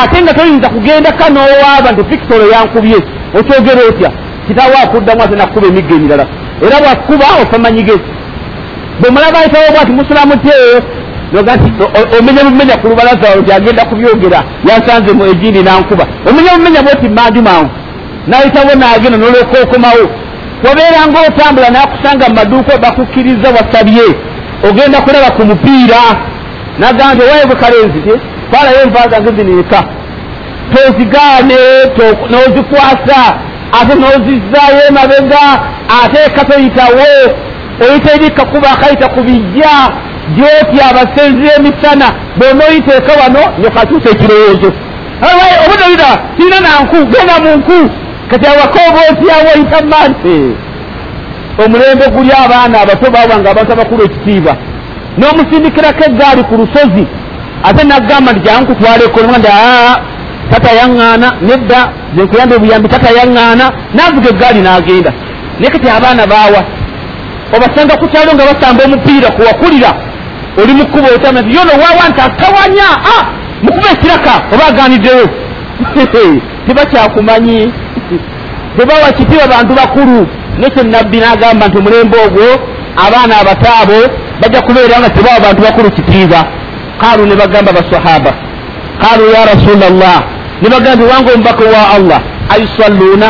ate 0.03 0.21
nga 0.21 0.33
toyinza 0.33 0.69
kugenda 0.69 1.11
kanoowaaba 1.11 1.91
nti 1.91 2.03
fikitolo 2.09 2.45
yankubye 2.53 2.97
okyogera 3.39 3.81
otya? 3.89 4.11
Kitaawo 4.47 4.75
akuddamu 4.83 5.23
ate 5.23 5.35
nakukuba 5.35 5.67
emigga 5.67 5.95
emirala 5.95 6.25
era 6.65 6.77
bwakuba 6.81 7.25
ofamanyige 7.43 7.93
bwemulaba 8.99 9.39
ayitawo 9.39 9.71
bwati 9.75 9.91
musulamu 9.91 10.33
tyeyo 10.43 10.83
noga 11.33 11.55
nti 11.55 11.71
omenya 12.19 12.43
bumenya 12.43 12.77
ku 12.77 12.87
lubalaza 12.87 13.35
nti 13.41 13.51
agenda 13.53 13.85
kubyogera 13.85 14.39
yasanze 14.69 15.13
mu 15.13 15.25
egindi 15.25 15.63
nankuba. 15.63 16.05
Omenya 16.29 16.51
bumenya 16.57 16.81
bwoti 16.81 17.09
manju 17.09 17.41
mangu 17.41 17.69
nayitawo 18.27 18.71
nagenda 18.75 19.17
nolwokookomawo 19.17 20.05
wabeeranga 20.65 21.19
otambula 21.27 21.69
nakusanga 21.69 22.25
mu 22.29 22.35
maduuka 22.35 22.77
bakukkiriza 22.77 23.47
wasabye 23.57 24.05
ogenda 24.69 25.01
kulaba 25.01 25.29
ku 25.35 25.41
mupiira 25.45 26.01
nagamba 26.79 27.13
nti 27.15 27.23
owaye 27.25 27.45
bukalenzi 27.45 27.99
ti 28.05 28.13
twalayo 28.51 28.81
envaa 28.85 29.09
zange 29.11 29.31
ziniika 29.37 29.79
tozigaane 30.73 31.57
nozikwasa 32.31 33.19
ate 33.79 33.93
nozizaayo 33.95 34.79
emabega 34.89 35.43
ate 36.03 36.17
ekatoyitawo 36.27 37.07
oyita 37.83 38.09
ebikkakuba 38.15 38.67
akayita 38.71 39.07
ku 39.13 39.21
bijja 39.27 39.73
gyoti 40.35 40.77
abasenzi 40.89 41.47
emisana 41.57 42.07
bwonaoyiteeka 42.37 43.11
wano 43.21 43.41
nyokakyusa 43.61 44.09
ekirowoozo. 44.09 44.71
Obunoira 45.63 46.11
kirina 46.35 46.59
nanku 46.65 46.97
genda 47.11 47.35
munku 47.43 47.79
kati 48.29 48.45
awakooba 48.47 48.99
otyawo 49.11 49.49
oyita 49.55 49.79
mante. 49.91 50.35
Omulembe 51.65 52.05
guli 52.13 52.31
abaana 52.43 52.81
abato 52.81 53.11
bawanga 53.11 53.51
abantu 53.51 53.71
abakulu 53.73 54.03
ekitiibwa. 54.03 54.53
N'omusindikirako 55.17 56.03
eggaali 56.07 56.43
ku 56.43 56.55
lusozi 56.59 57.05
ate 57.67 57.83
nagamba 57.83 58.31
nti 58.31 58.41
jankutwaleko 58.45 59.19
ndi 59.39 59.47
tatayaŋŋaana 60.51 61.27
nedda 61.47 61.79
zenkuyambe 62.15 62.55
buyambi 62.59 62.87
tatayaŋŋaana 62.89 63.65
navuga 63.93 64.29
eggaali 64.29 64.61
n'agenda. 64.61 65.11
Naye 65.59 65.71
kati 65.73 65.87
abaana 65.89 66.23
baawa 66.27 66.61
obasanga 67.55 67.93
ku 68.01 68.05
kyalo 68.11 68.31
nga 68.33 68.45
basamba 68.49 68.81
omupiira 68.87 69.29
kuwakulira 69.35 69.91
oli 70.59 70.73
mukuba 70.73 71.07
otama 71.15 71.41
nti 71.41 71.55
yono 71.57 71.73
wawa 71.83 72.03
nti 72.09 72.21
atawanya 72.27 72.87
mukuba 73.63 73.87
ekiraka 73.95 74.33
oba 74.53 74.63
aganiddeyo 74.69 75.25
tebakyakumanyi. 76.65 77.59
Tebawa 78.77 79.11
kitiibwa 79.11 79.47
bantu 79.47 79.73
bakulu. 79.75 80.27
Nekyo 80.59 80.83
nabbi 80.83 81.17
n'agamba 81.19 81.67
nti 81.67 81.77
omulembe 81.77 82.17
ogwo 82.25 82.47
abaana 83.05 83.33
abataabo 83.41 83.99
bajja 84.41 84.61
kubeera 84.61 84.99
nga 84.99 85.09
tebawa 85.09 85.39
bantu 85.39 85.61
bakulu 85.61 85.91
kitiibwa. 85.91 86.41
Qaalu 87.01 87.25
ne 87.25 87.35
bagamba 87.35 87.71
basahaba 87.77 88.31
qaalu 89.03 89.23
ya 89.35 89.41
rasula 89.51 89.87
llah 89.99 90.19
ne 90.61 90.67
bagamba 90.69 91.03
wanga 91.13 91.29
omubaka 91.33 91.63
wa 91.75 91.81
allah 91.95 92.19
ayusalluuna 92.53 93.27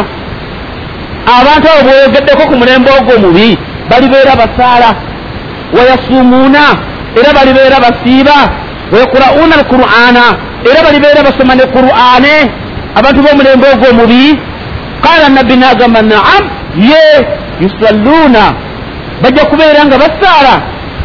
abantu 1.40 1.68
abo 1.72 1.82
bweyogeddeko 1.90 2.44
ku 2.50 2.56
mulembe 2.62 2.90
ogwo 3.00 3.14
mubi 3.26 3.58
balibeera 3.90 4.34
basaala 4.42 4.90
wayasuumuuna 5.78 6.64
era 7.20 7.30
balibeera 7.38 7.78
basiiba 7.86 8.38
wayakura'uuna 8.92 9.54
alqur'aana 9.60 10.24
era 10.70 10.80
balibeera 10.86 11.22
basoma 11.28 11.56
ne 11.56 11.66
qur'aane 11.78 12.36
abantu 13.00 13.20
b'omulembe 13.24 13.68
ogwo 13.74 13.90
mubi 14.00 14.40
qaala 15.06 15.30
nabbi 15.30 15.56
n'agamba 15.58 16.02
naam 16.02 16.44
ye 16.92 17.04
yusalluuna 17.64 18.44
bajja 19.24 19.46
kubeera 19.46 19.86
nga 19.86 19.98
basaala 20.04 20.54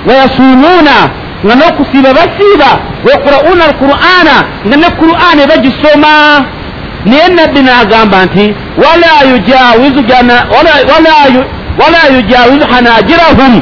wayasuumuuna 0.08 0.96
nga 1.44 1.54
n'okusiiba 1.54 2.10
basiiba 2.18 2.70
wayakura'uuna 3.04 3.64
alqur'aana 3.70 4.36
nga 4.66 4.76
ne 4.76 4.88
qur'aani 5.00 5.42
bagisoma 5.50 6.14
naye 7.08 7.28
nabbi 7.36 7.60
n'agamba 7.62 8.18
nti 8.26 8.44
wala 8.82 9.10
yujawizu 12.12 12.66
hanajirahum 12.72 13.52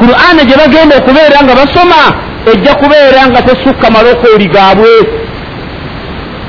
qur'aani 0.00 0.42
gye 0.48 0.56
bagenda 0.62 0.94
okubeera 0.96 1.38
nga 1.44 1.54
basoma 1.60 2.02
ejja 2.52 2.74
kubeera 2.74 3.22
nga 3.30 3.42
tesukka 3.42 3.90
malokooli 3.90 4.46
gaabwe. 4.54 4.94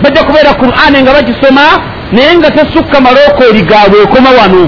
Bajja 0.01 0.23
kubeera 0.23 0.53
qur'aani 0.61 0.97
nga 1.01 1.13
bagisoma 1.13 1.65
naye 2.11 2.31
nga 2.37 2.49
tesukka 2.57 2.97
malokooli 3.01 3.61
gaabwe 3.61 3.97
ekoma 4.05 4.29
wano. 4.39 4.63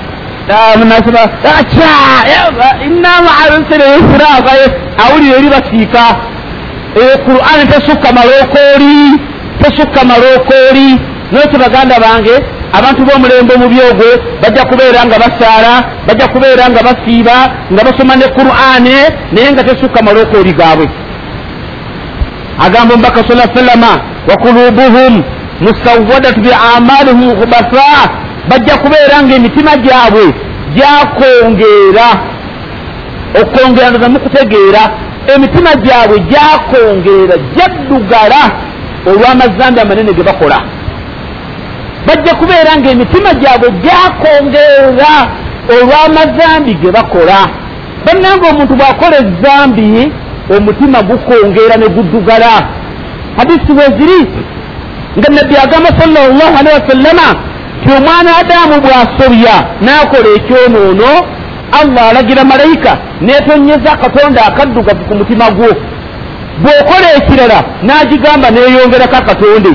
inamaasirihusira 2.85 4.27
awulira 5.05 5.35
eri 5.37 5.49
basiika 5.55 6.03
eyo 7.01 7.15
qur'ani 7.27 7.63
tesukka 7.71 8.09
malokooli 8.17 8.97
tesukka 9.61 10.01
malokooli 10.11 10.89
nokyo 11.31 11.57
baganda 11.59 11.95
bange 12.05 12.35
abantu 12.77 13.01
b'omulembe 13.07 13.53
omubi 13.55 13.79
ogwo 13.89 14.09
bajja 14.41 14.63
kubeera 14.69 15.05
nga 15.05 15.17
basaala 15.23 15.73
bajja 16.07 16.27
kubeera 16.33 16.69
nga 16.69 16.81
basiiba 16.87 17.37
nga 17.71 17.81
basoma 17.87 18.15
ne 18.15 18.27
qur'ani 18.37 18.97
naye 19.31 19.51
nga 19.51 19.63
tesukka 19.63 20.03
malokooli 20.03 20.53
gaabwe. 20.53 20.87
Agamba 22.65 22.93
omubaka 22.93 23.21
sa 23.27 23.55
sallama 23.55 23.91
wa 24.29 24.35
kulubuhum 24.43 25.23
musawadatu 25.61 26.39
bi 26.41 26.51
amalihim 26.75 27.31
khubasa 27.39 27.87
bajja 28.49 28.77
kubeera 28.77 29.23
nga 29.23 29.35
emitima 29.35 29.71
gyabwe 29.85 30.25
gyakongeera 30.75 32.07
okwongeera 33.41 33.89
ndoza 33.89 34.09
mukutegeera 34.09 34.81
emitima 35.35 35.71
gyabwe 35.85 36.17
gyakongeera 36.31 37.35
gyaddugala 37.55 38.41
olw'amazambi 39.09 39.79
amanene 39.79 40.13
ge 40.13 40.23
bakola 40.23 40.57
bajja 42.07 42.35
kubeera 42.35 42.71
nga 42.77 42.89
emitima 42.91 43.33
gyabwe 43.33 43.67
gyakongeera 43.83 45.13
olw'amazambi 45.73 46.73
ge 46.81 46.91
bakola. 46.91 47.39
Bannanga 48.05 48.45
omuntu 48.49 48.73
bw'akola 48.79 49.15
ezambi 49.23 50.11
omutima 50.55 51.01
gukongeera 51.09 51.75
ne 51.77 51.87
guddugala. 51.95 52.53
Hadisi 53.37 53.71
weziri 53.79 54.21
nga 55.17 55.29
nabbi 55.35 55.55
agamba 55.63 55.89
salllah 55.99 56.59
alehi 56.59 56.75
wasallama 56.79 57.27
ti 57.81 57.89
omwana 57.97 58.31
adamu 58.41 58.75
bw'asobya 58.83 59.55
n'akola 59.85 60.29
ekyonoono 60.37 61.11
allah 61.79 62.03
alagira 62.09 62.43
malayika 62.43 62.91
netonyeza 63.21 63.89
akatonda 63.93 64.45
akaddugavu 64.45 65.03
ku 65.07 65.13
mutima 65.19 65.51
gwo. 65.51 65.71
Bw'okola 66.61 67.07
ekirala 67.17 67.59
n'agigamba 67.85 68.47
neeyongerako 68.51 69.15
akatonde 69.15 69.71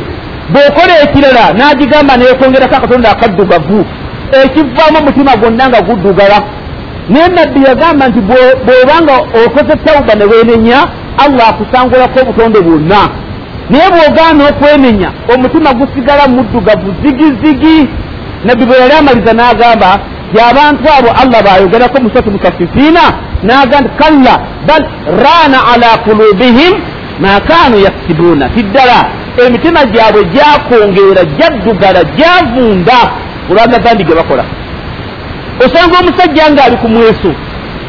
bw'okola 0.53 0.95
ekirala 1.05 1.45
n'agigamba 1.59 2.17
neekongerako 2.17 2.75
akatonda 2.77 3.11
akaddugavu 3.11 3.81
ekivaamu 4.43 4.99
omutima 4.99 5.37
gwonna 5.37 5.69
nga 5.69 5.81
guddugala. 5.87 6.39
Naye 7.09 7.29
nabbi 7.29 7.61
yagamba 7.69 8.09
nti 8.09 8.21
bw'obanga 8.29 9.15
okoze 9.45 9.75
tawuba 9.85 10.15
ne 10.15 10.25
weenenya 10.31 10.79
allah 11.25 11.49
akusangulako 11.49 12.21
obutonde 12.23 12.61
bwonna. 12.67 13.01
Naye 13.71 13.89
bw'ogaana 13.95 14.43
okwenenya 14.51 15.09
omutima 15.35 15.71
gusigala 15.79 16.29
muddugavu 16.29 16.95
zigizigi. 17.03 17.89
Nabbi 18.45 18.65
bwe 18.67 18.77
yali 18.83 18.95
amaliza 18.99 19.33
n'agamba 19.33 19.91
yabantu 20.39 20.87
abo 20.99 21.11
allah 21.23 21.43
bayogerako 21.47 22.03
musatu 22.03 22.31
mutafifiina 22.31 23.01
naga 23.43 23.81
nti 23.81 23.91
kalla 24.01 24.35
bal 24.67 24.83
raana 25.25 25.59
ala 25.75 25.99
kulubihim 26.05 26.73
ma 27.21 27.41
kanu 27.49 27.77
yaksibuuna 27.87 28.49
tiddala 28.55 28.99
emitima 29.47 29.81
gyabwe 29.85 30.23
gyakongeera 30.35 31.23
gyaddugala 31.39 32.01
gyavunda 32.17 32.99
olwamazambi 33.51 34.05
ge 34.05 34.15
bakola. 34.15 34.45
Osanga 35.65 35.97
omusajja 36.01 36.45
ng'ali 36.53 36.77
ku 36.83 36.89
mweso 36.89 37.31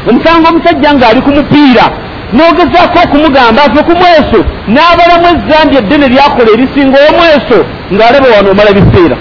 omusanga 0.08 0.48
omusajja 0.50 0.90
ng'ali 0.94 1.20
ku 1.24 1.30
mupiira 1.36 1.86
n'ogezaako 2.34 2.98
okumugamba 3.04 3.60
ave 3.66 3.80
ku 3.88 3.92
mweso 4.00 4.40
n'abalamu 4.74 5.26
ezzambi 5.34 5.74
eddene 5.80 6.06
lyakola 6.12 6.50
erisinga 6.54 6.98
omweso 7.08 7.58
ng'alaba 7.94 8.28
wano 8.34 8.48
omala 8.52 8.70
biseera 8.76 9.16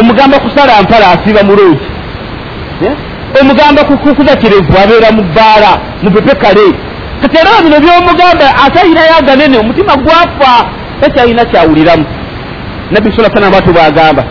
omugamba 0.00 0.36
kusala 0.44 0.82
mpala 0.82 1.06
asiiba 1.14 1.42
mulungi 1.48 1.86
omugamba 3.40 3.80
kukuza 3.84 4.36
kirevu 4.40 4.72
abeera 4.82 5.08
mu 5.16 5.22
bbaala 5.28 5.70
mu 6.02 6.08
pepekale 6.14 6.66
kati 7.20 7.36
era 7.36 7.62
bino 7.62 7.80
byomugamba 7.80 8.46
atalinayo 8.64 9.14
aganene 9.18 9.58
omutima 9.58 9.96
gwafa. 9.96 10.52
Takyalina 11.00 11.44
kyawuliramu. 11.44 12.04
Nabbi 12.90 13.12
sala 13.16 13.30
salama 13.34 13.56
batu 13.56 13.72
bagamba 13.72 14.24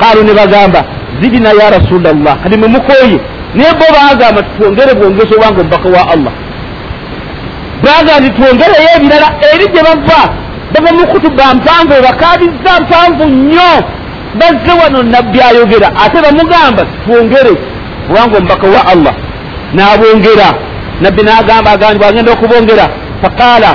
kaalu 0.00 0.22
ne 0.24 0.34
bagamba 0.34 0.84
zidina 1.20 1.48
ya 1.48 1.70
rasulllah 1.70 2.36
kati 2.42 2.56
mwe 2.58 2.68
mukoye 2.68 3.20
naye 3.54 3.72
bo 3.72 3.86
bagamba 3.96 4.42
tutwongere 4.42 4.94
bwongezi 4.94 5.34
obanga 5.34 5.60
omubaka 5.60 5.88
wa 5.88 6.10
allah. 6.14 6.32
Bagamba 7.84 8.20
nti 8.20 8.30
twongereyo 8.30 8.88
ebirala 8.96 9.28
eri 9.54 9.66
gye 9.72 9.82
bava. 9.82 10.20
Bava 10.72 10.92
mu 10.92 11.06
kutuba 11.06 11.54
mpanvu 11.54 11.92
ebakaabizza 11.98 12.72
mpanvu 12.82 13.24
nnyo. 13.24 13.72
Bazze 14.38 14.72
wano 14.82 15.02
nabbi 15.02 15.40
ayogera 15.40 15.88
ate 16.04 16.18
bamugamba 16.22 16.82
twongere 17.04 17.52
kubanga 18.06 18.36
omubaka 18.38 18.66
wa 18.66 18.86
allah. 18.92 19.14
N'abongera 19.74 20.48
nabbi 21.00 21.22
n'agamba 21.22 21.70
agandi 21.70 21.98
bwagenda 21.98 22.32
okubongera. 22.32 22.86
Faqaala 23.22 23.70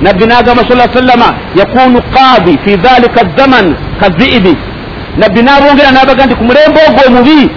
nabbi 0.00 0.24
n'agamba 0.26 0.62
sa 0.68 0.92
sallama 0.94 1.28
yakunu 1.60 1.98
qaadi 2.14 2.58
fi 2.64 2.76
dhalika 2.76 3.20
zaman 3.36 3.76
kaziibi 4.00 4.54
nabbi 5.16 5.40
n'abongera 5.42 5.90
n'abaga 5.92 6.26
nti 6.26 6.34
ku 6.34 6.44
mulembe 6.44 6.80
ogwo 6.88 7.02
omubi 7.08 7.50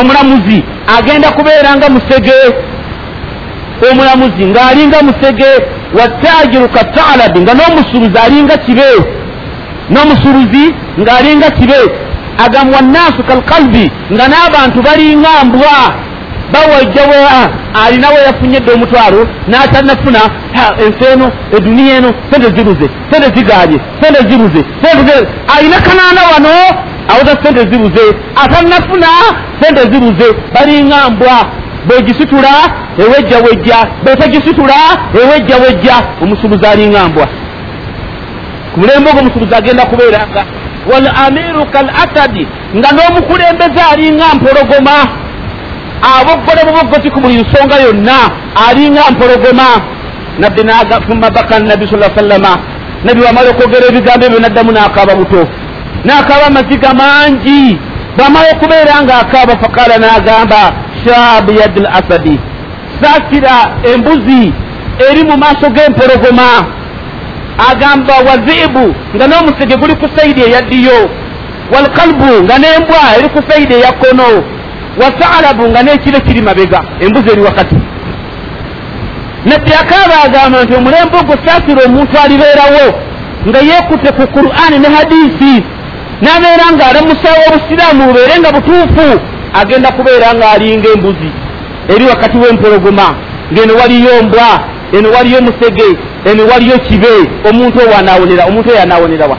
omulamuzi 0.00 0.58
agenda 0.98 1.28
kubeera 1.30 1.76
nga 1.76 1.88
musege. 1.94 2.40
Omulamuzi 3.90 4.44
ng'alinga 4.50 4.98
musege 5.02 5.50
wattajiru 5.98 6.68
katalabi 6.68 7.40
nga 7.40 7.54
n'omusuruzi 7.54 8.18
alinga 8.24 8.56
kibe. 8.56 8.90
N'omusuruzi 9.90 10.64
ng'alinga 11.00 11.50
kibe. 11.58 11.80
Agamba 12.44 12.76
wannaasu 12.76 13.22
kalkalbi 13.28 13.90
nga 14.12 14.24
n'abantu 14.28 14.78
balinga 14.86 15.32
mbwa 15.44 15.78
bawajjawe 16.52 17.16
alinawe 17.86 18.18
yafunyedde 18.26 18.72
omutwalo 18.72 19.28
n'atanafuna 19.48 20.20
ensi 20.84 21.04
eno 21.12 21.32
eduniya 21.56 21.96
eno 21.96 22.10
sente 22.30 22.48
zibuze 22.56 22.86
sente 23.10 23.28
zigaanye 23.38 23.78
sente 24.00 24.20
zibuze 24.30 24.60
alina 25.56 25.76
kanaana 25.80 26.20
wano 26.32 26.48
awuza 27.08 27.36
sente 27.42 27.60
zibuze 27.70 28.04
atanafuna 28.44 29.06
sente 29.60 29.82
zibuze 29.92 30.26
balinga 30.54 31.10
mbwa 31.10 31.46
bwegisitula 31.86 32.48
ewejja 32.98 33.38
wejja 33.38 33.76
bwetagisitula 34.04 34.74
ewejja 35.22 35.56
wejja 35.56 35.94
omusubuzi 36.22 36.66
alinga 36.66 37.08
mbwa. 37.08 37.26
Ku 38.74 38.80
mulembe 38.80 39.10
ogwo 39.10 39.20
omusubuzi 39.20 39.54
agenda 39.54 39.86
kubeeranga 39.86 40.44
wal 40.92 41.10
amiru 41.26 41.66
kal 41.66 41.90
asadi 41.90 42.46
nga 42.76 42.88
n'omukulembeze 42.92 43.82
alinga 43.92 44.24
mpologoma 44.34 44.96
aboggole 46.02 46.60
buboggoti 46.66 47.10
ku 47.10 47.20
buli 47.20 47.42
nsonga 47.42 47.76
yonna 47.86 48.18
alinga 48.68 49.10
mpologoma. 49.10 49.68
Nabbi 50.38 50.62
nafuma 50.62 51.30
baka 51.30 51.58
nabi 51.58 51.86
sa 51.88 52.10
sallama 52.14 52.58
nabi 53.04 53.20
wamala 53.22 53.50
okwogera 53.50 53.86
ebigambo 53.88 54.26
ebyo 54.26 54.40
naddamu 54.40 54.72
n'akaaba 54.72 55.14
buto 55.14 55.48
n'akaaba 56.04 56.46
amaziga 56.46 56.94
mangi. 56.94 57.78
Bwamala 58.16 58.48
okubeera 58.52 59.02
nga 59.02 59.14
akaaba 59.20 59.54
fakala 59.62 59.98
n'agamba 59.98 60.72
shaabu 61.04 61.52
yadi 61.52 61.80
l 61.80 61.86
asadi 61.86 62.40
saasira 63.00 63.54
embuzi 63.92 64.52
eri 65.10 65.22
mu 65.24 65.36
maaso 65.38 65.70
g'empologoma. 65.70 66.50
Agamba 67.70 68.14
waziibu 68.28 68.94
nga 69.14 69.26
n'omusege 69.26 69.76
guli 69.76 69.94
ku 69.96 70.06
saidi 70.16 70.40
eyaddiyo 70.42 71.10
walkalbu 71.72 72.32
nga 72.44 72.58
n'embwa 72.58 73.02
eri 73.18 73.28
ku 73.28 73.40
saidi 73.48 73.74
eya 73.74 73.92
kkono 73.92 74.57
wasaalabu 75.00 75.68
nga 75.68 75.82
n'ekire 75.82 76.20
kiri 76.20 76.42
mabega 76.42 76.80
embuzi 77.00 77.30
eri 77.32 77.40
wakati. 77.40 77.76
Nabbi 79.44 79.72
akaaba 79.80 80.16
agamba 80.24 80.64
nti 80.64 80.74
omulembe 80.74 81.16
ogwo 81.20 81.34
saasira 81.44 81.80
omuntu 81.86 82.14
alibeerawo 82.24 82.84
nga 83.48 83.58
yeekutte 83.68 84.10
ku 84.12 84.24
qur'ani 84.36 84.76
ne 84.78 84.88
hadisi 84.96 85.54
n'abeera 86.22 86.66
ng'alamusawo 86.74 87.40
obusiraamu 87.48 88.02
bubeere 88.06 88.34
nga 88.40 88.50
butuufu 88.56 89.08
agenda 89.60 89.88
kubeera 89.96 90.28
ng'alinga 90.38 90.88
embuzi 90.94 91.30
eri 91.92 92.04
wakati 92.12 92.36
w'empologoma. 92.42 93.08
Ng'eno 93.52 93.74
waliyo 93.80 94.22
mbwa 94.22 94.50
eno 94.92 95.08
waliyo 95.16 95.40
musege 95.42 95.88
eno 96.30 96.42
waliyo 96.52 96.78
kibe 96.78 97.12
omuntu 97.48 97.78
owo 97.84 97.96
anaawonera 97.98 98.44
omuntu 98.44 98.70
oyo 98.70 98.82
anaawonerawa 98.82 99.36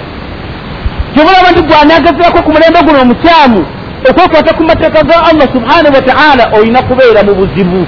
kyobulaba 1.14 1.51
nti 1.51 1.62
gwanagezerako 1.62 2.39
ku 2.43 2.51
mulembe 2.51 2.80
guno 2.86 3.01
omukyamu 3.01 3.66
okwekwata 4.09 4.53
ku 4.53 4.63
mateeka 4.63 5.03
ga 5.03 5.15
allah 5.29 5.47
subhanahu 5.55 5.95
wataala 5.95 6.43
olina 6.57 6.81
kubeera 6.81 7.23
mu 7.23 7.33
buzibu 7.35 7.87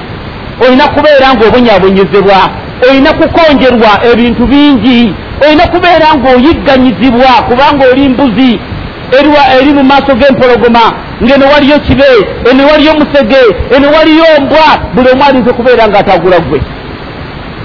olina 0.65 0.87
kubeera 0.87 1.27
ng'obonyabonyezebwa 1.33 2.39
olina 2.89 3.11
kukonjerwa 3.13 3.91
ebintu 4.11 4.43
bingi 4.47 5.13
olina 5.45 5.65
kubeera 5.67 6.07
ng'oyigganyizibwa 6.17 7.31
kubanga 7.47 7.83
oli 7.91 8.09
mbuzi 8.09 8.59
eri 9.57 9.73
mu 9.73 9.83
maaso 9.83 10.15
g'empologoma 10.19 10.85
ng'eno 11.23 11.45
waliyo 11.53 11.79
kibe 11.79 12.11
eno 12.51 12.67
waliyo 12.71 12.93
musege 12.93 13.43
eno 13.75 13.87
waliyo 13.97 14.25
mbwa 14.41 14.69
buli 14.93 15.09
omu 15.11 15.23
alinza 15.23 15.51
okubeera 15.51 15.87
ng'atagula 15.87 16.39
gwe 16.39 16.61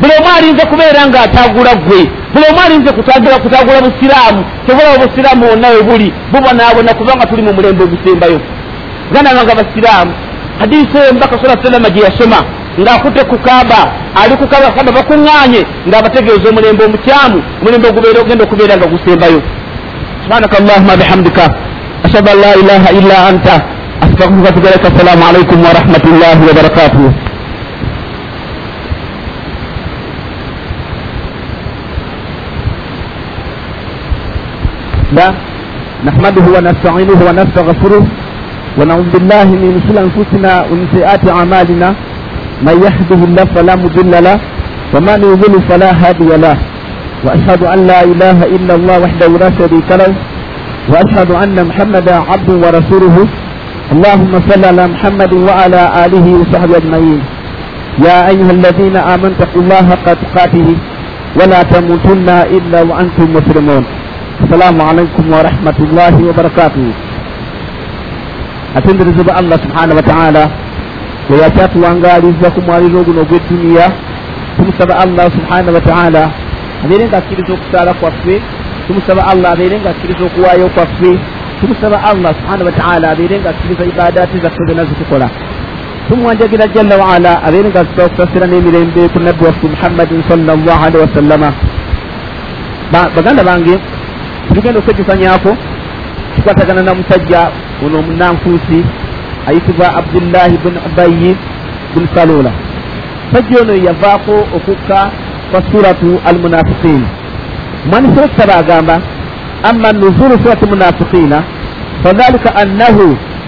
buli 0.00 0.12
omu 0.18 0.28
alinze 0.38 0.62
kubeera 0.70 1.00
ng'ataagula 1.08 1.72
ggwe 1.80 2.00
buli 2.32 2.44
omu 2.50 2.60
alinze 2.66 2.90
kutangira 2.92 3.36
kutaagula 3.44 3.78
busiraamu 3.86 4.40
tebulaba 4.66 4.94
obusiraamu 4.96 5.42
wonna 5.50 5.68
we 5.74 5.82
buli 5.88 6.08
bubonaabona 6.32 6.94
kubanga 6.98 7.26
tuli 7.26 7.42
mu 7.42 7.52
mulembe 7.56 7.82
ogusembayo. 7.84 8.40
Ganda 9.12 9.34
banga 9.36 9.54
basiraamu. 9.60 10.12
Hadisi 10.60 10.96
eyo 11.02 11.12
mubaka 11.14 11.36
sala 11.40 11.62
salama 11.62 11.88
gye 11.90 12.02
yasoma 12.08 12.40
ng'akutte 12.80 13.22
ku 13.30 13.36
kaaba 13.46 13.80
ali 14.20 14.34
ku 14.40 14.46
kaaba 14.48 14.68
kaaba 14.76 14.90
bakuŋŋaanye 14.98 15.60
ng'abategeeza 15.88 16.46
omulembe 16.50 16.82
omukyamu 16.84 17.38
omulembe 17.60 17.86
ogubeera 17.88 18.20
ogenda 18.20 18.44
okubeera 18.44 18.76
nga 18.76 18.86
gusembayo. 18.92 19.40
Subhanaka 20.22 20.56
allahuma 20.60 20.96
bihamdika 21.00 21.44
ashhadu 22.06 22.28
an 22.34 22.38
la 22.44 22.52
ilaha 22.62 22.88
illa 22.98 23.16
anta 23.30 23.54
astaghfiruka 24.04 24.48
watugalaka 24.48 24.86
assalamu 24.92 25.22
alaikum 25.28 25.58
warahmatullahi 25.64 26.42
wabarakatuhu 26.48 27.25
لا 35.12 35.34
نحمده 36.04 36.44
ونستعينه 36.54 37.18
ونستغفره 37.26 38.06
ونعوذ 38.78 39.08
بالله 39.14 39.44
من 39.44 39.80
شر 39.86 39.98
انفسنا 40.06 40.52
ومن 40.70 40.86
سيئات 40.94 41.28
اعمالنا 41.28 41.94
من 42.66 42.76
يهده 42.86 43.20
الله 43.28 43.44
فلا 43.54 43.74
مضل 43.76 44.24
له 44.24 44.38
ومن 44.94 45.18
يضلل 45.30 45.62
فلا 45.68 45.90
هادي 46.02 46.30
له. 46.36 46.56
واشهد 47.24 47.62
ان 47.64 47.86
لا 47.86 48.00
اله 48.04 48.38
الا 48.56 48.74
الله 48.74 48.96
وحده 49.04 49.28
لا 49.42 49.50
شريك 49.58 49.88
له. 49.90 50.14
واشهد 50.92 51.30
ان 51.30 51.56
محمدا 51.68 52.14
عبده 52.30 52.54
ورسوله. 52.64 53.16
اللهم 53.92 54.32
صل 54.48 54.64
على 54.64 54.86
محمد 54.86 55.32
وعلى 55.32 55.82
اله 56.04 56.26
وصحبه 56.40 56.76
اجمعين 56.76 57.20
يا 58.06 58.28
ايها 58.28 58.50
الذين 58.58 58.96
امنوا 58.96 59.34
اتقوا 59.38 59.62
الله 59.62 59.82
حق 59.90 60.06
تقاته 60.22 60.68
ولا 61.38 61.62
تموتن 61.62 62.28
الا 62.56 62.80
وانتم 62.88 63.28
مسلمون. 63.38 63.84
السلام 64.45 64.81
عليكم 64.89 65.25
ورحمة 65.35 65.77
الله 65.85 66.15
وبركاته 66.29 66.87
أتندر 68.77 69.07
زب 69.17 69.29
الله 69.39 69.57
سبحانه 69.65 69.93
وتعالى 69.99 70.43
وياتات 71.29 71.73
وانغالي 71.83 72.29
زكم 72.43 72.63
والروغن 72.69 73.17
وبالدنيا 73.21 73.87
تمسب 74.57 74.89
الله 75.03 75.25
سبحانه 75.37 75.71
وتعالى 75.77 76.23
abeere 76.83 77.05
ng'akkiriza 77.07 77.53
okusaala 77.53 77.93
kwaffe 77.93 78.35
tumusaba 78.87 79.21
allah 79.31 79.49
abeere 79.55 79.75
ng'akkiriza 79.79 80.23
okuwaayo 80.29 80.67
kwaffe 80.75 81.11
tumusaba 81.59 81.97
allah 82.11 82.31
subhana 82.39 82.63
wataala 82.69 83.05
abeere 83.13 83.35
ng'akkiriza 83.39 83.83
ibadaati 83.91 84.37
zaffe 84.43 84.61
zonna 84.67 84.85
zitukola 84.89 85.27
tumwanjagira 86.07 86.65
jalla 86.75 86.95
waala 87.03 87.31
abeere 87.47 87.69
ng'azita 87.69 88.01
okusasira 88.07 88.45
n'emirembe 88.47 89.01
ku 89.13 89.19
nabbi 89.27 89.43
waffe 89.47 89.67
muhammadin 89.73 90.19
sallallahu 90.29 90.83
alihi 90.85 91.01
wasallama 91.05 91.49
baganda 93.15 93.43
bange 93.49 93.75
tugenda 94.53 94.79
okwejjukanyako 94.79 95.57
kikwatagana 96.35 96.81
na 96.83 96.93
musajja 96.95 97.47
ono 97.85 97.99
omunanfuusi 97.99 98.85
ayitibwa 99.47 99.95
abdullahi 99.95 100.57
bun 100.63 100.75
ubayi 100.87 101.35
bun 101.93 102.07
salula 102.15 102.51
musajja 103.31 103.61
ono 103.61 103.73
yavaako 103.73 104.35
okukka 104.55 105.09
فسورة 105.51 106.03
المنافقين 106.31 107.03
من 107.91 108.03
سورة 108.15 108.29
سبع 108.39 108.57
أما 109.69 109.91
نزول 109.91 110.31
سورة 110.43 110.57
المنافقين 110.63 111.33
فذلك 112.03 112.45
أنه 112.61 112.97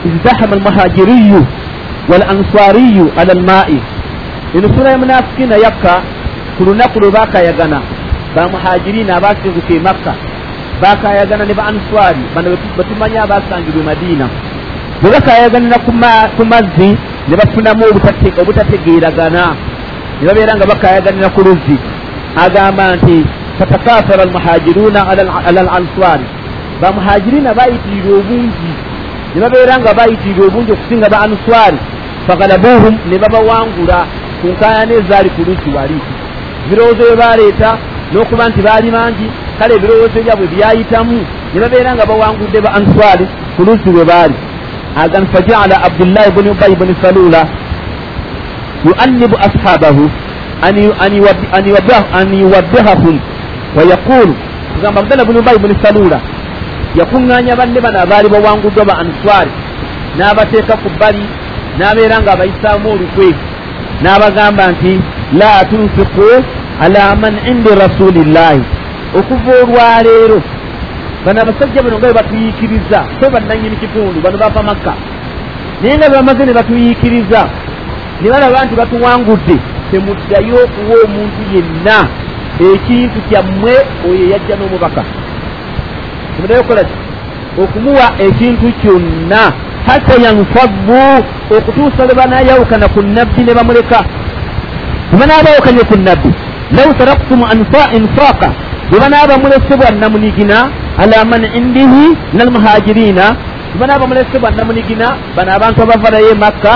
ازدحم 0.06 0.54
المهاجري 0.54 1.34
walanswariyu 2.10 3.12
ala 3.18 3.34
lmai 3.34 3.80
eno 4.56 4.70
sura 4.78 4.90
ya 4.92 4.98
munafikina 4.98 5.56
yakka 5.56 6.02
ku 6.58 6.64
lunaku 6.64 7.00
lwe 7.00 7.12
bakayagana 7.12 7.82
bamuhajirina 8.36 9.16
abasinguka 9.16 9.74
e 9.74 9.80
makka 9.80 10.14
Bakayagana 10.83 11.45
ne 11.45 11.55
ba 11.55 11.65
answari. 11.71 12.23
Bano 12.35 12.57
betumanya 12.77 13.23
abasangibwa 13.23 13.83
e 13.83 13.85
madiina 13.85 14.29
bwe 15.03 15.11
bakayaganira 15.11 15.79
ku 16.37 16.45
mazzi 16.45 16.91
ne 17.29 17.35
bafunamu 17.37 17.85
obutategeeragana 18.41 19.45
ne 20.21 20.27
babeera 20.27 20.57
nga 20.57 20.67
bakayaganira 20.67 21.29
ku 21.31 21.41
luzzi 21.47 21.77
agamba 22.45 22.97
nti 22.97 23.25
fatakafara 23.59 24.23
almuhajiruna 24.23 25.01
ala 25.47 25.63
lanswari 25.63 26.27
bamuhajirina 26.81 27.55
bayitirira 27.55 28.11
obungi. 28.19 28.73
Ne 29.35 29.41
babeera 29.41 29.79
nga 29.79 29.95
bayitirira 29.95 30.47
obungi 30.47 30.73
okusinga 30.73 31.09
ba 31.09 31.19
answari. 31.27 31.79
Fagalabuhum 32.27 32.95
ne 33.09 33.17
babawangula 33.19 33.99
ku 34.41 34.47
nkayana 34.53 34.93
ezaali 34.95 35.31
ku 35.31 35.41
luzzi 35.47 35.71
wali. 35.77 35.99
Ebirowoozo 36.67 37.03
bye 37.07 37.17
baleeta 37.23 37.71
n'okuba 38.13 38.49
nti 38.49 38.61
baali 38.67 38.91
bangi 38.91 39.27
kale 39.59 39.75
ebirowoozo 39.75 40.19
byabwe 40.25 40.47
byayitamu 40.55 41.19
ne 41.55 41.59
babeera 41.61 41.95
nga 41.95 42.07
bawangudde 42.11 42.59
ba 42.61 42.71
answari 42.79 43.27
ku 43.57 43.61
luzzi 43.67 43.91
bwe 43.95 44.05
baali. 44.05 44.35
Agan 44.97 45.27
fajaala 45.33 45.77
abdullahi 45.87 46.31
bni 46.37 46.51
ubayi 46.51 46.75
bni 46.77 46.95
salula 47.03 47.43
yuannibu 48.87 49.37
ashabahu 49.47 50.11
an 50.63 52.35
yuwaddihahum 52.35 53.17
wayaqulu 53.77 54.35
kugamba 54.75 55.01
abdallah 55.01 55.27
bni 55.27 55.39
ubayi 55.39 55.59
bni 55.59 55.75
salula 55.83 56.19
yakuŋŋaanya 56.99 57.57
banne 57.57 57.81
bano 57.81 57.99
abaali 58.01 58.29
bawanguddwa 58.29 58.85
ba 58.85 58.95
answari 59.03 59.51
n'abateeka 60.19 60.75
ku 60.83 60.89
bbali 60.97 61.23
n'abeera 61.79 62.17
nga 62.23 62.33
abayisaamu 62.33 62.87
olukwe 62.95 63.29
n'abagamba 64.03 64.65
nti 64.73 64.93
la 65.39 65.65
tunfiku 65.71 66.31
ala 66.81 67.15
man 67.23 67.35
indi 67.51 67.71
rasulillahi 67.85 68.63
okuva 69.15 69.53
olwaleero 69.63 70.43
bano 71.25 71.41
abasajja 71.41 71.83
bano 71.83 71.99
nga 71.99 72.07
bwe 72.07 72.19
batuyiikiriza 72.21 72.99
so 73.21 73.31
bannanyini 73.31 73.77
kitundu 73.77 74.21
bano 74.21 74.39
bava 74.39 74.63
makka. 74.63 74.95
Naye 75.83 75.97
nga 75.97 76.09
bebamaze 76.09 76.45
ne 76.45 76.53
batuyiikiriza 76.53 77.41
ne 78.21 78.31
balaba 78.31 78.65
nti 78.65 78.75
batuwangudde 78.77 79.57
temuddayo 79.91 80.57
okuwa 80.65 80.95
omuntu 81.05 81.41
yenna 81.53 81.99
ekintu 82.71 83.19
kyammwe 83.29 83.75
oyo 84.09 84.25
yajja 84.33 84.57
n'omubaka. 84.57 85.03
Temuddayo 86.35 86.61
okukola 86.61 86.85
ki? 86.85 86.97
Okumuwa 87.63 88.07
ekintu 88.27 88.67
kyonna 88.81 89.43
hatta 89.87 90.15
yanfaddu 90.25 91.03
okutuusa 91.57 92.05
lwe 92.05 92.15
banayawukana 92.15 92.89
ku 92.89 93.01
nabbi 93.03 93.43
ne 93.45 93.55
bamuleka. 93.55 94.01
Bwe 95.11 95.19
banaabawukanye 95.21 95.83
ku 95.89 95.97
nabbi 95.97 96.31
law 96.77 96.89
taraktum 96.99 97.41
infaaqa 97.99 98.68
bwe 98.91 99.01
banaaba 99.01 99.39
mulese 99.39 99.77
bwannamunigina 99.77 100.59
ala 100.99 101.25
man 101.25 101.43
indihi 101.45 102.17
nalmuhajirina 102.33 103.25
bwe 103.71 103.79
banaaba 103.81 104.07
mulese 104.07 104.39
bwannamunigina 104.39 105.07
bano 105.37 105.51
abantu 105.53 105.83
abavalayo 105.83 106.35
makka 106.35 106.73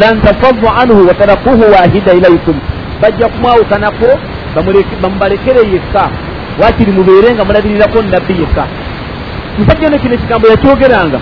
lan 0.00 0.20
tafaddu 0.22 0.66
anhu 0.80 1.06
watarakuhu 1.08 1.64
wahida 1.72 2.12
ilaikum 2.12 2.56
bajja 3.02 3.28
kumwawukanako 3.28 4.08
bamubalekere 5.02 5.60
yekka. 5.72 6.10
Wakiri 6.62 6.92
mubeere 6.92 7.34
nga 7.34 7.44
mulabirirako 7.44 8.02
nabbi 8.02 8.40
yekka. 8.40 8.64
Musajja 9.58 9.86
ono 9.86 9.98
kino 9.98 10.14
ekigambo 10.14 10.48
yakyogeranga 10.48 11.18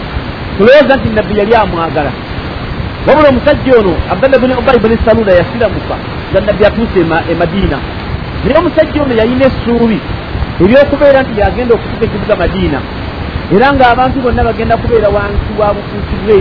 tulowooza 0.56 0.96
nti 0.96 1.08
nabbi 1.08 1.38
yali 1.38 1.54
amwagala. 1.54 2.12
Wabula 3.06 3.28
omusajja 3.28 3.72
ono 3.78 3.94
abdallah 4.12 4.40
bni 4.40 4.54
ubayi 4.54 4.78
bni 4.78 4.98
salula 5.04 5.32
yasiramuka 5.32 5.96
nga 6.30 6.40
nabbi 6.40 6.64
atuuse 6.66 7.00
e 7.30 7.34
madiina 7.34 7.78
naye 8.44 8.58
omusajja 8.58 9.02
ono 9.02 9.14
yalina 9.20 9.44
essuubi 9.46 9.98
ebyokubeera 10.62 11.22
nti 11.22 11.40
yagenda 11.40 11.74
okutuka 11.74 12.04
ekibuga 12.04 12.36
madiina. 12.36 12.78
Era 13.54 13.66
ng'abantu 13.72 14.20
bonna 14.24 14.44
bagenda 14.44 14.76
kubeera 14.76 15.08
wansi 15.16 15.52
wa 15.58 15.74
bufuusi 15.74 16.16
bwe 16.24 16.38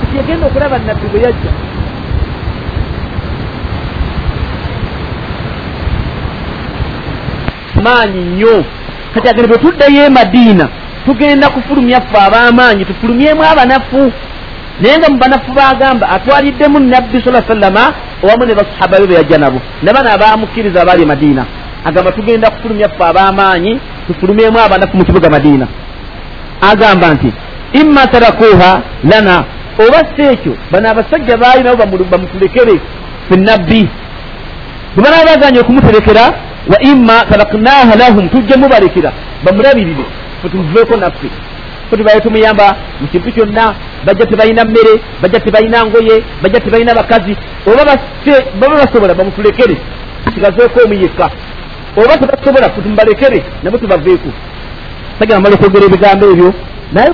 kati 0.00 0.16
yagenda 0.16 0.46
okulaba 0.46 0.78
nabbi 0.78 1.06
bwe 1.12 1.20
yajja. 1.24 1.52
Maanyi 7.84 8.20
nnyo. 8.24 8.64
Kati 9.14 9.28
agende 9.28 9.48
bwe 9.48 9.58
tuddeyo 9.58 10.04
e 10.06 10.10
madiina 10.10 10.68
tugenda 11.04 11.50
kufulumya 11.50 12.00
ffe 12.00 12.18
ab'amaanyi 12.26 12.84
tufulumyemu 12.84 13.42
abanafu. 13.44 14.12
Naye 14.80 14.98
nga 14.98 15.08
mu 15.10 15.18
banafu 15.18 15.52
bagamba 15.52 16.08
atwaliddemu 16.08 16.80
nabbi 16.80 17.22
saa 17.24 17.42
sallama 17.48 17.94
owamu 18.24 18.44
ne 18.46 18.54
basahaba 18.54 18.98
be 19.00 19.06
beyajja 19.06 19.38
nabo. 19.38 19.60
Nabano 19.82 20.10
abamukkiriza 20.10 20.82
abaali 20.82 21.06
madiina 21.06 21.44
agamba 21.84 22.12
tugenda 22.12 22.50
kufulumya 22.50 22.88
ffe 22.88 23.04
ab'amaanyi 23.04 23.80
tufulumyemu 24.06 24.58
abanafu 24.58 24.96
mu 24.96 25.04
kibuga 25.04 25.30
madiina 25.30 25.66
agamba 26.70 27.14
nti 27.14 27.32
imma 27.80 28.06
tarakuha 28.06 28.70
lana 29.10 29.44
oba 29.78 29.98
si 30.16 30.22
ekyo 30.22 30.52
bano 30.70 30.90
abasajja 30.90 31.36
baali 31.36 31.62
nabo 31.62 31.86
bamutulekere 32.10 32.80
fe 33.28 33.36
nabbi. 33.36 33.88
Bwe 34.94 35.02
banaaba 35.04 35.24
baganye 35.30 35.60
okumuterekera 35.60 36.24
wa 36.72 36.78
imma 36.80 37.24
taraknaha 37.30 37.96
lahum 37.96 38.28
tujje 38.28 38.56
mubalekera 38.56 39.12
bamulabirire 39.44 40.04
fe 40.42 40.48
tumuveeko 40.48 40.96
naffe 40.96 41.28
fe 41.90 41.96
tubaye 41.96 42.20
tumuyamba 42.20 42.76
mu 43.00 43.06
kintu 43.08 43.32
kyonna 43.32 43.74
bajja 44.06 44.26
tebalina 44.26 44.64
mmere 44.64 44.94
bajja 45.22 45.40
tebalina 45.40 45.84
ngoye 45.86 46.22
bajja 46.42 46.60
tebalina 46.60 46.94
bakazi 46.94 47.36
oba 47.66 47.84
baba 48.60 48.76
basobola 48.76 49.14
bamutulekere 49.14 49.76
kigazeeko 50.34 50.80
omu 50.84 50.94
yekka 50.94 51.30
oba 51.96 52.18
tebasobola 52.18 52.68
tumubalekere 52.68 53.42
nabo 53.62 53.78
tubaveeko 53.78 54.30
sagera 55.18 55.40
mala 55.40 55.54
okwogera 55.54 55.86
ebigambo 55.86 56.24
ebyo. 56.32 56.54
Naye 56.92 57.12